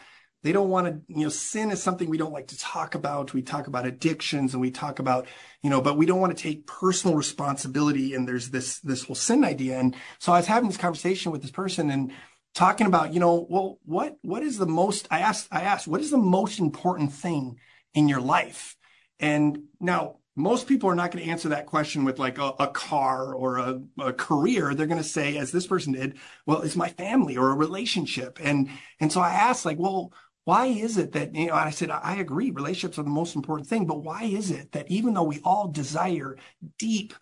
they 0.42 0.52
don't 0.52 0.70
want 0.70 0.86
to, 0.86 1.00
you 1.06 1.24
know, 1.24 1.28
sin 1.28 1.70
is 1.70 1.82
something 1.82 2.08
we 2.08 2.16
don't 2.16 2.32
like 2.32 2.48
to 2.48 2.58
talk 2.58 2.94
about. 2.94 3.34
We 3.34 3.42
talk 3.42 3.66
about 3.66 3.86
addictions 3.86 4.54
and 4.54 4.60
we 4.60 4.70
talk 4.70 4.98
about, 4.98 5.26
you 5.62 5.68
know, 5.68 5.82
but 5.82 5.98
we 5.98 6.06
don't 6.06 6.20
want 6.20 6.36
to 6.36 6.42
take 6.42 6.66
personal 6.66 7.14
responsibility. 7.14 8.14
And 8.14 8.26
there's 8.26 8.48
this, 8.48 8.80
this 8.80 9.04
whole 9.04 9.14
sin 9.14 9.44
idea. 9.44 9.78
And 9.78 9.94
so 10.18 10.32
I 10.32 10.38
was 10.38 10.46
having 10.46 10.70
this 10.70 10.78
conversation 10.78 11.30
with 11.30 11.42
this 11.42 11.50
person 11.50 11.90
and 11.90 12.12
talking 12.54 12.86
about, 12.86 13.12
you 13.12 13.20
know, 13.20 13.46
well, 13.50 13.78
what, 13.84 14.16
what 14.22 14.42
is 14.42 14.56
the 14.56 14.66
most, 14.66 15.06
I 15.10 15.20
asked, 15.20 15.48
I 15.52 15.60
asked, 15.60 15.86
what 15.86 16.00
is 16.00 16.10
the 16.10 16.16
most 16.16 16.58
important 16.58 17.12
thing 17.12 17.58
in 17.92 18.08
your 18.08 18.22
life? 18.22 18.76
And 19.20 19.64
now 19.78 20.16
most 20.36 20.66
people 20.66 20.88
are 20.88 20.94
not 20.94 21.10
going 21.10 21.24
to 21.24 21.30
answer 21.30 21.50
that 21.50 21.66
question 21.66 22.04
with 22.04 22.18
like 22.18 22.38
a, 22.38 22.54
a 22.58 22.68
car 22.68 23.34
or 23.34 23.58
a, 23.58 23.80
a, 23.98 24.12
career. 24.12 24.74
They're 24.74 24.86
going 24.86 25.02
to 25.02 25.04
say, 25.04 25.36
as 25.36 25.52
this 25.52 25.66
person 25.66 25.92
did, 25.92 26.18
well, 26.46 26.62
it's 26.62 26.76
my 26.76 26.88
family 26.88 27.36
or 27.36 27.50
a 27.50 27.56
relationship. 27.56 28.38
And, 28.42 28.70
and 29.00 29.12
so 29.12 29.20
I 29.20 29.30
asked 29.30 29.64
like, 29.64 29.78
well, 29.78 30.12
why 30.44 30.66
is 30.66 30.96
it 30.96 31.12
that, 31.12 31.34
you 31.34 31.48
know, 31.48 31.54
I 31.54 31.70
said, 31.70 31.90
I 31.90 32.16
agree. 32.16 32.50
Relationships 32.50 32.98
are 32.98 33.02
the 33.02 33.10
most 33.10 33.36
important 33.36 33.68
thing, 33.68 33.86
but 33.86 34.02
why 34.02 34.24
is 34.24 34.50
it 34.50 34.72
that 34.72 34.90
even 34.90 35.14
though 35.14 35.24
we 35.24 35.40
all 35.44 35.68
desire 35.68 36.36
deep, 36.78 37.12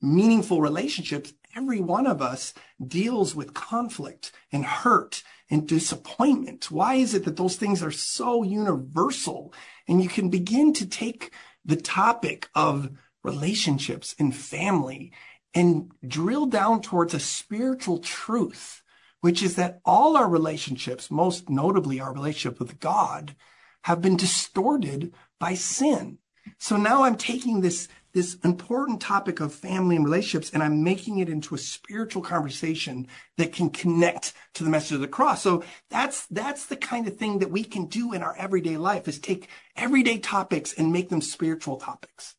meaningful 0.00 0.60
relationships, 0.60 1.32
every 1.56 1.80
one 1.80 2.06
of 2.06 2.22
us 2.22 2.54
deals 2.86 3.34
with 3.34 3.54
conflict 3.54 4.32
and 4.52 4.64
hurt 4.64 5.22
and 5.52 5.68
disappointment? 5.68 6.70
Why 6.70 6.94
is 6.94 7.12
it 7.14 7.26
that 7.26 7.36
those 7.36 7.56
things 7.56 7.82
are 7.82 7.90
so 7.90 8.42
universal 8.42 9.52
and 9.86 10.02
you 10.02 10.08
can 10.08 10.30
begin 10.30 10.72
to 10.72 10.86
take 10.86 11.30
the 11.64 11.76
topic 11.76 12.48
of 12.54 12.90
relationships 13.22 14.16
and 14.18 14.34
family 14.34 15.12
and 15.54 15.92
drill 16.08 16.46
down 16.46 16.80
towards 16.80 17.12
a 17.12 17.20
spiritual 17.20 17.98
truth, 17.98 18.82
which 19.20 19.42
is 19.42 19.56
that 19.56 19.80
all 19.84 20.16
our 20.16 20.28
relationships, 20.28 21.10
most 21.10 21.50
notably 21.50 22.00
our 22.00 22.14
relationship 22.14 22.58
with 22.58 22.80
God, 22.80 23.36
have 23.84 24.00
been 24.00 24.16
distorted 24.16 25.12
by 25.38 25.54
sin. 25.54 26.18
So 26.58 26.78
now 26.78 27.04
I'm 27.04 27.16
taking 27.16 27.60
this 27.60 27.88
this 28.12 28.36
important 28.44 29.00
topic 29.00 29.40
of 29.40 29.54
family 29.54 29.96
and 29.96 30.04
relationships 30.04 30.50
and 30.52 30.62
I'm 30.62 30.84
making 30.84 31.18
it 31.18 31.28
into 31.28 31.54
a 31.54 31.58
spiritual 31.58 32.22
conversation 32.22 33.06
that 33.38 33.52
can 33.52 33.70
connect 33.70 34.34
to 34.54 34.64
the 34.64 34.70
message 34.70 34.92
of 34.92 35.00
the 35.00 35.08
cross. 35.08 35.42
So 35.42 35.64
that's, 35.88 36.26
that's 36.26 36.66
the 36.66 36.76
kind 36.76 37.08
of 37.08 37.16
thing 37.16 37.38
that 37.38 37.50
we 37.50 37.64
can 37.64 37.86
do 37.86 38.12
in 38.12 38.22
our 38.22 38.36
everyday 38.36 38.76
life 38.76 39.08
is 39.08 39.18
take 39.18 39.48
everyday 39.76 40.18
topics 40.18 40.74
and 40.74 40.92
make 40.92 41.08
them 41.08 41.20
spiritual 41.20 41.76
topics. 41.76 42.34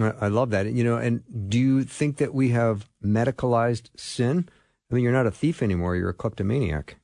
I 0.00 0.28
love 0.28 0.50
that. 0.50 0.66
You 0.66 0.84
know, 0.84 0.96
and 0.96 1.22
do 1.50 1.58
you 1.58 1.82
think 1.82 2.18
that 2.18 2.32
we 2.32 2.50
have 2.50 2.88
medicalized 3.04 3.90
sin? 3.96 4.48
I 4.90 4.94
mean, 4.94 5.02
you're 5.02 5.12
not 5.12 5.26
a 5.26 5.32
thief 5.32 5.62
anymore. 5.62 5.96
You're 5.96 6.10
a 6.10 6.14
kleptomaniac. 6.14 6.96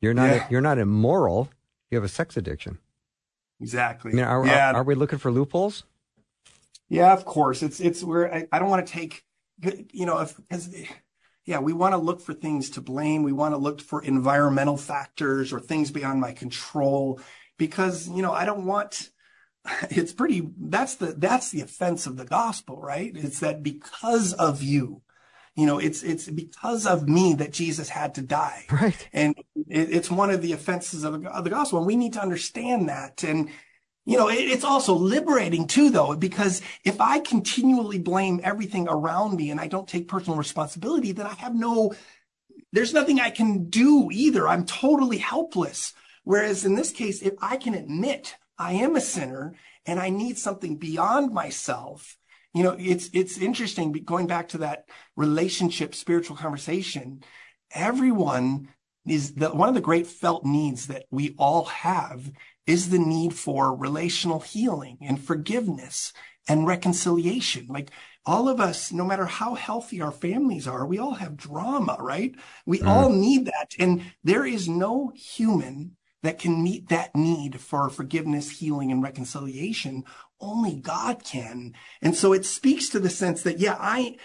You're 0.00 0.14
not, 0.14 0.30
yeah. 0.30 0.46
you're 0.50 0.62
not 0.62 0.78
immoral. 0.78 1.50
You 1.90 1.96
have 1.96 2.04
a 2.04 2.08
sex 2.08 2.36
addiction. 2.36 2.78
Exactly. 3.60 4.12
I 4.12 4.14
mean, 4.14 4.24
are, 4.24 4.46
yeah. 4.46 4.70
are, 4.70 4.76
are 4.76 4.82
we 4.82 4.94
looking 4.94 5.18
for 5.18 5.30
loopholes? 5.30 5.84
Yeah, 6.90 7.12
of 7.14 7.24
course. 7.24 7.62
It's 7.62 7.80
it's 7.80 8.04
where 8.04 8.34
I, 8.34 8.46
I 8.52 8.58
don't 8.58 8.68
want 8.68 8.86
to 8.86 8.92
take, 8.92 9.24
you 9.92 10.04
know, 10.04 10.18
if 10.18 10.36
because 10.36 10.74
yeah, 11.46 11.58
we 11.58 11.72
want 11.72 11.94
to 11.94 11.98
look 11.98 12.20
for 12.20 12.34
things 12.34 12.70
to 12.70 12.80
blame. 12.80 13.22
We 13.22 13.32
want 13.32 13.54
to 13.54 13.58
look 13.58 13.80
for 13.80 14.02
environmental 14.02 14.76
factors 14.76 15.52
or 15.52 15.60
things 15.60 15.90
beyond 15.90 16.20
my 16.20 16.32
control 16.32 17.20
because, 17.58 18.08
you 18.08 18.22
know, 18.22 18.32
I 18.32 18.44
don't 18.44 18.66
want, 18.66 19.10
it's 19.90 20.12
pretty, 20.12 20.48
that's 20.58 20.96
the, 20.96 21.06
that's 21.06 21.50
the 21.50 21.62
offense 21.62 22.06
of 22.06 22.16
the 22.16 22.24
gospel, 22.24 22.80
right? 22.80 23.10
It's 23.14 23.40
that 23.40 23.62
because 23.62 24.32
of 24.34 24.62
you, 24.62 25.02
you 25.56 25.66
know, 25.66 25.78
it's, 25.78 26.02
it's 26.02 26.28
because 26.28 26.86
of 26.86 27.08
me 27.08 27.34
that 27.34 27.52
Jesus 27.52 27.88
had 27.88 28.14
to 28.14 28.22
die. 28.22 28.66
Right. 28.70 29.08
And 29.12 29.34
it, 29.68 29.90
it's 29.92 30.10
one 30.10 30.30
of 30.30 30.42
the 30.42 30.52
offenses 30.52 31.04
of, 31.04 31.26
of 31.26 31.44
the 31.44 31.50
gospel. 31.50 31.78
And 31.78 31.86
we 31.86 31.96
need 31.96 32.12
to 32.12 32.22
understand 32.22 32.88
that. 32.88 33.24
And, 33.24 33.50
you 34.06 34.16
know, 34.16 34.28
it, 34.28 34.38
it's 34.38 34.64
also 34.64 34.94
liberating 34.94 35.66
too, 35.66 35.90
though, 35.90 36.16
because 36.16 36.62
if 36.84 37.00
I 37.00 37.20
continually 37.20 37.98
blame 37.98 38.40
everything 38.42 38.88
around 38.88 39.36
me 39.36 39.50
and 39.50 39.60
I 39.60 39.68
don't 39.68 39.88
take 39.88 40.08
personal 40.08 40.38
responsibility, 40.38 41.12
then 41.12 41.26
I 41.26 41.34
have 41.34 41.54
no, 41.54 41.94
there's 42.72 42.94
nothing 42.94 43.20
I 43.20 43.30
can 43.30 43.68
do 43.68 44.08
either. 44.10 44.48
I'm 44.48 44.64
totally 44.64 45.18
helpless. 45.18 45.92
Whereas 46.24 46.64
in 46.64 46.74
this 46.74 46.92
case, 46.92 47.22
if 47.22 47.34
I 47.40 47.56
can 47.56 47.74
admit 47.74 48.36
I 48.58 48.72
am 48.74 48.96
a 48.96 49.00
sinner 49.00 49.54
and 49.86 49.98
I 49.98 50.10
need 50.10 50.38
something 50.38 50.76
beyond 50.76 51.32
myself, 51.32 52.16
you 52.54 52.62
know, 52.62 52.76
it's, 52.78 53.10
it's 53.12 53.38
interesting 53.38 53.92
going 53.92 54.26
back 54.26 54.48
to 54.48 54.58
that 54.58 54.86
relationship, 55.16 55.94
spiritual 55.94 56.36
conversation. 56.36 57.22
Everyone 57.72 58.68
is 59.06 59.34
the, 59.34 59.50
one 59.50 59.68
of 59.68 59.74
the 59.74 59.80
great 59.80 60.06
felt 60.06 60.44
needs 60.44 60.88
that 60.88 61.04
we 61.10 61.34
all 61.38 61.66
have 61.66 62.30
is 62.66 62.90
the 62.90 62.98
need 62.98 63.34
for 63.34 63.74
relational 63.74 64.40
healing 64.40 64.98
and 65.00 65.22
forgiveness 65.22 66.12
and 66.48 66.66
reconciliation. 66.66 67.66
Like 67.68 67.90
all 68.26 68.48
of 68.48 68.60
us, 68.60 68.92
no 68.92 69.04
matter 69.04 69.26
how 69.26 69.54
healthy 69.54 70.00
our 70.00 70.12
families 70.12 70.66
are, 70.66 70.86
we 70.86 70.98
all 70.98 71.14
have 71.14 71.36
drama, 71.36 71.96
right? 72.00 72.34
We 72.66 72.78
mm. 72.78 72.86
all 72.86 73.10
need 73.10 73.46
that. 73.46 73.74
And 73.78 74.02
there 74.22 74.44
is 74.44 74.68
no 74.68 75.12
human 75.14 75.96
that 76.22 76.38
can 76.38 76.62
meet 76.62 76.88
that 76.88 77.14
need 77.14 77.60
for 77.60 77.88
forgiveness, 77.88 78.50
healing, 78.50 78.92
and 78.92 79.02
reconciliation. 79.02 80.04
Only 80.38 80.76
God 80.76 81.24
can. 81.24 81.74
And 82.02 82.14
so 82.14 82.32
it 82.32 82.44
speaks 82.44 82.90
to 82.90 82.98
the 82.98 83.10
sense 83.10 83.42
that, 83.42 83.58
yeah, 83.58 83.76
I, 83.78 84.16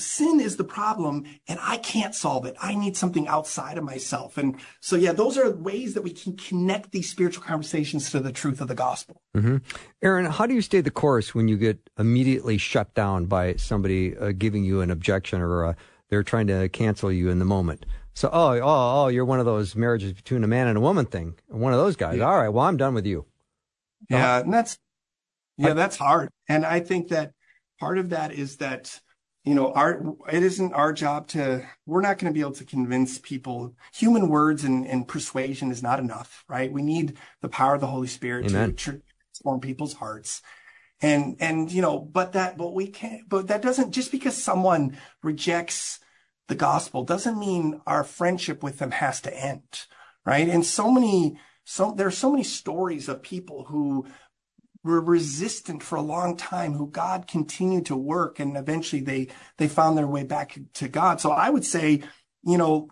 sin 0.00 0.40
is 0.40 0.56
the 0.56 0.64
problem 0.64 1.24
and 1.48 1.58
I 1.62 1.76
can't 1.78 2.14
solve 2.14 2.46
it. 2.46 2.56
I 2.60 2.74
need 2.74 2.96
something 2.96 3.28
outside 3.28 3.78
of 3.78 3.84
myself. 3.84 4.38
And 4.38 4.56
so, 4.80 4.96
yeah, 4.96 5.12
those 5.12 5.36
are 5.38 5.50
ways 5.50 5.94
that 5.94 6.02
we 6.02 6.10
can 6.10 6.36
connect 6.36 6.92
these 6.92 7.10
spiritual 7.10 7.44
conversations 7.44 8.10
to 8.10 8.20
the 8.20 8.32
truth 8.32 8.60
of 8.60 8.68
the 8.68 8.74
gospel. 8.74 9.20
Mm-hmm. 9.36 9.58
Aaron, 10.02 10.26
how 10.26 10.46
do 10.46 10.54
you 10.54 10.62
stay 10.62 10.80
the 10.80 10.90
course 10.90 11.34
when 11.34 11.48
you 11.48 11.56
get 11.56 11.78
immediately 11.98 12.58
shut 12.58 12.94
down 12.94 13.26
by 13.26 13.54
somebody 13.56 14.16
uh, 14.16 14.32
giving 14.32 14.64
you 14.64 14.80
an 14.80 14.90
objection 14.90 15.40
or 15.40 15.66
uh, 15.66 15.74
they're 16.08 16.22
trying 16.22 16.46
to 16.48 16.68
cancel 16.68 17.10
you 17.12 17.28
in 17.30 17.38
the 17.38 17.44
moment? 17.44 17.86
So, 18.14 18.30
oh, 18.32 18.58
oh, 18.58 19.04
oh, 19.04 19.08
you're 19.08 19.26
one 19.26 19.40
of 19.40 19.46
those 19.46 19.76
marriages 19.76 20.12
between 20.14 20.42
a 20.42 20.48
man 20.48 20.68
and 20.68 20.78
a 20.78 20.80
woman 20.80 21.04
thing. 21.04 21.34
One 21.48 21.72
of 21.72 21.78
those 21.78 21.96
guys. 21.96 22.18
Yeah. 22.18 22.24
All 22.24 22.38
right. 22.38 22.48
Well, 22.48 22.64
I'm 22.64 22.78
done 22.78 22.94
with 22.94 23.04
you. 23.06 23.26
Yeah. 24.08 24.40
And 24.40 24.52
that's, 24.52 24.78
yeah, 25.58 25.74
that's 25.74 25.96
hard. 25.96 26.30
And 26.48 26.64
I 26.64 26.80
think 26.80 27.08
that 27.08 27.32
part 27.78 27.98
of 27.98 28.10
that 28.10 28.32
is 28.32 28.56
that, 28.56 29.00
you 29.46 29.54
know, 29.54 29.72
our, 29.72 30.02
it 30.30 30.42
isn't 30.42 30.74
our 30.74 30.92
job 30.92 31.28
to, 31.28 31.64
we're 31.86 32.00
not 32.00 32.18
going 32.18 32.30
to 32.30 32.34
be 32.34 32.40
able 32.40 32.50
to 32.50 32.64
convince 32.64 33.18
people. 33.18 33.76
Human 33.94 34.28
words 34.28 34.64
and, 34.64 34.84
and 34.84 35.06
persuasion 35.06 35.70
is 35.70 35.84
not 35.84 36.00
enough, 36.00 36.44
right? 36.48 36.72
We 36.72 36.82
need 36.82 37.16
the 37.42 37.48
power 37.48 37.76
of 37.76 37.80
the 37.80 37.86
Holy 37.86 38.08
Spirit 38.08 38.46
Amen. 38.50 38.70
to 38.70 38.74
transform 38.74 39.60
people's 39.60 39.94
hearts. 39.94 40.42
And, 41.00 41.36
and, 41.38 41.70
you 41.70 41.80
know, 41.80 42.00
but 42.00 42.32
that, 42.32 42.58
but 42.58 42.74
we 42.74 42.88
can't, 42.88 43.28
but 43.28 43.46
that 43.46 43.62
doesn't, 43.62 43.92
just 43.92 44.10
because 44.10 44.36
someone 44.36 44.98
rejects, 45.22 46.00
the 46.48 46.56
gospel 46.56 47.04
doesn't 47.04 47.38
mean 47.38 47.80
our 47.86 48.02
friendship 48.02 48.64
with 48.64 48.78
them 48.78 48.90
has 48.90 49.20
to 49.20 49.36
end, 49.36 49.86
right? 50.24 50.48
And 50.48 50.66
so 50.66 50.90
many, 50.90 51.38
so 51.62 51.94
there 51.96 52.08
are 52.08 52.10
so 52.10 52.32
many 52.32 52.42
stories 52.42 53.08
of 53.08 53.22
people 53.22 53.66
who 53.68 54.06
were 54.86 55.00
resistant 55.00 55.82
for 55.82 55.96
a 55.96 56.02
long 56.02 56.36
time, 56.36 56.74
who 56.74 56.88
God 56.88 57.26
continued 57.26 57.86
to 57.86 57.96
work, 57.96 58.40
and 58.40 58.56
eventually 58.56 59.02
they 59.02 59.28
they 59.58 59.68
found 59.68 59.96
their 59.96 60.06
way 60.06 60.24
back 60.24 60.58
to 60.74 60.88
God. 60.88 61.20
So 61.20 61.30
I 61.30 61.50
would 61.50 61.64
say, 61.64 62.02
you 62.44 62.58
know, 62.58 62.88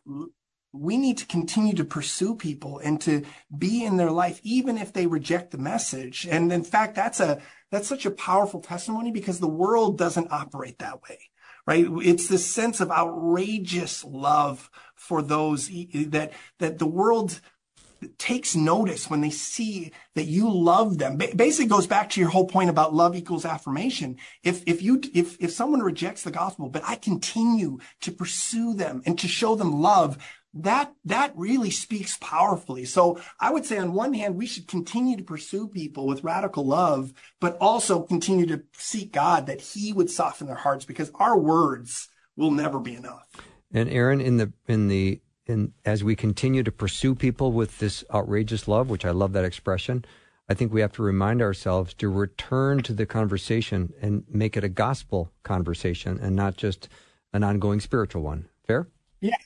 we 0.73 0.97
need 0.97 1.19
to 1.19 1.27
continue 1.27 1.75
to 1.75 1.85
pursue 1.85 2.35
people 2.35 2.79
and 2.81 3.01
to 3.03 3.23
be 3.57 3.85
in 3.85 3.97
their 3.97 4.11
life, 4.11 4.41
even 4.43 4.77
if 4.77 4.93
they 4.93 5.07
reject 5.07 5.53
the 5.53 5.59
message. 5.59 6.27
And 6.29 6.53
in 6.53 6.65
fact, 6.65 6.97
that's 6.97 7.21
a 7.21 7.41
that's 7.71 7.89
such 7.89 8.07
a 8.07 8.11
powerful 8.11 8.61
testimony 8.61 9.11
because 9.11 9.41
the 9.41 9.49
world 9.49 9.97
doesn't 9.99 10.33
operate 10.33 10.79
that 10.79 11.03
way 11.03 11.19
right? 11.67 11.87
It's 12.03 12.29
this 12.29 12.51
sense 12.51 12.81
of 12.81 12.91
outrageous 12.91 14.05
love 14.05 14.71
for 14.95 15.23
those 15.23 15.69
that, 15.69 16.33
that 16.59 16.79
the 16.79 16.87
world 16.87 17.41
takes 18.19 18.55
notice 18.55 19.09
when 19.09 19.21
they 19.21 19.31
see 19.31 19.93
that 20.15 20.25
you 20.25 20.51
love 20.51 20.99
them. 20.99 21.17
Basically 21.17 21.67
goes 21.67 21.87
back 21.87 22.11
to 22.11 22.21
your 22.21 22.31
whole 22.31 22.47
point 22.47 22.71
about 22.71 22.95
love 22.95 23.17
equals 23.17 23.45
affirmation. 23.45 24.17
If, 24.43 24.63
if 24.67 24.83
you, 24.83 25.01
if, 25.15 25.37
if 25.41 25.51
someone 25.51 25.81
rejects 25.81 26.23
the 26.23 26.31
gospel, 26.31 26.69
but 26.69 26.83
I 26.87 26.97
continue 26.97 27.79
to 28.03 28.13
pursue 28.13 28.75
them 28.75 29.03
and 29.07 29.19
to 29.19 29.29
show 29.29 29.55
them 29.55 29.81
love, 29.81 30.19
that 30.55 30.93
that 31.05 31.33
really 31.37 31.71
speaks 31.71 32.17
powerfully. 32.21 32.85
So 32.85 33.21
I 33.41 33.51
would 33.51 33.67
say 33.67 33.79
on 33.79 33.93
one 33.93 34.15
hand, 34.15 34.37
we 34.37 34.47
should 34.47 34.69
continue 34.69 35.17
to 35.17 35.25
pursue 35.25 35.69
people 35.69 36.07
with 36.07 36.23
radical 36.23 36.65
love, 36.65 37.13
but 37.41 37.57
also 37.61 38.03
continue 38.03 38.47
to 38.47 38.63
seek 38.73 39.13
God 39.13 39.47
that 39.47 39.61
he 39.61 39.93
would 39.93 40.11
soften 40.11 40.47
their 40.47 40.57
hearts 40.57 40.85
because 40.85 41.11
our 41.17 41.37
words 41.37 42.09
will 42.37 42.53
never 42.53 42.79
be 42.79 42.95
enough. 42.95 43.27
And 43.73 43.89
Aaron, 43.89 44.21
in 44.21 44.37
the 44.37 44.53
in 44.69 44.87
the 44.87 45.21
in 45.47 45.73
as 45.85 46.03
we 46.03 46.17
continue 46.17 46.63
to 46.63 46.73
pursue 46.73 47.15
people 47.15 47.53
with 47.53 47.79
this 47.79 48.05
outrageous 48.13 48.67
love, 48.69 48.91
which 48.91 49.05
I 49.05 49.11
love 49.11 49.33
that 49.33 49.45
expression, 49.45 50.05
I 50.49 50.55
think 50.55 50.73
we 50.73 50.81
have 50.81 50.93
to 50.93 51.03
remind 51.03 51.41
ourselves 51.41 51.95
to 51.95 52.09
return 52.09 52.83
to 52.83 52.93
the 52.93 53.07
conversation 53.07 53.93
and 54.01 54.25
make 54.29 54.57
it 54.57 54.65
a 54.65 54.69
gospel 54.69 55.33
conversation 55.43 56.19
and 56.21 56.37
not 56.37 56.57
just 56.57 56.89
an 57.33 57.43
ongoing 57.43 57.81
spiritual 57.81 58.23
one. 58.23 58.49
Fair? 58.67 58.89
Yeah, 59.21 59.37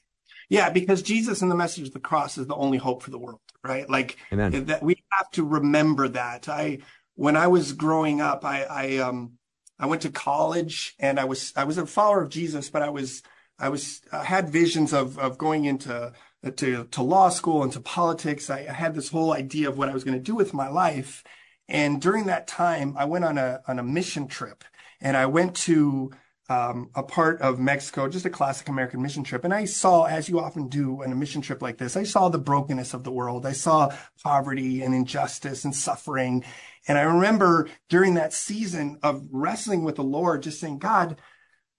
yeah, 0.48 0.70
because 0.70 1.02
Jesus 1.02 1.42
and 1.42 1.50
the 1.50 1.56
message 1.56 1.88
of 1.88 1.92
the 1.92 2.00
cross 2.00 2.38
is 2.38 2.46
the 2.46 2.54
only 2.54 2.78
hope 2.78 3.02
for 3.02 3.10
the 3.10 3.18
world, 3.18 3.40
right? 3.62 3.88
Like 3.88 4.16
Amen. 4.32 4.66
that 4.66 4.82
we 4.82 5.02
have 5.12 5.30
to 5.32 5.44
remember 5.44 6.08
that. 6.08 6.48
I 6.48 6.78
when 7.14 7.36
I 7.36 7.48
was 7.48 7.72
growing 7.72 8.20
up, 8.20 8.44
I, 8.44 8.62
I 8.64 8.96
um 8.98 9.32
I 9.78 9.86
went 9.86 10.02
to 10.02 10.10
college 10.10 10.94
and 10.98 11.20
I 11.20 11.24
was 11.24 11.52
I 11.54 11.64
was 11.64 11.78
a 11.78 11.86
follower 11.86 12.22
of 12.22 12.30
Jesus, 12.30 12.70
but 12.70 12.82
I 12.82 12.90
was 12.90 13.22
I 13.58 13.68
was 13.68 14.02
I 14.12 14.24
had 14.24 14.50
visions 14.50 14.92
of 14.92 15.18
of 15.18 15.38
going 15.38 15.64
into 15.64 16.12
to 16.56 16.84
to 16.84 17.02
law 17.02 17.28
school 17.28 17.62
and 17.62 17.72
to 17.72 17.80
politics. 17.80 18.50
I, 18.50 18.66
I 18.68 18.72
had 18.72 18.94
this 18.94 19.08
whole 19.08 19.32
idea 19.32 19.68
of 19.68 19.78
what 19.78 19.88
I 19.88 19.94
was 19.94 20.04
going 20.04 20.16
to 20.16 20.22
do 20.22 20.34
with 20.34 20.54
my 20.54 20.68
life. 20.68 21.24
And 21.68 22.00
during 22.00 22.26
that 22.26 22.46
time, 22.46 22.94
I 22.96 23.04
went 23.04 23.24
on 23.24 23.38
a 23.38 23.60
on 23.66 23.78
a 23.78 23.82
mission 23.82 24.28
trip, 24.28 24.64
and 25.00 25.16
I 25.16 25.26
went 25.26 25.54
to 25.56 26.12
um, 26.48 26.90
a 26.94 27.02
part 27.02 27.42
of 27.42 27.58
Mexico, 27.58 28.08
just 28.08 28.24
a 28.24 28.30
classic 28.30 28.68
American 28.68 29.02
mission 29.02 29.22
trip. 29.22 29.44
And 29.44 29.52
I 29.52 29.66
saw, 29.66 30.04
as 30.04 30.28
you 30.28 30.40
often 30.40 30.68
do 30.68 31.02
on 31.02 31.12
a 31.12 31.14
mission 31.14 31.42
trip 31.42 31.60
like 31.60 31.76
this, 31.76 31.96
I 31.96 32.04
saw 32.04 32.28
the 32.28 32.38
brokenness 32.38 32.94
of 32.94 33.04
the 33.04 33.12
world. 33.12 33.44
I 33.44 33.52
saw 33.52 33.94
poverty 34.24 34.82
and 34.82 34.94
injustice 34.94 35.64
and 35.64 35.76
suffering. 35.76 36.44
And 36.86 36.96
I 36.96 37.02
remember 37.02 37.68
during 37.90 38.14
that 38.14 38.32
season 38.32 38.98
of 39.02 39.28
wrestling 39.30 39.84
with 39.84 39.96
the 39.96 40.04
Lord, 40.04 40.42
just 40.42 40.58
saying, 40.58 40.78
God, 40.78 41.20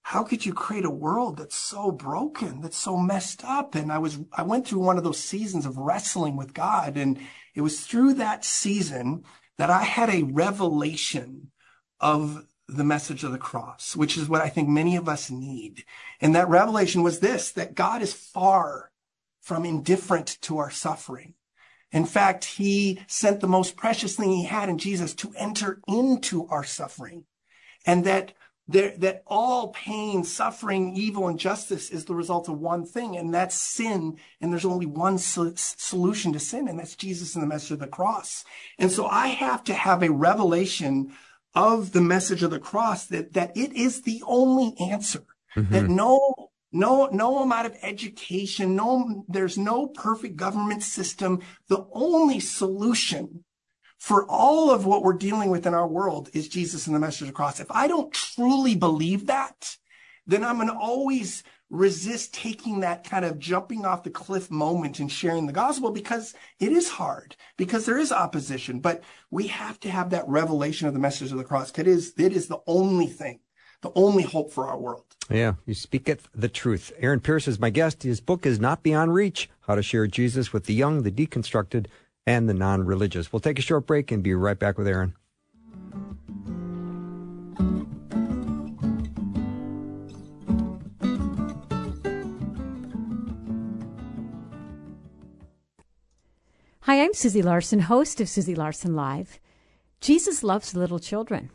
how 0.10 0.24
could 0.24 0.44
you 0.44 0.56
create 0.56 0.86
a 0.86 0.90
world 0.90 1.38
that's 1.38 1.56
so 1.56 1.92
broken, 1.92 2.62
that's 2.62 2.76
so 2.76 2.98
messed 2.98 3.46
up? 3.46 3.76
And 3.76 3.92
I 3.92 4.00
was, 4.00 4.18
I 4.34 4.42
went 4.42 4.68
through 4.68 4.80
one 4.80 4.98
of 4.98 5.04
those 5.04 5.20
seasons 5.20 5.68
of 5.68 5.78
wrestling 5.78 6.36
with 6.36 6.52
God. 6.52 6.98
And 6.98 7.20
it 7.54 7.62
was 7.62 7.82
through 7.82 8.16
that 8.16 8.44
season 8.44 9.24
that 9.60 9.70
I 9.70 9.84
had 9.84 10.10
a 10.10 10.24
revelation 10.24 11.52
of 12.00 12.44
the 12.68 12.84
message 12.84 13.24
of 13.24 13.32
the 13.32 13.38
cross, 13.38 13.96
which 13.96 14.18
is 14.18 14.28
what 14.28 14.42
I 14.42 14.50
think 14.50 14.68
many 14.68 14.96
of 14.96 15.08
us 15.08 15.30
need. 15.30 15.84
And 16.20 16.34
that 16.34 16.50
revelation 16.50 17.04
was 17.04 17.20
this, 17.20 17.52
that 17.52 17.76
God 17.76 18.02
is 18.02 18.12
far 18.12 18.90
from 19.42 19.64
indifferent 19.64 20.40
to 20.42 20.58
our 20.58 20.72
suffering. 20.72 21.36
In 21.92 22.06
fact, 22.06 22.46
he 22.46 23.00
sent 23.06 23.42
the 23.42 23.48
most 23.48 23.78
precious 23.78 24.16
thing 24.16 24.32
he 24.32 24.46
had 24.46 24.70
in 24.70 24.80
Jesus 24.80 25.14
to 25.14 25.32
enter 25.38 25.82
into 25.88 26.48
our 26.48 26.64
suffering. 26.64 27.26
And 27.86 28.06
that 28.06 28.34
there, 28.70 28.94
that 29.00 29.24
all 29.26 29.70
pain, 29.70 30.24
suffering, 30.24 30.96
evil, 30.96 31.28
and 31.28 31.40
justice 31.40 31.90
is 31.90 32.06
the 32.06 32.14
result 32.14 32.48
of 32.48 32.60
one 32.60 32.86
thing, 32.86 33.18
and 33.18 33.34
that's 33.34 33.56
sin. 33.56 34.18
And 34.40 34.52
there's 34.52 34.64
only 34.64 34.86
one 34.86 35.18
so- 35.18 35.54
solution 35.56 36.34
to 36.34 36.40
sin, 36.40 36.68
and 36.68 36.78
that's 36.78 36.96
Jesus 36.96 37.34
and 37.34 37.42
the 37.42 37.48
message 37.48 37.72
of 37.72 37.80
the 37.80 37.88
cross. 37.88 38.46
And 38.78 38.92
so 38.92 39.08
I 39.08 39.28
have 39.28 39.64
to 39.66 39.74
have 39.74 40.04
a 40.04 40.12
revelation 40.12 41.14
of 41.56 41.94
the 41.94 42.02
message 42.02 42.44
of 42.44 42.52
the 42.52 42.60
cross 42.60 43.08
that, 43.08 43.34
that 43.34 43.58
it 43.58 43.74
is 43.74 44.04
the 44.04 44.22
only 44.28 44.76
answer. 44.80 45.24
Mm-hmm. 45.56 45.74
That 45.74 45.90
no, 45.90 46.52
no, 46.72 47.08
no 47.08 47.40
amount 47.40 47.66
of 47.66 47.78
education, 47.82 48.76
no, 48.76 49.26
there's 49.28 49.58
no 49.58 49.88
perfect 49.88 50.36
government 50.36 50.84
system. 50.84 51.42
The 51.70 51.88
only 51.92 52.40
solution 52.40 53.46
for 54.00 54.26
all 54.26 54.72
of 54.72 54.86
what 54.86 55.04
we're 55.04 55.14
dealing 55.14 55.52
with 55.52 55.68
in 55.68 55.74
our 55.74 55.88
world 55.88 56.30
is 56.34 56.48
Jesus 56.48 56.88
and 56.88 56.96
the 56.96 57.00
message 57.00 57.22
of 57.22 57.28
the 57.28 57.34
cross. 57.34 57.60
If 57.60 57.70
I 57.70 57.88
don't 57.88 58.12
truly 58.14 58.74
believe 58.74 59.28
that, 59.28 59.78
then 60.26 60.44
I'm 60.44 60.56
going 60.56 60.70
to 60.70 60.74
always 60.74 61.44
resist 61.70 62.34
taking 62.34 62.80
that 62.80 63.04
kind 63.04 63.26
of 63.26 63.38
jumping 63.38 63.86
off 63.86 64.04
the 64.04 64.10
cliff 64.10 64.50
moment 64.50 65.00
and 65.00 65.12
sharing 65.12 65.46
the 65.46 65.54
gospel 65.54 65.92
because 65.92 66.34
it 66.60 66.72
is 66.72 66.90
hard, 66.90 67.36
because 67.58 67.86
there 67.86 67.98
is 67.98 68.12
opposition. 68.12 68.80
But 68.80 69.04
we 69.30 69.48
have 69.48 69.80
to 69.82 69.92
have 69.92 70.10
that 70.12 70.28
revelation 70.28 70.88
of 70.88 70.94
the 70.94 71.00
message 71.00 71.32
of 71.32 71.38
the 71.38 71.44
cross. 71.44 71.78
It 71.78 71.88
is, 71.88 72.14
it 72.18 72.32
is 72.32 72.48
the 72.48 72.62
only 72.66 73.08
thing, 73.08 73.42
the 73.82 73.92
only 73.96 74.24
hope 74.24 74.52
for 74.52 74.68
our 74.68 74.80
world. 74.80 75.04
Yeah, 75.30 75.56
you 75.66 75.76
speak 75.76 76.10
it 76.10 76.22
the 76.34 76.50
truth. 76.50 76.92
Aaron 77.00 77.20
Pierce 77.20 77.48
is 77.48 77.60
my 77.60 77.70
guest. 77.70 78.02
His 78.02 78.22
book 78.22 78.46
is 78.46 78.60
Not 78.60 78.82
Beyond 78.82 79.14
Reach 79.14 79.50
How 79.62 79.76
to 79.76 79.84
Share 79.84 80.08
Jesus 80.08 80.52
with 80.54 80.66
the 80.66 80.74
Young, 80.74 81.04
the 81.04 81.12
Deconstructed, 81.12 81.86
and 82.30 82.48
the 82.48 82.54
Non 82.54 82.86
Religious. 82.86 83.34
We'll 83.34 83.40
take 83.40 83.58
a 83.58 83.64
short 83.64 83.88
break 83.88 84.12
and 84.12 84.22
be 84.22 84.36
right 84.36 84.60
back 84.60 84.78
with 84.78 84.88
Aaron. 84.88 85.16
Hi, 96.82 97.02
I'm 97.04 97.16
Susie 97.16 97.42
Larson, 97.42 97.80
host 97.80 98.22
of 98.22 98.30
Susie 98.30 98.54
Larson 98.54 98.96
Live. 98.96 99.40
Jesus 100.00 100.44
loves 100.44 100.76
little 100.76 101.00
children, 101.00 101.50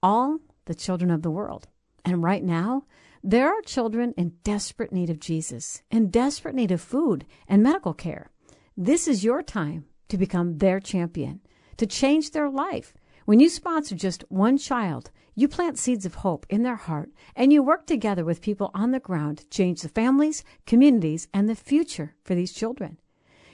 all 0.00 0.38
the 0.66 0.76
children 0.76 1.10
of 1.10 1.22
the 1.22 1.30
world. 1.30 1.66
And 2.04 2.22
right 2.22 2.44
now, 2.44 2.84
there 3.24 3.48
are 3.48 3.62
children 3.62 4.14
in 4.16 4.34
desperate 4.44 4.92
need 4.92 5.10
of 5.10 5.18
Jesus, 5.18 5.82
in 5.90 6.08
desperate 6.08 6.54
need 6.54 6.70
of 6.70 6.80
food 6.80 7.26
and 7.48 7.64
medical 7.64 7.94
care. 7.94 8.30
This 8.76 9.08
is 9.08 9.24
your 9.24 9.42
time 9.42 9.86
to 10.10 10.18
become 10.18 10.58
their 10.58 10.80
champion, 10.80 11.40
to 11.76 11.86
change 11.86 12.30
their 12.30 12.50
life. 12.50 12.94
When 13.24 13.40
you 13.40 13.48
sponsor 13.48 13.94
just 13.94 14.24
one 14.28 14.58
child, 14.58 15.10
you 15.34 15.48
plant 15.48 15.78
seeds 15.78 16.04
of 16.04 16.16
hope 16.16 16.44
in 16.50 16.62
their 16.62 16.76
heart 16.76 17.10
and 17.34 17.52
you 17.52 17.62
work 17.62 17.86
together 17.86 18.24
with 18.24 18.42
people 18.42 18.70
on 18.74 18.90
the 18.90 19.00
ground 19.00 19.38
to 19.38 19.48
change 19.48 19.82
the 19.82 19.88
families, 19.88 20.44
communities, 20.66 21.28
and 21.32 21.48
the 21.48 21.54
future 21.54 22.14
for 22.24 22.34
these 22.34 22.52
children. 22.52 22.98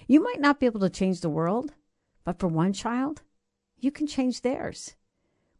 You 0.08 0.22
might 0.22 0.40
not 0.40 0.58
be 0.58 0.66
able 0.66 0.80
to 0.80 0.90
change 0.90 1.20
the 1.20 1.30
world, 1.30 1.74
but 2.24 2.38
for 2.38 2.48
one 2.48 2.72
child, 2.72 3.22
you 3.78 3.90
can 3.90 4.06
change 4.06 4.40
theirs. 4.40 4.96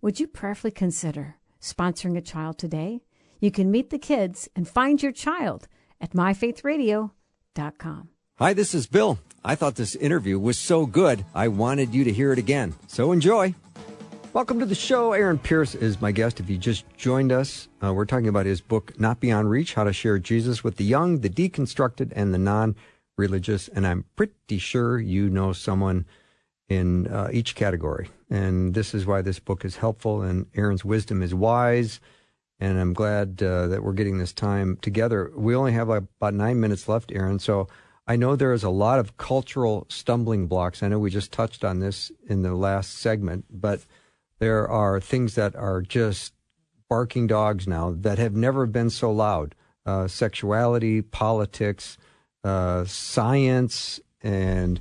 Would 0.00 0.18
you 0.18 0.26
prayerfully 0.26 0.70
consider 0.70 1.36
sponsoring 1.60 2.16
a 2.16 2.20
child 2.22 2.58
today? 2.58 3.02
You 3.40 3.50
can 3.50 3.70
meet 3.70 3.90
the 3.90 3.98
kids 3.98 4.48
and 4.56 4.66
find 4.66 5.02
your 5.02 5.12
child 5.12 5.68
at 6.00 6.12
myfaithradio.com. 6.12 8.08
Hi, 8.38 8.52
this 8.52 8.74
is 8.74 8.86
Bill. 8.86 9.18
I 9.42 9.54
thought 9.54 9.76
this 9.76 9.94
interview 9.94 10.38
was 10.38 10.58
so 10.58 10.84
good, 10.84 11.24
I 11.34 11.48
wanted 11.48 11.94
you 11.94 12.04
to 12.04 12.12
hear 12.12 12.34
it 12.34 12.38
again. 12.38 12.74
So 12.86 13.12
enjoy. 13.12 13.54
Welcome 14.34 14.58
to 14.60 14.66
the 14.66 14.74
show. 14.74 15.14
Aaron 15.14 15.38
Pierce 15.38 15.74
is 15.74 16.02
my 16.02 16.12
guest. 16.12 16.38
If 16.38 16.50
you 16.50 16.58
just 16.58 16.84
joined 16.98 17.32
us, 17.32 17.68
uh, 17.82 17.94
we're 17.94 18.04
talking 18.04 18.28
about 18.28 18.44
his 18.44 18.60
book, 18.60 19.00
Not 19.00 19.20
Beyond 19.20 19.48
Reach 19.48 19.72
How 19.72 19.84
to 19.84 19.92
Share 19.94 20.18
Jesus 20.18 20.62
with 20.62 20.76
the 20.76 20.84
Young, 20.84 21.20
the 21.20 21.30
Deconstructed, 21.30 22.12
and 22.14 22.34
the 22.34 22.38
Non 22.38 22.76
religious, 23.16 23.68
and 23.68 23.86
I'm 23.86 24.04
pretty 24.16 24.58
sure 24.58 24.98
you 24.98 25.30
know 25.30 25.54
someone 25.54 26.04
in 26.68 27.06
uh, 27.06 27.30
each 27.32 27.54
category. 27.54 28.10
And 28.28 28.74
this 28.74 28.92
is 28.92 29.06
why 29.06 29.22
this 29.22 29.38
book 29.38 29.64
is 29.64 29.76
helpful, 29.76 30.20
and 30.20 30.44
Aaron's 30.54 30.84
wisdom 30.84 31.22
is 31.22 31.34
wise. 31.34 32.00
And 32.60 32.78
I'm 32.78 32.92
glad 32.92 33.42
uh, 33.42 33.68
that 33.68 33.82
we're 33.82 33.94
getting 33.94 34.18
this 34.18 34.34
time 34.34 34.76
together. 34.82 35.32
We 35.34 35.54
only 35.54 35.72
have 35.72 35.88
about 35.88 36.34
nine 36.34 36.60
minutes 36.60 36.86
left, 36.86 37.12
Aaron. 37.12 37.38
So 37.38 37.68
I 38.06 38.16
know 38.16 38.36
there 38.36 38.52
is 38.52 38.62
a 38.62 38.70
lot 38.70 39.00
of 39.00 39.16
cultural 39.16 39.86
stumbling 39.88 40.46
blocks. 40.46 40.82
I 40.82 40.88
know 40.88 40.98
we 40.98 41.10
just 41.10 41.32
touched 41.32 41.64
on 41.64 41.80
this 41.80 42.12
in 42.28 42.42
the 42.42 42.54
last 42.54 42.98
segment, 42.98 43.46
but 43.50 43.84
there 44.38 44.68
are 44.68 45.00
things 45.00 45.34
that 45.34 45.56
are 45.56 45.82
just 45.82 46.32
barking 46.88 47.26
dogs 47.26 47.66
now 47.66 47.94
that 47.98 48.18
have 48.18 48.34
never 48.34 48.66
been 48.66 48.90
so 48.90 49.10
loud. 49.10 49.54
Uh, 49.84 50.06
sexuality, 50.06 51.02
politics, 51.02 51.96
uh, 52.44 52.84
science, 52.84 54.00
and 54.20 54.80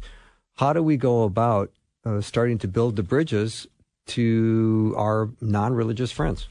how 0.56 0.74
do 0.74 0.82
we 0.82 0.98
go 0.98 1.24
about 1.24 1.72
uh, 2.06 2.22
starting 2.22 2.58
to 2.60 2.68
build 2.68 2.96
the 2.96 3.04
bridges 3.04 3.68
to 4.08 4.94
our 4.98 5.30
non-religious 5.42 6.12
friends? 6.12 6.48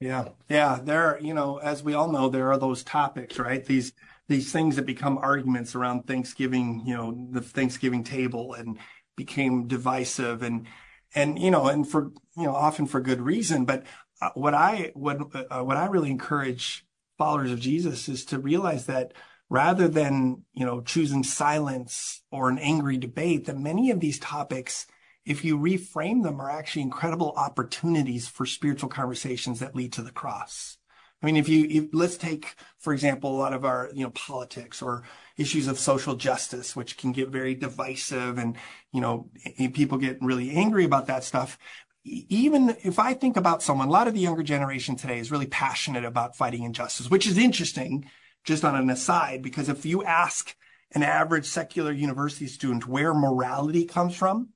Yeah, 0.00 0.28
yeah. 0.48 0.80
There, 0.82 1.18
you 1.20 1.32
know, 1.32 1.58
as 1.58 1.82
we 1.82 1.94
all 1.94 2.10
know, 2.10 2.28
there 2.28 2.50
are 2.50 2.58
those 2.58 2.82
topics, 2.82 3.38
right? 3.38 3.64
These 3.64 3.92
these 4.28 4.52
things 4.52 4.76
that 4.76 4.86
become 4.86 5.18
arguments 5.18 5.74
around 5.74 6.06
Thanksgiving, 6.06 6.82
you 6.86 6.94
know, 6.96 7.28
the 7.30 7.40
Thanksgiving 7.40 8.04
table, 8.04 8.54
and 8.54 8.78
became 9.16 9.68
divisive, 9.68 10.42
and 10.42 10.66
and 11.14 11.38
you 11.38 11.50
know, 11.50 11.68
and 11.68 11.88
for 11.88 12.12
you 12.36 12.44
know, 12.44 12.54
often 12.54 12.86
for 12.86 13.00
good 13.00 13.20
reason. 13.20 13.64
But 13.64 13.84
uh, 14.20 14.30
what 14.34 14.54
I 14.54 14.92
what 14.94 15.20
uh, 15.34 15.62
what 15.62 15.76
I 15.76 15.86
really 15.86 16.10
encourage 16.10 16.84
followers 17.18 17.52
of 17.52 17.60
Jesus 17.60 18.08
is 18.08 18.24
to 18.26 18.38
realize 18.38 18.86
that 18.86 19.12
rather 19.52 19.86
than, 19.86 20.42
you 20.54 20.64
know, 20.64 20.80
choosing 20.80 21.22
silence 21.22 22.22
or 22.30 22.48
an 22.48 22.58
angry 22.58 22.96
debate, 22.96 23.44
that 23.44 23.58
many 23.58 23.90
of 23.90 24.00
these 24.00 24.18
topics, 24.18 24.86
if 25.26 25.44
you 25.44 25.58
reframe 25.58 26.22
them, 26.22 26.40
are 26.40 26.50
actually 26.50 26.80
incredible 26.80 27.34
opportunities 27.36 28.26
for 28.26 28.46
spiritual 28.46 28.88
conversations 28.88 29.60
that 29.60 29.76
lead 29.76 29.92
to 29.92 30.02
the 30.02 30.10
cross. 30.10 30.78
I 31.22 31.26
mean, 31.26 31.36
if 31.36 31.48
you, 31.48 31.66
if, 31.70 31.84
let's 31.92 32.16
take, 32.16 32.54
for 32.78 32.92
example, 32.92 33.34
a 33.34 33.38
lot 33.38 33.52
of 33.52 33.64
our, 33.64 33.90
you 33.94 34.02
know, 34.02 34.10
politics 34.10 34.82
or 34.82 35.04
issues 35.36 35.68
of 35.68 35.78
social 35.78 36.16
justice, 36.16 36.74
which 36.74 36.96
can 36.96 37.12
get 37.12 37.28
very 37.28 37.54
divisive 37.54 38.38
and, 38.38 38.56
you 38.92 39.00
know, 39.00 39.30
people 39.72 39.98
get 39.98 40.18
really 40.20 40.50
angry 40.50 40.84
about 40.84 41.06
that 41.06 41.24
stuff. 41.24 41.58
Even 42.04 42.76
if 42.82 42.98
I 42.98 43.14
think 43.14 43.36
about 43.36 43.62
someone, 43.62 43.88
a 43.88 43.92
lot 43.92 44.08
of 44.08 44.14
the 44.14 44.20
younger 44.20 44.42
generation 44.42 44.96
today 44.96 45.20
is 45.20 45.30
really 45.30 45.46
passionate 45.46 46.04
about 46.04 46.36
fighting 46.36 46.64
injustice, 46.64 47.08
which 47.08 47.28
is 47.28 47.38
interesting 47.38 48.04
just 48.44 48.64
on 48.64 48.74
an 48.74 48.90
aside, 48.90 49.40
because 49.40 49.68
if 49.68 49.86
you 49.86 50.02
ask 50.02 50.56
an 50.94 51.04
average 51.04 51.46
secular 51.46 51.92
university 51.92 52.48
student 52.48 52.88
where 52.88 53.14
morality 53.14 53.84
comes 53.84 54.16
from, 54.16 54.48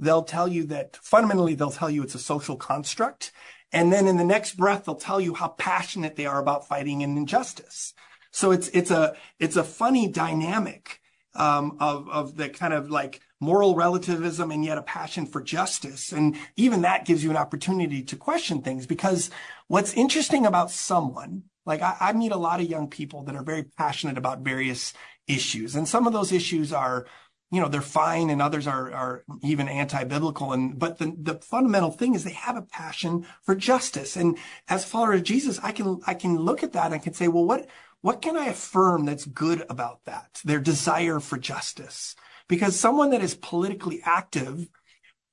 they'll 0.00 0.24
tell 0.24 0.48
you 0.48 0.64
that 0.64 0.96
fundamentally 0.96 1.54
they'll 1.54 1.70
tell 1.70 1.90
you 1.90 2.02
it's 2.02 2.16
a 2.16 2.18
social 2.18 2.56
construct. 2.56 3.30
And 3.72 3.92
then 3.92 4.06
in 4.06 4.16
the 4.16 4.24
next 4.24 4.56
breath, 4.56 4.84
they'll 4.84 4.96
tell 4.96 5.20
you 5.20 5.34
how 5.34 5.48
passionate 5.48 6.16
they 6.16 6.26
are 6.26 6.40
about 6.40 6.66
fighting 6.66 7.02
an 7.02 7.16
injustice. 7.16 7.94
So 8.32 8.50
it's, 8.50 8.68
it's 8.68 8.90
a, 8.90 9.16
it's 9.38 9.56
a 9.56 9.64
funny 9.64 10.08
dynamic, 10.08 11.00
um, 11.34 11.76
of, 11.80 12.08
of 12.08 12.36
the 12.36 12.48
kind 12.48 12.74
of 12.74 12.90
like 12.90 13.20
moral 13.40 13.74
relativism 13.74 14.50
and 14.50 14.64
yet 14.64 14.78
a 14.78 14.82
passion 14.82 15.26
for 15.26 15.40
justice. 15.40 16.12
And 16.12 16.36
even 16.56 16.82
that 16.82 17.06
gives 17.06 17.22
you 17.22 17.30
an 17.30 17.36
opportunity 17.36 18.02
to 18.02 18.16
question 18.16 18.62
things 18.62 18.86
because 18.86 19.30
what's 19.68 19.94
interesting 19.94 20.46
about 20.46 20.70
someone 20.70 21.44
like 21.66 21.82
I, 21.82 21.96
I 22.00 22.12
meet 22.12 22.32
a 22.32 22.36
lot 22.36 22.60
of 22.60 22.68
young 22.68 22.88
people 22.88 23.22
that 23.24 23.36
are 23.36 23.42
very 23.42 23.62
passionate 23.62 24.18
about 24.18 24.40
various 24.40 24.92
issues. 25.28 25.76
And 25.76 25.86
some 25.86 26.06
of 26.06 26.12
those 26.12 26.32
issues 26.32 26.72
are, 26.72 27.06
you 27.50 27.60
know, 27.60 27.68
they're 27.68 27.80
fine 27.80 28.30
and 28.30 28.40
others 28.40 28.66
are, 28.66 28.92
are 28.92 29.24
even 29.42 29.68
anti-biblical. 29.68 30.52
And, 30.52 30.78
but 30.78 30.98
the, 30.98 31.14
the 31.18 31.34
fundamental 31.34 31.90
thing 31.90 32.14
is 32.14 32.22
they 32.22 32.30
have 32.30 32.56
a 32.56 32.62
passion 32.62 33.26
for 33.42 33.54
justice. 33.54 34.16
And 34.16 34.38
as 34.68 34.84
follower 34.84 35.14
of 35.14 35.24
Jesus, 35.24 35.58
I 35.62 35.72
can, 35.72 36.00
I 36.06 36.14
can 36.14 36.36
look 36.36 36.62
at 36.62 36.72
that 36.74 36.86
and 36.86 36.94
I 36.94 36.98
can 36.98 37.12
say, 37.12 37.28
well, 37.28 37.44
what, 37.44 37.68
what 38.02 38.22
can 38.22 38.36
I 38.36 38.46
affirm 38.46 39.04
that's 39.04 39.24
good 39.26 39.64
about 39.68 40.04
that? 40.04 40.40
Their 40.44 40.60
desire 40.60 41.18
for 41.18 41.38
justice. 41.38 42.14
Because 42.48 42.78
someone 42.78 43.10
that 43.10 43.22
is 43.22 43.34
politically 43.34 44.00
active, 44.04 44.68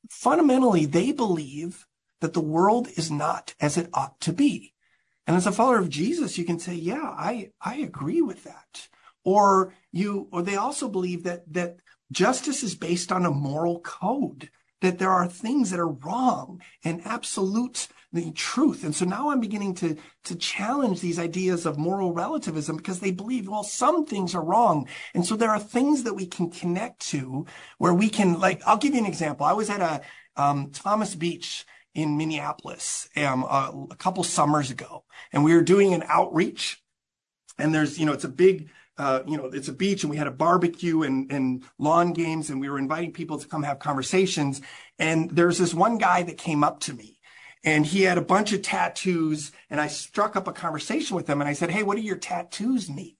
fundamentally, 0.09 0.85
they 0.85 1.11
believe 1.11 1.85
that 2.21 2.33
the 2.33 2.41
world 2.41 2.87
is 2.95 3.11
not 3.11 3.53
as 3.59 3.77
it 3.77 3.89
ought 3.93 4.19
to 4.21 4.33
be. 4.33 4.73
And 5.27 5.35
as 5.35 5.45
a 5.45 5.51
follower 5.51 5.79
of 5.79 5.89
Jesus, 5.89 6.37
you 6.37 6.45
can 6.45 6.57
say, 6.57 6.73
yeah, 6.73 7.03
I, 7.03 7.51
I 7.61 7.75
agree 7.75 8.21
with 8.21 8.43
that. 8.45 8.87
Or 9.23 9.73
you, 9.91 10.29
or 10.31 10.41
they 10.41 10.55
also 10.55 10.87
believe 10.87 11.23
that, 11.23 11.51
that 11.53 11.77
justice 12.11 12.63
is 12.63 12.75
based 12.75 13.11
on 13.11 13.25
a 13.25 13.31
moral 13.31 13.79
code, 13.81 14.49
that 14.81 14.99
there 14.99 15.11
are 15.11 15.27
things 15.27 15.71
that 15.71 15.79
are 15.79 15.87
wrong 15.87 16.61
and 16.83 17.01
absolute 17.05 17.87
the 18.13 18.31
truth. 18.31 18.83
And 18.83 18.95
so 18.95 19.05
now 19.05 19.29
I'm 19.29 19.41
beginning 19.41 19.75
to, 19.75 19.97
to 20.25 20.35
challenge 20.35 21.01
these 21.01 21.19
ideas 21.19 21.65
of 21.65 21.77
moral 21.77 22.13
relativism 22.13 22.77
because 22.77 22.99
they 22.99 23.11
believe, 23.11 23.47
well, 23.47 23.63
some 23.63 24.05
things 24.05 24.33
are 24.33 24.43
wrong. 24.43 24.87
And 25.13 25.25
so 25.25 25.35
there 25.35 25.49
are 25.49 25.59
things 25.59 26.03
that 26.03 26.13
we 26.13 26.25
can 26.25 26.49
connect 26.49 26.99
to 27.09 27.45
where 27.77 27.93
we 27.93 28.09
can, 28.09 28.39
like, 28.39 28.61
I'll 28.65 28.77
give 28.77 28.93
you 28.93 28.99
an 28.99 29.05
example. 29.05 29.45
I 29.45 29.53
was 29.53 29.69
at 29.69 29.81
a, 29.81 30.01
um, 30.41 30.71
Thomas 30.71 31.15
Beach 31.15 31.65
in 31.93 32.17
Minneapolis 32.17 33.09
um, 33.17 33.43
a, 33.43 33.87
a 33.91 33.95
couple 33.95 34.23
summers 34.23 34.71
ago, 34.71 35.03
and 35.33 35.43
we 35.43 35.53
were 35.53 35.63
doing 35.63 35.93
an 35.93 36.03
outreach. 36.07 36.81
And 37.57 37.73
there's, 37.73 37.97
you 37.97 38.05
know, 38.05 38.13
it's 38.13 38.23
a 38.23 38.29
big, 38.29 38.69
uh, 38.97 39.21
you 39.27 39.37
know, 39.37 39.45
it's 39.45 39.67
a 39.67 39.73
beach, 39.73 40.03
and 40.03 40.09
we 40.09 40.17
had 40.17 40.27
a 40.27 40.31
barbecue 40.31 41.03
and, 41.03 41.31
and 41.31 41.63
lawn 41.77 42.13
games, 42.13 42.49
and 42.49 42.59
we 42.59 42.69
were 42.69 42.79
inviting 42.79 43.13
people 43.13 43.37
to 43.37 43.47
come 43.47 43.63
have 43.63 43.79
conversations. 43.79 44.61
And 44.97 45.29
there's 45.29 45.59
this 45.59 45.73
one 45.73 45.97
guy 45.97 46.23
that 46.23 46.37
came 46.37 46.63
up 46.63 46.79
to 46.81 46.93
me, 46.93 47.19
and 47.63 47.85
he 47.85 48.03
had 48.03 48.17
a 48.17 48.23
bunch 48.23 48.53
of 48.53 48.63
tattoos, 48.63 49.51
and 49.69 49.79
I 49.79 49.87
struck 49.87 50.35
up 50.35 50.47
a 50.47 50.53
conversation 50.53 51.15
with 51.15 51.29
him, 51.29 51.41
and 51.41 51.49
I 51.49 51.53
said, 51.53 51.69
"Hey, 51.69 51.83
what 51.83 51.95
do 51.95 52.01
your 52.01 52.17
tattoos 52.17 52.89
mean?" 52.89 53.15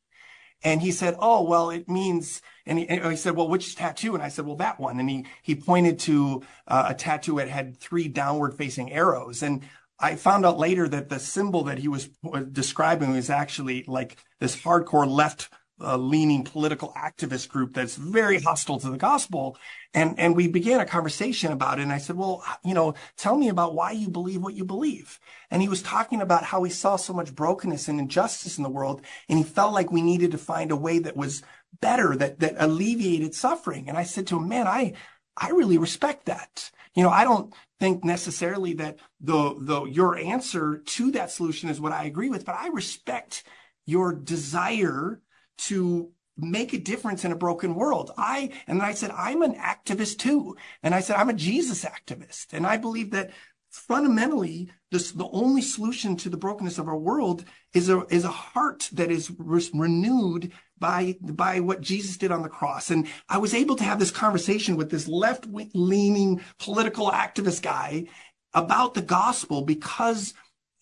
And 0.63 0.81
he 0.81 0.91
said, 0.91 1.15
"Oh, 1.19 1.43
well, 1.43 1.69
it 1.69 1.87
means." 1.87 2.41
And 2.65 2.79
he, 2.79 2.89
and 2.89 3.05
he, 3.11 3.15
said, 3.15 3.35
"Well, 3.35 3.47
which 3.47 3.75
tattoo?" 3.75 4.15
And 4.15 4.23
I 4.23 4.29
said, 4.29 4.45
"Well, 4.45 4.55
that 4.57 4.79
one." 4.79 4.99
And 4.99 5.09
he 5.09 5.27
he 5.43 5.55
pointed 5.55 5.99
to 5.99 6.41
uh, 6.67 6.87
a 6.89 6.95
tattoo 6.95 7.37
that 7.37 7.49
had 7.49 7.77
three 7.77 8.07
downward 8.07 8.55
facing 8.57 8.91
arrows. 8.91 9.43
And 9.43 9.61
I 9.99 10.15
found 10.15 10.45
out 10.45 10.59
later 10.59 10.87
that 10.87 11.09
the 11.09 11.19
symbol 11.19 11.63
that 11.65 11.79
he 11.79 11.87
was 11.87 12.09
describing 12.51 13.13
was 13.13 13.29
actually 13.29 13.83
like 13.87 14.17
this 14.39 14.55
hardcore 14.55 15.07
left 15.07 15.49
uh, 15.79 15.97
leaning 15.97 16.43
political 16.43 16.91
activist 16.93 17.49
group 17.49 17.73
that's 17.73 17.95
very 17.95 18.39
hostile 18.39 18.79
to 18.79 18.89
the 18.89 18.97
gospel. 18.97 19.57
And, 19.93 20.19
and 20.19 20.35
we 20.35 20.47
began 20.47 20.79
a 20.79 20.85
conversation 20.85 21.51
about 21.51 21.79
it. 21.79 21.83
And 21.83 21.91
I 21.91 21.99
said, 21.99 22.15
well, 22.15 22.43
you 22.63 22.73
know, 22.73 22.95
tell 23.15 23.37
me 23.37 23.49
about 23.49 23.75
why 23.75 23.91
you 23.91 24.09
believe 24.09 24.41
what 24.41 24.55
you 24.55 24.65
believe. 24.65 25.19
And 25.51 25.61
he 25.61 25.69
was 25.69 25.81
talking 25.81 26.21
about 26.21 26.43
how 26.43 26.63
he 26.63 26.71
saw 26.71 26.95
so 26.95 27.13
much 27.13 27.35
brokenness 27.35 27.87
and 27.87 27.99
injustice 27.99 28.57
in 28.57 28.63
the 28.63 28.69
world. 28.69 29.01
And 29.29 29.37
he 29.37 29.43
felt 29.43 29.73
like 29.73 29.91
we 29.91 30.01
needed 30.01 30.31
to 30.31 30.37
find 30.37 30.71
a 30.71 30.75
way 30.75 30.99
that 30.99 31.15
was 31.15 31.43
better, 31.79 32.15
that, 32.15 32.39
that 32.39 32.55
alleviated 32.57 33.35
suffering. 33.35 33.87
And 33.87 33.97
I 33.97 34.03
said 34.03 34.27
to 34.27 34.37
him, 34.37 34.47
man, 34.47 34.67
I, 34.67 34.93
I 35.35 35.49
really 35.49 35.77
respect 35.77 36.25
that. 36.25 36.71
You 36.95 37.03
know, 37.03 37.09
I 37.09 37.23
don't 37.23 37.53
think 37.79 38.03
necessarily 38.03 38.73
that 38.73 38.97
the, 39.21 39.55
the, 39.59 39.83
your 39.83 40.17
answer 40.17 40.81
to 40.83 41.11
that 41.11 41.29
solution 41.29 41.69
is 41.69 41.79
what 41.79 41.91
I 41.91 42.05
agree 42.05 42.29
with, 42.29 42.45
but 42.45 42.55
I 42.55 42.69
respect 42.69 43.43
your 43.85 44.13
desire 44.13 45.21
to 45.57 46.11
make 46.37 46.73
a 46.73 46.77
difference 46.77 47.25
in 47.25 47.31
a 47.31 47.35
broken 47.35 47.75
world. 47.75 48.11
I, 48.17 48.51
and 48.67 48.81
I 48.81 48.93
said, 48.93 49.11
I'm 49.11 49.41
an 49.41 49.55
activist 49.55 50.19
too. 50.19 50.55
And 50.83 50.93
I 50.93 50.99
said, 50.99 51.15
I'm 51.15 51.29
a 51.29 51.33
Jesus 51.33 51.83
activist. 51.83 52.47
And 52.53 52.65
I 52.65 52.77
believe 52.77 53.11
that 53.11 53.31
fundamentally, 53.69 54.69
the 54.91 55.29
only 55.31 55.61
solution 55.61 56.15
to 56.17 56.29
the 56.29 56.37
brokenness 56.37 56.77
of 56.77 56.87
our 56.87 56.97
world 56.97 57.43
is 57.73 57.89
a, 57.89 58.05
is 58.07 58.23
a 58.23 58.29
heart 58.29 58.89
that 58.93 59.11
is 59.11 59.31
re- 59.37 59.69
renewed 59.73 60.51
by, 60.79 61.17
by 61.21 61.59
what 61.59 61.81
Jesus 61.81 62.17
did 62.17 62.31
on 62.31 62.43
the 62.43 62.49
cross. 62.49 62.91
And 62.91 63.07
I 63.27 63.39
was 63.39 63.53
able 63.53 63.75
to 63.75 63.83
have 63.83 63.99
this 63.99 64.11
conversation 64.11 64.77
with 64.77 64.89
this 64.89 65.07
left 65.07 65.45
leaning 65.73 66.41
political 66.59 67.11
activist 67.11 67.61
guy 67.61 68.05
about 68.53 68.93
the 68.93 69.01
gospel 69.01 69.63
because 69.63 70.33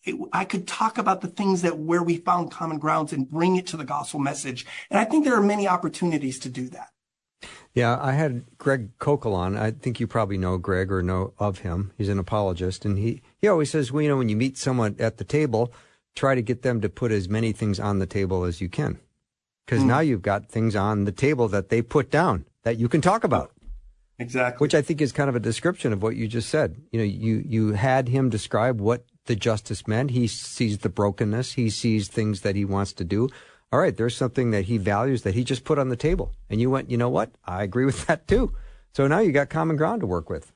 it, 0.06 0.16
I 0.32 0.46
could 0.46 0.68
talk 0.68 0.98
about 0.98 1.22
the 1.22 1.28
things 1.28 1.62
that 1.64 1.78
where 1.78 2.04
we 2.04 2.18
found 2.18 2.52
common 2.52 2.78
grounds 2.78 3.12
and 3.12 3.30
bring 3.30 3.56
it 3.56 3.68
to 3.68 3.78
the 3.78 3.84
gospel 3.84 4.20
message. 4.20 4.66
And 4.90 5.00
I 5.00 5.06
think 5.06 5.26
there 5.26 5.36
are 5.36 5.42
many 5.42 5.68
opportunities 5.68 6.40
to 6.40 6.50
do 6.50 6.70
that. 6.70 6.90
Yeah, 7.74 8.00
I 8.02 8.14
had 8.14 8.46
Greg 8.58 8.98
Koukl 9.00 9.34
on. 9.34 9.58
I 9.58 9.72
think 9.72 10.00
you 10.00 10.08
probably 10.08 10.38
know 10.38 10.58
Greg 10.58 10.92
or 10.92 11.04
know 11.04 11.34
of 11.38 11.60
him. 11.60 11.92
He's 11.98 12.08
an 12.08 12.20
apologist, 12.20 12.86
and 12.86 12.98
he, 12.98 13.22
he 13.38 13.50
always 13.50 13.70
says, 13.70 13.92
well, 13.92 14.02
you 14.02 14.08
know, 14.08 14.16
when 14.16 14.30
you 14.30 14.38
meet 14.38 14.58
someone 14.58 14.96
at 14.98 15.18
the 15.18 15.26
table, 15.26 15.74
try 16.16 16.36
to 16.36 16.42
get 16.42 16.62
them 16.62 16.80
to 16.80 16.88
put 16.88 17.12
as 17.12 17.28
many 17.28 17.52
things 17.52 17.78
on 17.78 18.00
the 18.00 18.06
table 18.06 18.46
as 18.46 18.62
you 18.62 18.70
can. 18.70 18.98
Because 19.66 19.84
mm. 19.84 19.88
now 19.88 20.00
you've 20.00 20.22
got 20.22 20.48
things 20.48 20.76
on 20.76 21.04
the 21.04 21.12
table 21.12 21.50
that 21.50 21.68
they 21.68 21.82
put 21.82 22.10
down 22.10 22.46
that 22.64 22.78
you 22.78 22.88
can 22.88 23.02
talk 23.02 23.26
about. 23.26 23.52
Exactly. 24.18 24.64
Which 24.64 24.74
I 24.74 24.82
think 24.82 25.02
is 25.02 25.12
kind 25.12 25.28
of 25.30 25.36
a 25.36 25.42
description 25.42 25.92
of 25.92 26.02
what 26.02 26.16
you 26.16 26.30
just 26.30 26.48
said. 26.48 26.78
You 26.92 27.00
know, 27.00 27.06
you, 27.06 27.44
you 27.46 27.74
had 27.74 28.08
him 28.08 28.30
describe 28.30 28.80
what 28.80 29.04
the 29.26 29.36
justice 29.36 29.88
meant. 29.88 30.12
He 30.12 30.28
sees 30.28 30.80
the 30.80 30.90
brokenness. 30.90 31.54
He 31.54 31.70
sees 31.70 32.08
things 32.08 32.42
that 32.42 32.56
he 32.56 32.66
wants 32.66 32.94
to 32.94 33.04
do. 33.04 33.30
All 33.72 33.80
right, 33.80 33.96
there's 33.96 34.16
something 34.16 34.52
that 34.52 34.66
he 34.66 34.78
values 34.78 35.24
that 35.24 35.34
he 35.34 35.44
just 35.44 35.64
put 35.64 35.80
on 35.80 35.90
the 35.90 35.96
table. 35.96 36.32
And 36.50 36.62
you 36.62 36.70
went, 36.70 36.90
you 36.92 36.98
know 36.98 37.10
what? 37.10 37.32
I 37.46 37.64
agree 37.64 37.86
with 37.86 38.06
that 38.08 38.28
too. 38.28 38.54
So 38.94 39.08
now 39.08 39.20
you 39.20 39.32
got 39.32 39.50
common 39.50 39.76
ground 39.76 40.02
to 40.02 40.08
work 40.08 40.30
with. 40.30 40.54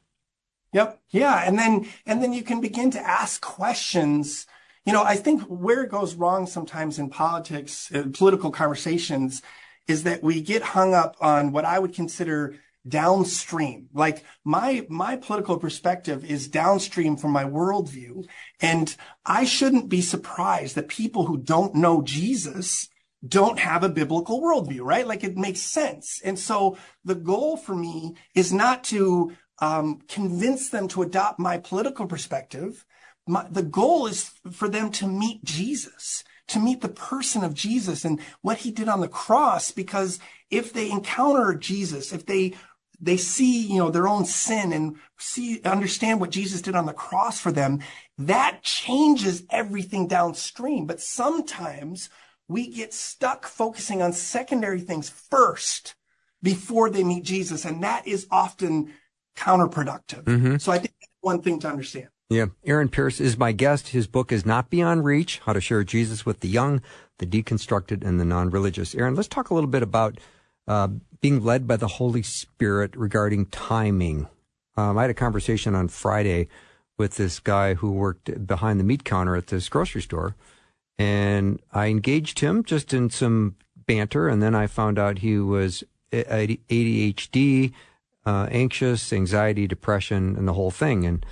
Yep. 0.72 1.02
Yeah. 1.10 1.44
And 1.46 1.58
then, 1.58 1.90
and 2.06 2.22
then 2.22 2.32
you 2.32 2.44
can 2.44 2.62
begin 2.62 2.92
to 2.92 3.00
ask 3.00 3.42
questions. 3.42 4.46
You 4.86 4.94
know, 4.94 5.04
I 5.04 5.16
think 5.16 5.42
where 5.44 5.84
it 5.84 5.90
goes 5.90 6.16
wrong 6.16 6.46
sometimes 6.46 7.00
in 7.00 7.10
politics, 7.10 7.92
uh, 7.94 8.04
political 8.14 8.52
conversations 8.52 9.42
is 9.88 10.04
that 10.04 10.22
we 10.22 10.42
get 10.42 10.62
hung 10.62 10.94
up 10.94 11.18
on 11.20 11.52
what 11.52 11.66
I 11.66 11.80
would 11.80 11.94
consider 11.94 12.56
downstream. 12.88 13.90
Like 13.94 14.24
my, 14.44 14.86
my 14.90 15.18
political 15.18 15.58
perspective 15.58 16.24
is 16.26 16.48
downstream 16.48 17.18
from 17.18 17.32
my 17.32 17.44
worldview. 17.44 18.26
And 18.62 18.96
I 19.26 19.46
shouldn't 19.46 19.90
be 19.90 20.02
surprised 20.02 20.76
that 20.76 20.88
people 20.88 21.26
who 21.26 21.38
don't 21.38 21.76
know 21.76 22.02
Jesus 22.02 22.90
don't 23.28 23.60
have 23.60 23.84
a 23.84 23.90
biblical 23.90 24.42
worldview, 24.42 24.82
right? 24.82 25.06
Like 25.06 25.24
it 25.24 25.38
makes 25.38 25.60
sense. 25.60 26.22
And 26.24 26.40
so 26.40 26.78
the 27.04 27.16
goal 27.16 27.58
for 27.58 27.76
me 27.76 28.16
is 28.34 28.54
not 28.54 28.84
to 28.86 29.34
um, 29.62 30.00
convince 30.08 30.70
them 30.70 30.88
to 30.90 31.02
adopt 31.02 31.40
my 31.40 31.58
political 31.58 32.08
perspective. 32.08 32.86
My, 33.28 33.46
the 33.50 33.64
goal 33.64 34.08
is 34.08 34.32
for 34.52 34.70
them 34.70 34.90
to 34.92 35.08
meet 35.08 35.44
Jesus, 35.44 36.24
to 36.48 36.60
meet 36.60 36.82
the 36.82 36.90
person 36.90 37.44
of 37.44 37.54
Jesus 37.54 38.06
and 38.06 38.22
what 38.42 38.60
he 38.60 38.72
did 38.72 38.88
on 38.88 39.02
the 39.02 39.10
cross. 39.10 39.72
Because 39.72 40.20
if 40.50 40.72
they 40.72 40.90
encounter 40.90 41.54
Jesus, 41.56 42.14
if 42.14 42.26
they 42.26 42.56
they 43.02 43.18
see, 43.18 43.66
you 43.66 43.78
know, 43.78 43.90
their 43.90 44.08
own 44.08 44.26
sin 44.26 44.74
and 44.74 44.98
see, 45.18 45.62
understand 45.64 46.20
what 46.20 46.32
Jesus 46.32 46.62
did 46.62 46.76
on 46.76 46.86
the 46.86 46.94
cross 46.94 47.40
for 47.40 47.52
them, 47.52 47.80
that 48.18 48.62
changes 48.62 49.44
everything 49.50 50.08
downstream. 50.08 50.86
But 50.86 51.02
sometimes 51.02 52.10
we 52.48 52.68
get 52.68 52.94
stuck 52.94 53.46
focusing 53.46 54.02
on 54.02 54.12
secondary 54.12 54.82
things 54.82 55.10
first 55.10 55.96
before 56.42 56.90
they 56.90 57.04
meet 57.04 57.24
Jesus. 57.24 57.64
And 57.66 57.84
that 57.84 58.08
is 58.08 58.28
often 58.32 58.94
counterproductive. 59.38 60.24
Mm-hmm. 60.24 60.58
So 60.58 60.72
I 60.72 60.80
think 60.80 60.94
that's 61.00 61.14
one 61.22 61.42
thing 61.42 61.60
to 61.62 61.70
understand. 61.70 62.10
Yeah. 62.30 62.48
Aaron 62.64 62.90
Pierce 62.90 63.20
is 63.20 63.38
my 63.38 63.52
guest. 63.54 63.90
His 63.90 64.08
book 64.08 64.32
is 64.32 64.46
Not 64.46 64.70
Beyond 64.70 65.04
Reach, 65.04 65.40
How 65.46 65.54
to 65.54 65.62
Share 65.62 65.84
Jesus 65.84 66.26
with 66.26 66.42
the 66.42 66.48
Young, 66.48 66.82
the 67.18 67.26
Deconstructed, 67.26 68.06
and 68.06 68.20
the 68.20 68.26
Non-Religious. 68.26 68.94
Aaron, 68.94 69.16
let's 69.16 69.28
talk 69.28 69.50
a 69.50 69.54
little 69.54 69.70
bit 69.70 69.82
about 69.82 70.20
uh, 70.68 70.90
being 71.22 71.44
led 71.44 71.68
by 71.68 71.78
the 71.78 71.88
Holy 71.88 72.24
Spirit 72.24 72.96
regarding 72.96 73.46
timing. 73.48 74.28
Um, 74.78 74.98
I 74.98 75.02
had 75.02 75.10
a 75.10 75.16
conversation 75.16 75.76
on 75.76 75.88
Friday 75.88 76.48
with 76.98 77.16
this 77.16 77.40
guy 77.40 77.76
who 77.76 77.92
worked 77.92 78.46
behind 78.48 78.80
the 78.80 78.84
meat 78.84 79.04
counter 79.04 79.36
at 79.36 79.48
this 79.48 79.70
grocery 79.70 80.02
store, 80.02 80.36
and 80.98 81.62
I 81.72 81.88
engaged 81.88 82.40
him 82.40 82.64
just 82.64 82.94
in 82.94 83.10
some 83.10 83.56
banter, 83.86 84.28
and 84.28 84.42
then 84.42 84.56
I 84.56 84.68
found 84.68 85.00
out 85.00 85.20
he 85.20 85.40
was 85.40 85.84
ADHD, 86.12 87.74
uh, 88.26 88.48
anxious, 88.52 89.14
anxiety, 89.14 89.68
depression, 89.68 90.36
and 90.36 90.48
the 90.48 90.54
whole 90.54 90.72
thing. 90.72 91.06
And 91.06 91.26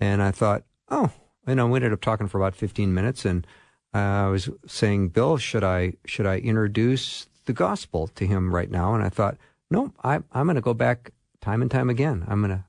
and 0.00 0.22
I 0.22 0.30
thought, 0.30 0.64
oh, 0.88 1.10
you 1.46 1.54
know, 1.54 1.66
we 1.66 1.76
ended 1.76 1.92
up 1.92 2.00
talking 2.00 2.28
for 2.28 2.38
about 2.38 2.54
15 2.54 2.92
minutes, 2.92 3.24
and 3.24 3.46
I 3.92 4.28
was 4.28 4.48
saying, 4.66 5.08
Bill, 5.08 5.36
should 5.36 5.64
I 5.64 5.94
should 6.04 6.26
I 6.26 6.38
introduce 6.38 7.26
the 7.46 7.52
gospel 7.52 8.08
to 8.08 8.26
him 8.26 8.54
right 8.54 8.70
now. 8.70 8.94
And 8.94 9.02
I 9.02 9.08
thought, 9.08 9.36
no, 9.70 9.92
I, 10.02 10.16
I'm 10.32 10.46
going 10.46 10.56
to 10.56 10.60
go 10.60 10.74
back 10.74 11.12
time 11.40 11.62
and 11.62 11.70
time 11.70 11.90
again. 11.90 12.24
I'm 12.28 12.40
going 12.40 12.50
to 12.50 12.64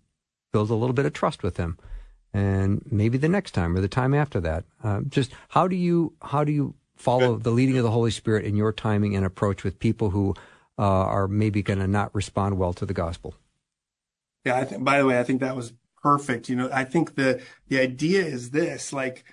build 0.51 0.69
a 0.69 0.75
little 0.75 0.93
bit 0.93 1.05
of 1.05 1.13
trust 1.13 1.43
with 1.43 1.57
him. 1.57 1.77
And 2.33 2.81
maybe 2.91 3.17
the 3.17 3.29
next 3.29 3.51
time 3.51 3.75
or 3.75 3.81
the 3.81 3.87
time 3.87 4.13
after 4.13 4.41
that. 4.41 4.65
Uh, 4.83 5.01
just 5.07 5.31
how 5.49 5.67
do 5.67 5.75
you 5.75 6.13
how 6.21 6.43
do 6.43 6.51
you 6.51 6.75
follow 6.95 7.37
the 7.37 7.51
leading 7.51 7.77
of 7.77 7.83
the 7.83 7.91
Holy 7.91 8.11
Spirit 8.11 8.45
in 8.45 8.55
your 8.55 8.73
timing 8.73 9.15
and 9.15 9.25
approach 9.25 9.63
with 9.63 9.79
people 9.79 10.09
who 10.09 10.33
uh, 10.77 10.81
are 10.81 11.27
maybe 11.27 11.61
going 11.61 11.79
to 11.79 11.87
not 11.87 12.13
respond 12.13 12.57
well 12.57 12.73
to 12.73 12.85
the 12.85 12.93
gospel? 12.93 13.35
Yeah, 14.43 14.57
I 14.57 14.65
think. 14.65 14.83
By 14.83 14.99
the 14.99 15.05
way, 15.05 15.19
I 15.19 15.23
think 15.23 15.39
that 15.39 15.55
was 15.55 15.73
perfect. 16.01 16.49
You 16.49 16.55
know, 16.55 16.69
I 16.73 16.83
think 16.83 17.15
the 17.15 17.41
the 17.69 17.79
idea 17.79 18.23
is 18.23 18.51
this: 18.51 18.91
like, 18.91 19.23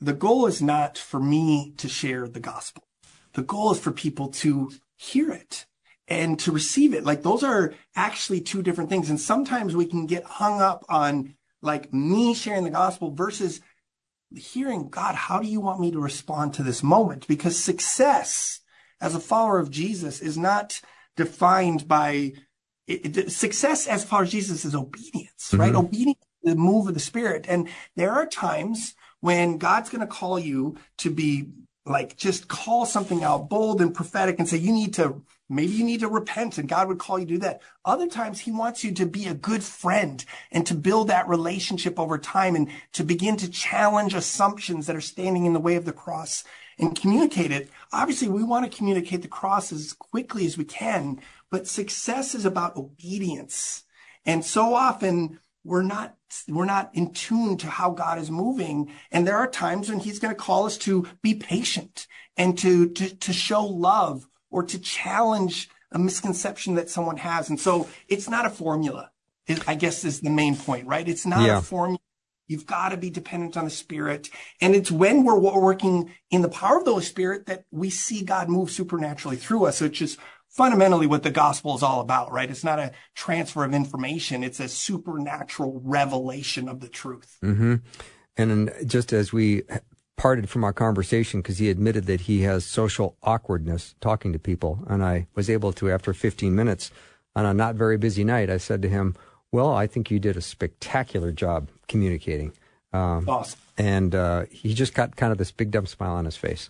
the 0.00 0.12
goal 0.12 0.46
is 0.46 0.60
not 0.62 0.98
for 0.98 1.20
me 1.20 1.72
to 1.78 1.88
share 1.88 2.28
the 2.28 2.40
gospel. 2.40 2.84
The 3.32 3.42
goal 3.42 3.72
is 3.72 3.78
for 3.78 3.92
people 3.92 4.28
to 4.28 4.72
hear 5.00 5.32
it 5.32 5.64
and 6.06 6.38
to 6.40 6.52
receive 6.52 6.92
it. 6.92 7.04
Like 7.04 7.22
those 7.22 7.42
are 7.42 7.72
actually 7.96 8.42
two 8.42 8.62
different 8.62 8.90
things. 8.90 9.08
And 9.08 9.18
sometimes 9.18 9.74
we 9.74 9.86
can 9.86 10.06
get 10.06 10.24
hung 10.24 10.60
up 10.60 10.84
on 10.90 11.36
like 11.62 11.92
me 11.92 12.34
sharing 12.34 12.64
the 12.64 12.70
gospel 12.70 13.10
versus 13.10 13.60
hearing 14.34 14.90
God, 14.90 15.14
how 15.14 15.40
do 15.40 15.48
you 15.48 15.60
want 15.60 15.80
me 15.80 15.90
to 15.90 15.98
respond 15.98 16.52
to 16.54 16.62
this 16.62 16.82
moment? 16.82 17.26
Because 17.26 17.56
success 17.58 18.60
as 19.00 19.14
a 19.14 19.20
follower 19.20 19.58
of 19.58 19.70
Jesus 19.70 20.20
is 20.20 20.36
not 20.36 20.80
defined 21.16 21.88
by 21.88 22.34
it, 22.86 23.16
it, 23.16 23.32
success 23.32 23.86
as 23.86 24.04
far 24.04 24.24
as 24.24 24.30
Jesus 24.30 24.64
is 24.66 24.74
obedience, 24.74 25.48
mm-hmm. 25.48 25.60
right? 25.60 25.74
Obedience, 25.74 26.18
the 26.42 26.56
move 26.56 26.88
of 26.88 26.94
the 26.94 27.00
spirit. 27.00 27.46
And 27.48 27.68
there 27.96 28.12
are 28.12 28.26
times 28.26 28.94
when 29.20 29.56
God's 29.56 29.88
going 29.88 30.00
to 30.00 30.06
call 30.06 30.38
you 30.38 30.76
to 30.98 31.10
be 31.10 31.48
like 31.86 32.16
just 32.16 32.48
call 32.48 32.86
something 32.86 33.24
out 33.24 33.48
bold 33.48 33.80
and 33.80 33.94
prophetic 33.94 34.38
and 34.38 34.48
say, 34.48 34.58
you 34.58 34.72
need 34.72 34.94
to, 34.94 35.22
maybe 35.48 35.72
you 35.72 35.84
need 35.84 36.00
to 36.00 36.08
repent 36.08 36.58
and 36.58 36.68
God 36.68 36.88
would 36.88 36.98
call 36.98 37.18
you 37.18 37.26
to 37.26 37.34
do 37.34 37.38
that. 37.38 37.62
Other 37.84 38.06
times 38.06 38.40
he 38.40 38.52
wants 38.52 38.84
you 38.84 38.92
to 38.92 39.06
be 39.06 39.26
a 39.26 39.34
good 39.34 39.62
friend 39.62 40.24
and 40.52 40.66
to 40.66 40.74
build 40.74 41.08
that 41.08 41.28
relationship 41.28 41.98
over 41.98 42.18
time 42.18 42.54
and 42.54 42.68
to 42.92 43.02
begin 43.02 43.36
to 43.38 43.50
challenge 43.50 44.14
assumptions 44.14 44.86
that 44.86 44.96
are 44.96 45.00
standing 45.00 45.46
in 45.46 45.52
the 45.52 45.60
way 45.60 45.76
of 45.76 45.84
the 45.84 45.92
cross 45.92 46.44
and 46.78 46.98
communicate 46.98 47.50
it. 47.50 47.70
Obviously, 47.92 48.28
we 48.28 48.42
want 48.42 48.70
to 48.70 48.76
communicate 48.76 49.22
the 49.22 49.28
cross 49.28 49.72
as 49.72 49.92
quickly 49.92 50.46
as 50.46 50.56
we 50.56 50.64
can, 50.64 51.20
but 51.50 51.66
success 51.66 52.34
is 52.34 52.44
about 52.44 52.76
obedience. 52.76 53.84
And 54.24 54.44
so 54.44 54.74
often 54.74 55.40
we're 55.64 55.82
not 55.82 56.16
we're 56.48 56.64
not 56.64 56.90
in 56.94 57.12
tune 57.12 57.56
to 57.58 57.66
how 57.66 57.90
God 57.90 58.18
is 58.18 58.30
moving. 58.30 58.92
And 59.10 59.26
there 59.26 59.36
are 59.36 59.48
times 59.48 59.88
when 59.88 60.00
he's 60.00 60.18
going 60.18 60.34
to 60.34 60.40
call 60.40 60.66
us 60.66 60.78
to 60.78 61.06
be 61.22 61.34
patient 61.34 62.06
and 62.36 62.56
to, 62.58 62.88
to, 62.90 63.14
to 63.16 63.32
show 63.32 63.64
love 63.64 64.26
or 64.50 64.62
to 64.64 64.78
challenge 64.78 65.68
a 65.92 65.98
misconception 65.98 66.74
that 66.76 66.90
someone 66.90 67.16
has. 67.18 67.50
And 67.50 67.58
so 67.58 67.88
it's 68.08 68.28
not 68.28 68.46
a 68.46 68.50
formula, 68.50 69.10
I 69.66 69.74
guess 69.74 70.04
is 70.04 70.20
the 70.20 70.30
main 70.30 70.56
point, 70.56 70.86
right? 70.86 71.08
It's 71.08 71.26
not 71.26 71.46
yeah. 71.46 71.58
a 71.58 71.62
formula 71.62 71.98
You've 72.50 72.66
got 72.66 72.88
to 72.88 72.96
be 72.96 73.10
dependent 73.10 73.56
on 73.56 73.64
the 73.64 73.70
Spirit. 73.70 74.28
And 74.60 74.74
it's 74.74 74.90
when 74.90 75.22
we're 75.22 75.38
working 75.38 76.10
in 76.32 76.42
the 76.42 76.48
power 76.48 76.78
of 76.78 76.84
the 76.84 76.90
Holy 76.90 77.04
Spirit 77.04 77.46
that 77.46 77.64
we 77.70 77.90
see 77.90 78.24
God 78.24 78.48
move 78.48 78.72
supernaturally 78.72 79.36
through 79.36 79.66
us, 79.66 79.80
which 79.80 80.02
is 80.02 80.18
fundamentally 80.50 81.06
what 81.06 81.22
the 81.22 81.30
gospel 81.30 81.74
is 81.76 81.82
all 81.82 82.00
about, 82.00 82.32
right? 82.32 82.50
It's 82.50 82.64
not 82.64 82.78
a 82.78 82.92
transfer 83.14 83.64
of 83.64 83.72
information. 83.72 84.44
It's 84.44 84.60
a 84.60 84.68
supernatural 84.68 85.80
revelation 85.82 86.68
of 86.68 86.80
the 86.80 86.88
truth. 86.88 87.38
Mm-hmm. 87.42 87.76
And 88.36 88.72
just 88.84 89.12
as 89.12 89.32
we 89.32 89.62
parted 90.20 90.50
from 90.50 90.64
our 90.64 90.72
conversation 90.72 91.40
because 91.40 91.56
he 91.56 91.70
admitted 91.70 92.04
that 92.04 92.22
he 92.22 92.42
has 92.42 92.66
social 92.66 93.16
awkwardness 93.22 93.94
talking 94.02 94.34
to 94.34 94.38
people. 94.38 94.84
And 94.86 95.02
I 95.02 95.26
was 95.34 95.48
able 95.48 95.72
to, 95.72 95.90
after 95.90 96.12
15 96.12 96.54
minutes 96.54 96.90
on 97.34 97.46
a 97.46 97.54
not 97.54 97.74
very 97.74 97.96
busy 97.96 98.22
night, 98.22 98.50
I 98.50 98.58
said 98.58 98.82
to 98.82 98.88
him, 98.88 99.16
Well, 99.50 99.72
I 99.72 99.86
think 99.86 100.10
you 100.10 100.18
did 100.18 100.36
a 100.36 100.42
spectacular 100.42 101.32
job 101.32 101.70
communicating. 101.88 102.52
Um, 102.92 103.26
awesome. 103.28 103.58
And 103.78 104.14
uh, 104.14 104.44
he 104.50 104.74
just 104.74 104.92
got 104.92 105.16
kind 105.16 105.32
of 105.32 105.38
this 105.38 105.52
big 105.52 105.70
dumb 105.70 105.86
smile 105.86 106.12
on 106.12 106.26
his 106.26 106.36
face. 106.36 106.68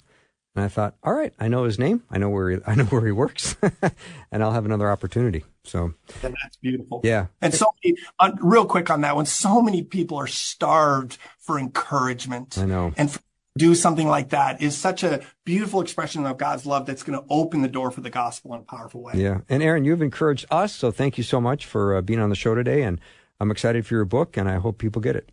And 0.56 0.64
I 0.64 0.68
thought, 0.68 0.96
all 1.02 1.14
right, 1.14 1.32
I 1.38 1.48
know 1.48 1.64
his 1.64 1.78
name, 1.78 2.02
I 2.10 2.18
know 2.18 2.28
where 2.28 2.50
he, 2.50 2.58
I 2.66 2.74
know 2.74 2.84
where 2.84 3.04
he 3.04 3.12
works, 3.12 3.56
and 4.32 4.42
I'll 4.42 4.52
have 4.52 4.64
another 4.64 4.90
opportunity. 4.90 5.44
So 5.64 5.94
and 6.22 6.36
that's 6.42 6.56
beautiful. 6.56 7.00
Yeah. 7.04 7.26
And 7.40 7.54
so, 7.54 7.66
many, 7.84 7.96
uh, 8.18 8.32
real 8.40 8.64
quick 8.64 8.90
on 8.90 9.02
that 9.02 9.14
one, 9.14 9.26
so 9.26 9.62
many 9.62 9.82
people 9.82 10.16
are 10.16 10.26
starved 10.26 11.18
for 11.38 11.58
encouragement. 11.58 12.58
I 12.58 12.64
know. 12.64 12.92
And 12.96 13.16
do 13.58 13.74
something 13.74 14.08
like 14.08 14.30
that 14.30 14.62
is 14.62 14.76
such 14.76 15.02
a 15.02 15.20
beautiful 15.44 15.80
expression 15.80 16.24
of 16.24 16.38
God's 16.38 16.66
love 16.66 16.86
that's 16.86 17.02
going 17.02 17.18
to 17.18 17.26
open 17.28 17.62
the 17.62 17.68
door 17.68 17.90
for 17.90 18.00
the 18.00 18.10
gospel 18.10 18.54
in 18.54 18.60
a 18.60 18.64
powerful 18.64 19.02
way. 19.02 19.14
Yeah. 19.16 19.40
And 19.48 19.62
Aaron, 19.62 19.84
you've 19.84 20.02
encouraged 20.02 20.46
us, 20.50 20.74
so 20.74 20.90
thank 20.90 21.18
you 21.18 21.24
so 21.24 21.40
much 21.40 21.66
for 21.66 21.96
uh, 21.96 22.00
being 22.00 22.20
on 22.20 22.30
the 22.30 22.36
show 22.36 22.54
today. 22.54 22.82
And 22.82 23.00
I'm 23.40 23.50
excited 23.50 23.86
for 23.86 23.94
your 23.94 24.04
book, 24.04 24.36
and 24.36 24.48
I 24.48 24.56
hope 24.56 24.78
people 24.78 25.02
get 25.02 25.16
it. 25.16 25.30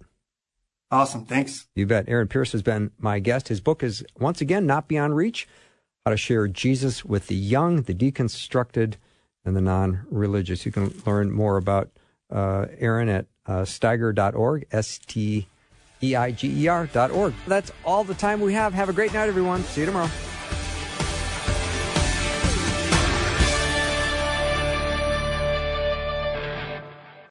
Awesome. 0.89 1.25
Thanks. 1.25 1.67
You 1.75 1.85
bet. 1.85 2.05
Aaron 2.07 2.27
Pierce 2.27 2.53
has 2.53 2.61
been 2.61 2.91
my 2.97 3.19
guest. 3.19 3.49
His 3.49 3.59
book 3.59 3.83
is, 3.83 4.05
once 4.19 4.39
again, 4.39 4.65
Not 4.65 4.87
Beyond 4.87 5.15
Reach 5.15 5.47
How 6.05 6.11
to 6.11 6.17
Share 6.17 6.47
Jesus 6.47 7.03
with 7.03 7.27
the 7.27 7.35
Young, 7.35 7.81
the 7.81 7.93
Deconstructed, 7.93 8.95
and 9.43 9.55
the 9.55 9.61
Non 9.61 10.05
Religious. 10.09 10.65
You 10.65 10.71
can 10.71 10.93
learn 11.05 11.31
more 11.31 11.57
about 11.57 11.89
uh, 12.31 12.67
Aaron 12.79 13.09
at 13.09 13.25
uh, 13.45 13.61
steiger.org, 13.61 14.65
S 14.71 14.99
T 15.05 15.47
E 16.03 16.15
I 16.15 16.31
G 16.31 16.63
E 16.63 16.67
R.org. 16.67 17.33
That's 17.47 17.71
all 17.85 18.03
the 18.03 18.13
time 18.13 18.39
we 18.39 18.53
have. 18.53 18.73
Have 18.73 18.89
a 18.89 18.93
great 18.93 19.13
night, 19.13 19.27
everyone. 19.27 19.63
See 19.63 19.81
you 19.81 19.87
tomorrow. 19.87 20.09